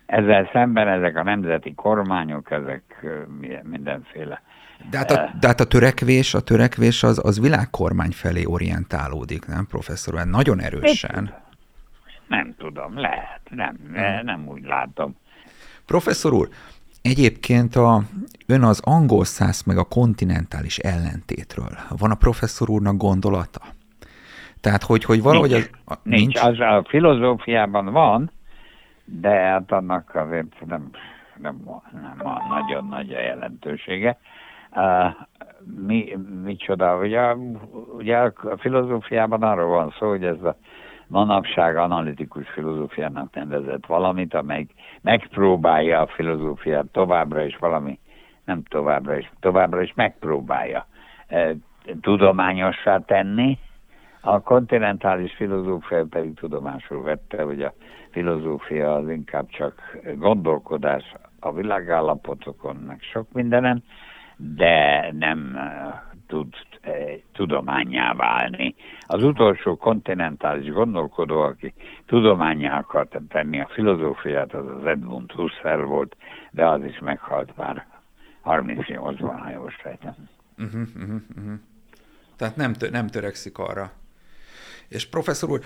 Ezzel 0.09 0.49
szemben 0.51 0.87
ezek 0.87 1.15
a 1.15 1.23
nemzeti 1.23 1.73
kormányok, 1.73 2.51
ezek 2.51 3.05
mindenféle 3.63 4.41
de 4.89 4.97
hát, 4.97 5.11
a, 5.11 5.29
de 5.39 5.47
hát 5.47 5.59
a 5.59 5.65
törekvés, 5.65 6.33
a 6.33 6.41
törekvés 6.41 7.03
az, 7.03 7.21
az 7.23 7.39
világkormány 7.39 8.11
felé 8.11 8.45
orientálódik, 8.45 9.45
nem 9.45 9.67
professzor? 9.69 10.15
Hát 10.15 10.25
nagyon 10.25 10.61
erősen. 10.61 11.33
Nem 12.27 12.55
tudom, 12.57 12.99
lehet, 12.99 13.41
nem, 13.49 13.77
nem 14.23 14.47
úgy 14.47 14.63
látom. 14.63 15.15
Professzor 15.85 16.33
úr, 16.33 16.49
egyébként 17.01 17.75
a, 17.75 18.01
ön 18.45 18.63
az 18.63 18.81
angol 18.83 19.25
száz 19.25 19.63
meg 19.63 19.77
a 19.77 19.83
kontinentális 19.83 20.77
ellentétről. 20.77 21.77
Van 21.97 22.11
a 22.11 22.15
professzor 22.15 22.69
úrnak 22.69 22.97
gondolata? 22.97 23.61
Tehát, 24.61 24.83
hogy, 24.83 25.03
hogy 25.03 25.21
valahogy 25.21 25.49
nincs, 25.49 25.69
az... 25.85 25.97
Nincs, 26.03 26.21
nincs, 26.21 26.39
az 26.39 26.59
a 26.59 26.85
filozófiában 26.87 27.85
van, 27.85 28.31
de 29.11 29.29
hát 29.29 29.71
annak 29.71 30.15
azért 30.15 30.65
nem, 30.65 30.89
nem, 31.37 31.61
nem 32.01 32.27
a 32.27 32.47
nagyon 32.49 32.87
nagy 32.87 33.13
a 33.13 33.19
jelentősége. 33.19 34.17
Mi, 35.87 36.17
micsoda, 36.43 36.97
ugye, 36.97 37.33
ugye 37.97 38.17
a 38.17 38.33
filozófiában 38.57 39.43
arról 39.43 39.69
van 39.69 39.93
szó, 39.99 40.09
hogy 40.09 40.23
ez 40.23 40.43
a 40.43 40.55
manapság 41.07 41.77
analitikus 41.77 42.49
filozófiának 42.49 43.33
nevezett 43.33 43.85
valamit, 43.85 44.33
amely 44.33 44.65
megpróbálja 45.01 46.01
a 46.01 46.07
filozófiát 46.07 46.85
továbbra 46.85 47.43
is 47.43 47.57
valami, 47.57 47.99
nem 48.45 48.63
továbbra 48.63 49.17
is, 49.17 49.31
továbbra 49.39 49.81
is 49.81 49.93
megpróbálja 49.95 50.85
e, 51.27 51.55
tudományossá 52.01 52.97
tenni. 52.97 53.57
A 54.21 54.39
kontinentális 54.39 55.33
filozófia 55.35 56.05
pedig 56.09 56.33
tudomásul 56.33 57.03
vette, 57.03 57.43
hogy 57.43 57.61
a 57.61 57.73
filozófia 58.11 58.95
az 58.95 59.09
inkább 59.09 59.49
csak 59.49 59.97
gondolkodás 60.15 61.13
a 61.39 61.53
világállapotokon, 61.53 62.75
meg 62.75 63.01
sok 63.01 63.31
mindenen, 63.31 63.83
de 64.37 65.11
nem 65.11 65.57
tud 66.27 66.53
eh, 66.81 67.19
tudományá 67.33 68.13
válni. 68.13 68.75
Az 69.07 69.23
utolsó 69.23 69.77
kontinentális 69.77 70.71
gondolkodó, 70.71 71.41
aki 71.41 71.73
tudományá 72.05 72.77
akart 72.77 73.17
tenni 73.29 73.59
a 73.59 73.69
filozófiát, 73.73 74.53
az 74.53 74.67
az 74.67 74.85
Edmund 74.85 75.31
Husserl 75.31 75.83
volt, 75.83 76.15
de 76.51 76.67
az 76.67 76.83
is 76.83 76.99
meghalt 76.99 77.57
már 77.57 77.85
38-ban, 78.45 79.39
ha 79.43 79.49
jól 79.51 79.69
sejtem. 79.83 80.15
Uh-huh, 80.57 80.81
uh-huh, 80.95 81.21
uh-huh. 81.37 81.59
Tehát 82.37 82.55
nem, 82.55 82.73
tö- 82.73 82.91
nem 82.91 83.07
törekszik 83.07 83.57
arra. 83.57 83.91
És 84.89 85.09
professzor 85.09 85.49
úr, 85.49 85.59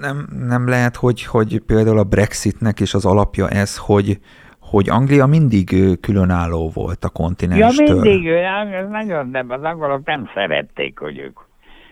nem, 0.00 0.26
nem 0.48 0.68
lehet, 0.68 0.96
hogy, 0.96 1.24
hogy 1.24 1.60
például 1.66 1.98
a 1.98 2.04
Brexitnek 2.04 2.80
is 2.80 2.94
az 2.94 3.06
alapja 3.06 3.48
ez, 3.48 3.76
hogy, 3.76 4.18
hogy 4.60 4.88
Anglia 4.88 5.26
mindig 5.26 5.98
különálló 6.00 6.70
volt 6.74 7.04
a 7.04 7.08
kontinenstől. 7.08 7.86
Ja, 7.86 7.94
mindig, 7.94 8.26
ez 8.26 8.88
nagyon, 8.88 9.28
nem, 9.28 9.50
az 9.50 9.62
angolok 9.62 10.04
nem 10.04 10.30
szerették, 10.34 10.98
hogy 10.98 11.18
ők 11.18 11.38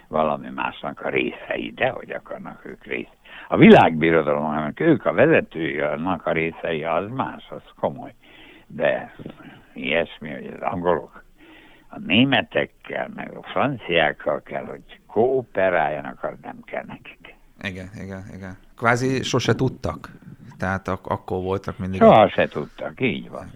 valami 0.09 0.49
másnak 0.55 1.01
a 1.01 1.09
részei, 1.09 1.73
de 1.75 1.89
hogy 1.89 2.11
akarnak 2.11 2.65
ők 2.65 2.85
részt. 2.85 3.17
A 3.49 3.57
világbirodalomnak 3.57 4.81
ők 4.81 5.05
a 5.05 5.13
vezetői, 5.13 5.81
annak 5.81 6.27
a 6.27 6.33
részei, 6.33 6.85
az 6.85 7.11
más, 7.15 7.47
az 7.49 7.63
komoly. 7.81 8.15
De 8.67 9.15
ilyesmi, 9.75 10.31
hogy 10.31 10.47
az 10.55 10.61
angolok 10.61 11.25
a 11.89 11.99
németekkel, 11.99 13.11
meg 13.15 13.37
a 13.37 13.43
franciákkal 13.43 14.43
kell, 14.43 14.65
hogy 14.65 15.01
kooperáljanak, 15.17 16.23
az 16.23 16.35
nem 16.43 16.61
kell 16.65 16.85
nekik. 16.87 17.35
Igen, 17.63 17.91
igen, 18.03 18.25
igen. 18.35 18.57
Kvázi 18.77 19.23
sose 19.23 19.55
tudtak 19.55 20.11
tehát 20.57 20.89
ak- 20.89 21.07
akkor 21.07 21.43
voltak 21.43 21.79
mindig... 21.79 22.01
Soha 22.01 22.29
se 22.29 22.49
tudtak, 22.49 23.01
így 23.01 23.31
van. 23.31 23.51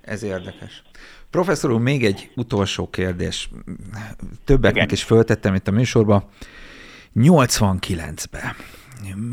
Ez 0.00 0.22
érdekes. 0.22 0.82
Professzor 1.30 1.70
úr, 1.70 1.80
még 1.80 2.04
egy 2.04 2.30
utolsó 2.36 2.90
kérdés. 2.90 3.50
Többeknek 4.44 4.82
Igen. 4.82 4.94
is 4.94 5.02
föltettem 5.02 5.54
itt 5.54 5.68
a 5.68 5.70
műsorban. 5.70 6.24
89-ben 7.14 8.54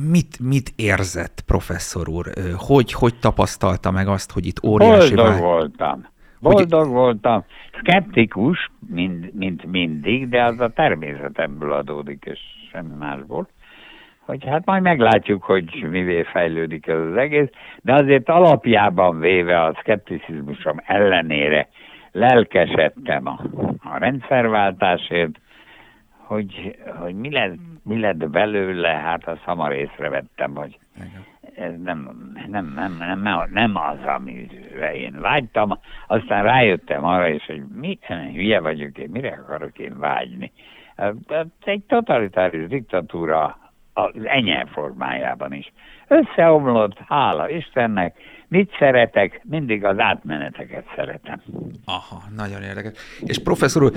mit, 0.10 0.39
mit 0.39 0.74
érzett 0.76 1.43
professzor 1.45 2.10
úr? 2.10 2.32
Hogy, 2.55 2.93
hogy 2.93 3.20
tapasztalta 3.20 3.91
meg 3.91 4.08
azt, 4.08 4.32
hogy 4.32 4.45
itt 4.45 4.64
óriási... 4.64 5.14
Boldog 5.14 5.34
vágy... 5.34 5.41
voltam. 5.41 6.08
Boldog 6.39 6.83
hogy... 6.83 6.93
voltam. 6.93 7.43
Skeptikus, 7.71 8.71
mint, 8.88 9.33
mint 9.33 9.65
mindig, 9.65 10.29
de 10.29 10.43
az 10.43 10.59
a 10.59 10.69
természetemből 10.69 11.71
adódik, 11.73 12.25
és 12.25 12.39
semmi 12.71 12.95
másból 12.99 13.47
hogy 14.27 14.45
hát 14.45 14.65
majd 14.65 14.81
meglátjuk, 14.81 15.43
hogy 15.43 15.85
mivé 15.89 16.23
fejlődik 16.23 16.88
ez 16.88 16.99
az 16.99 17.15
egész, 17.15 17.49
de 17.81 17.93
azért 17.93 18.29
alapjában 18.29 19.19
véve 19.19 19.63
a 19.63 19.75
szkepticizmusom 19.79 20.81
ellenére 20.85 21.67
lelkesedtem 22.11 23.27
a, 23.27 23.41
a 23.83 23.97
rendszerváltásért, 23.97 25.39
hogy, 26.17 26.77
hogy 26.99 27.15
mi, 27.15 27.31
lett, 27.31 27.55
mi 27.83 27.99
lett 27.99 28.29
belőle, 28.29 28.89
hát 28.89 29.27
azt 29.27 29.43
hamar 29.43 29.73
észrevettem, 29.73 30.55
hogy 30.55 30.79
ez 31.58 31.74
nem, 31.84 32.32
nem, 32.47 32.74
nem, 32.76 32.97
nem, 32.97 33.49
nem 33.51 33.76
az, 33.76 33.97
amire 34.05 34.95
én 34.95 35.22
vágytam. 35.22 35.80
Aztán 36.08 36.43
rájöttem 36.43 37.05
arra 37.05 37.28
is, 37.28 37.45
hogy 37.45 37.64
mi, 37.76 37.99
hülye 38.34 38.60
vagyok 38.60 38.97
én, 38.97 39.10
mire 39.10 39.30
akarok 39.30 39.80
én 39.80 39.99
vágyni. 39.99 40.51
Egy 41.64 41.84
totalitárius 41.88 42.68
diktatúra 42.68 43.58
az 43.93 44.26
enyel 44.26 44.66
formájában 44.66 45.53
is. 45.53 45.72
Összeomlott, 46.08 46.97
hála 47.08 47.49
Istennek, 47.49 48.18
mit 48.49 48.75
szeretek, 48.79 49.41
mindig 49.43 49.85
az 49.85 49.99
átmeneteket 49.99 50.85
szeretem. 50.95 51.41
Aha, 51.85 52.21
nagyon 52.35 52.61
érdekes. 52.61 52.91
És 53.25 53.43
professzor 53.43 53.83
úr, 53.83 53.91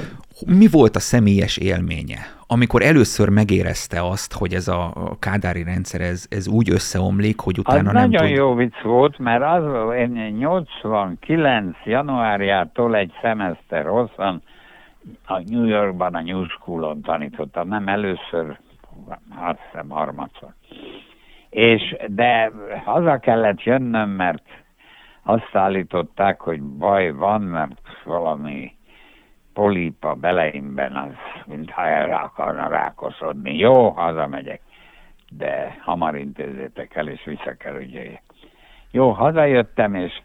mi 0.46 0.66
volt 0.70 0.96
a 0.96 1.00
személyes 1.00 1.56
élménye, 1.56 2.18
amikor 2.46 2.82
először 2.82 3.28
megérezte 3.28 4.02
azt, 4.02 4.32
hogy 4.32 4.54
ez 4.54 4.68
a 4.68 4.92
kádári 5.18 5.62
rendszer, 5.62 6.00
ez, 6.00 6.26
ez 6.30 6.48
úgy 6.48 6.70
összeomlik, 6.70 7.40
hogy 7.40 7.58
utána 7.58 7.88
az 7.88 7.94
nem 7.94 8.10
nagyon 8.10 8.26
tud... 8.26 8.36
jó 8.36 8.54
vicc 8.54 8.80
volt, 8.82 9.18
mert 9.18 9.42
az 9.42 9.94
én 9.94 10.34
89 10.38 11.76
januárjától 11.84 12.96
egy 12.96 13.12
szemeszter 13.22 13.84
hosszan 13.86 14.42
a 15.26 15.40
New 15.46 15.64
Yorkban, 15.64 16.14
a 16.14 16.22
New 16.22 16.44
School-on 16.44 17.00
tanítottam, 17.00 17.68
nem 17.68 17.88
először 17.88 18.58
hát 19.36 19.58
hiszem 19.70 19.88
harmadszor. 19.88 20.54
És, 21.50 21.96
de 22.06 22.50
haza 22.84 23.18
kellett 23.18 23.62
jönnöm, 23.62 24.10
mert 24.10 24.42
azt 25.22 25.50
állították, 25.52 26.40
hogy 26.40 26.62
baj 26.62 27.10
van, 27.10 27.42
mert 27.42 27.80
valami 28.04 28.72
polipa 29.52 30.14
beleimben 30.14 30.96
az, 30.96 31.12
mintha 31.46 31.86
erre 31.86 32.14
akarna 32.14 32.68
rákosodni. 32.68 33.56
Jó, 33.56 33.88
hazamegyek, 33.88 34.60
de 35.30 35.76
hamar 35.80 36.16
intézzétek 36.16 36.96
el, 36.96 37.08
és 37.08 37.24
vissza 37.24 37.54
kell, 37.58 37.76
ugye. 37.76 38.20
Jó, 38.90 39.10
hazajöttem, 39.10 39.94
és 39.94 40.20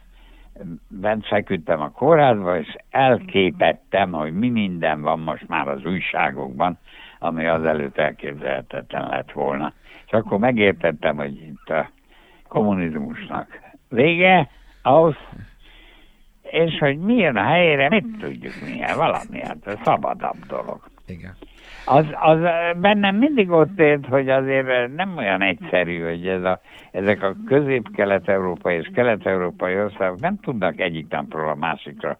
bent 0.87 1.27
feküdtem 1.27 1.81
a 1.81 1.91
kórházba, 1.91 2.57
és 2.57 2.75
elképettem, 2.89 4.11
hogy 4.11 4.33
mi 4.33 4.49
minden 4.49 5.01
van 5.01 5.19
most 5.19 5.47
már 5.47 5.67
az 5.67 5.85
újságokban, 5.85 6.77
ami 7.19 7.45
az 7.45 7.65
előtt 7.65 7.97
elképzelhetetlen 7.97 9.07
lett 9.07 9.31
volna. 9.31 9.73
És 10.05 10.11
akkor 10.11 10.39
megértettem, 10.39 11.15
hogy 11.15 11.41
itt 11.41 11.69
a 11.69 11.89
kommunizmusnak 12.47 13.59
vége, 13.89 14.49
ahhoz, 14.81 15.15
és 16.41 16.77
hogy 16.79 16.97
mi 16.97 17.15
jön 17.15 17.35
a 17.35 17.43
helyére, 17.43 17.89
mit 17.89 18.17
tudjuk 18.19 18.53
milyen, 18.65 18.97
valami, 18.97 19.39
hát 19.41 19.67
a 19.67 19.79
szabadabb 19.83 20.45
dolog. 20.47 20.79
Igen. 21.07 21.35
Az, 21.85 22.05
az 22.19 22.39
bennem 22.77 23.15
mindig 23.15 23.49
ott 23.49 23.79
ért, 23.79 24.05
hogy 24.05 24.29
azért 24.29 24.95
nem 24.95 25.17
olyan 25.17 25.41
egyszerű, 25.41 26.03
hogy 26.03 26.27
ez 26.27 26.43
a, 26.43 26.61
ezek 26.91 27.23
a 27.23 27.35
közép-kelet-európai 27.45 28.75
és 28.75 28.89
kelet-európai 28.93 29.79
országok 29.79 30.19
nem 30.19 30.39
tudnak 30.39 30.79
egyik 30.79 31.07
napról 31.09 31.49
a 31.49 31.55
másikra 31.55 32.19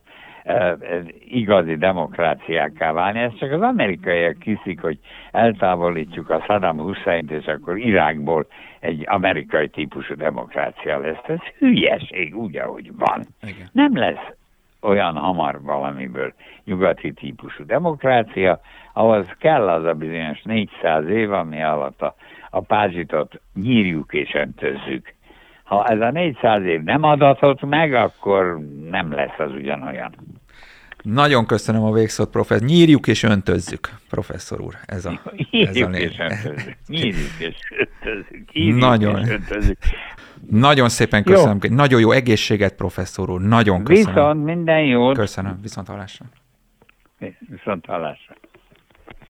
igazi 1.29 1.75
demokráciákká 1.75 2.91
válni. 2.91 3.19
Ez 3.19 3.35
csak 3.39 3.51
az 3.51 3.61
amerikaiak 3.61 4.39
kiszik, 4.39 4.81
hogy 4.81 4.99
eltávolítjuk 5.31 6.29
a 6.29 6.43
Saddam 6.45 6.79
Hussein-t, 6.79 7.31
és 7.31 7.45
akkor 7.45 7.77
Irákból 7.77 8.47
egy 8.79 9.03
amerikai 9.05 9.69
típusú 9.69 10.15
demokrácia 10.15 10.99
lesz. 10.99 11.23
Ez 11.27 11.39
hülyeség, 11.57 12.35
úgy, 12.35 12.57
ahogy 12.57 12.91
van. 12.97 13.25
Igen. 13.41 13.69
Nem 13.71 13.97
lesz 13.97 14.33
olyan 14.81 15.15
hamar 15.15 15.61
valamiből 15.61 16.33
nyugati 16.63 17.13
típusú 17.13 17.65
demokrácia, 17.65 18.59
ahhoz 18.93 19.27
kell 19.39 19.69
az 19.69 19.83
a 19.83 19.93
bizonyos 19.93 20.41
400 20.41 21.07
év, 21.07 21.31
ami 21.31 21.63
alatt 21.63 22.01
a, 22.01 22.15
a 22.49 22.59
pázsitot 22.59 23.41
nyírjuk 23.53 24.13
és 24.13 24.33
öntözzük. 24.33 25.14
Ha 25.65 25.85
ez 25.85 26.01
a 26.01 26.11
400 26.11 26.63
év 26.63 26.81
nem 26.83 27.03
adatott 27.03 27.61
meg, 27.61 27.93
akkor 27.93 28.59
nem 28.89 29.11
lesz 29.11 29.39
az 29.39 29.51
ugyanolyan. 29.51 30.15
Nagyon 31.01 31.45
köszönöm 31.45 31.83
a 31.83 31.91
végszót, 31.91 32.29
professzor. 32.29 32.67
Nyírjuk 32.67 33.07
és 33.07 33.23
öntözzük, 33.23 33.89
professzor 34.09 34.61
úr. 34.61 34.73
Ez 34.85 35.05
a, 35.05 35.21
Nyírjuk 35.51 35.75
ez 35.75 35.81
a 35.81 35.89
és 35.89 36.19
öntözzük. 36.19 36.77
Nyírjuk 36.87 37.31
és 37.39 37.55
öntözzük. 37.77 38.51
Nyírjuk 38.53 38.79
nagyon, 38.79 39.19
és 39.19 39.29
öntözzük. 39.29 39.77
Nagyon 40.49 40.89
szépen 40.89 41.23
köszönöm. 41.23 41.57
Jó. 41.61 41.75
Nagyon 41.75 41.99
jó 41.99 42.11
egészséget, 42.11 42.75
professzor 42.75 43.29
úr. 43.29 43.41
Nagyon 43.41 43.83
köszönöm. 43.83 44.13
Viszont 44.13 44.43
minden 44.43 44.81
jót. 44.81 45.17
Köszönöm. 45.17 45.59
Viszont 45.61 45.87
hallásra. 45.87 46.25
Viszont 47.49 47.85
hallásra. 47.85 48.35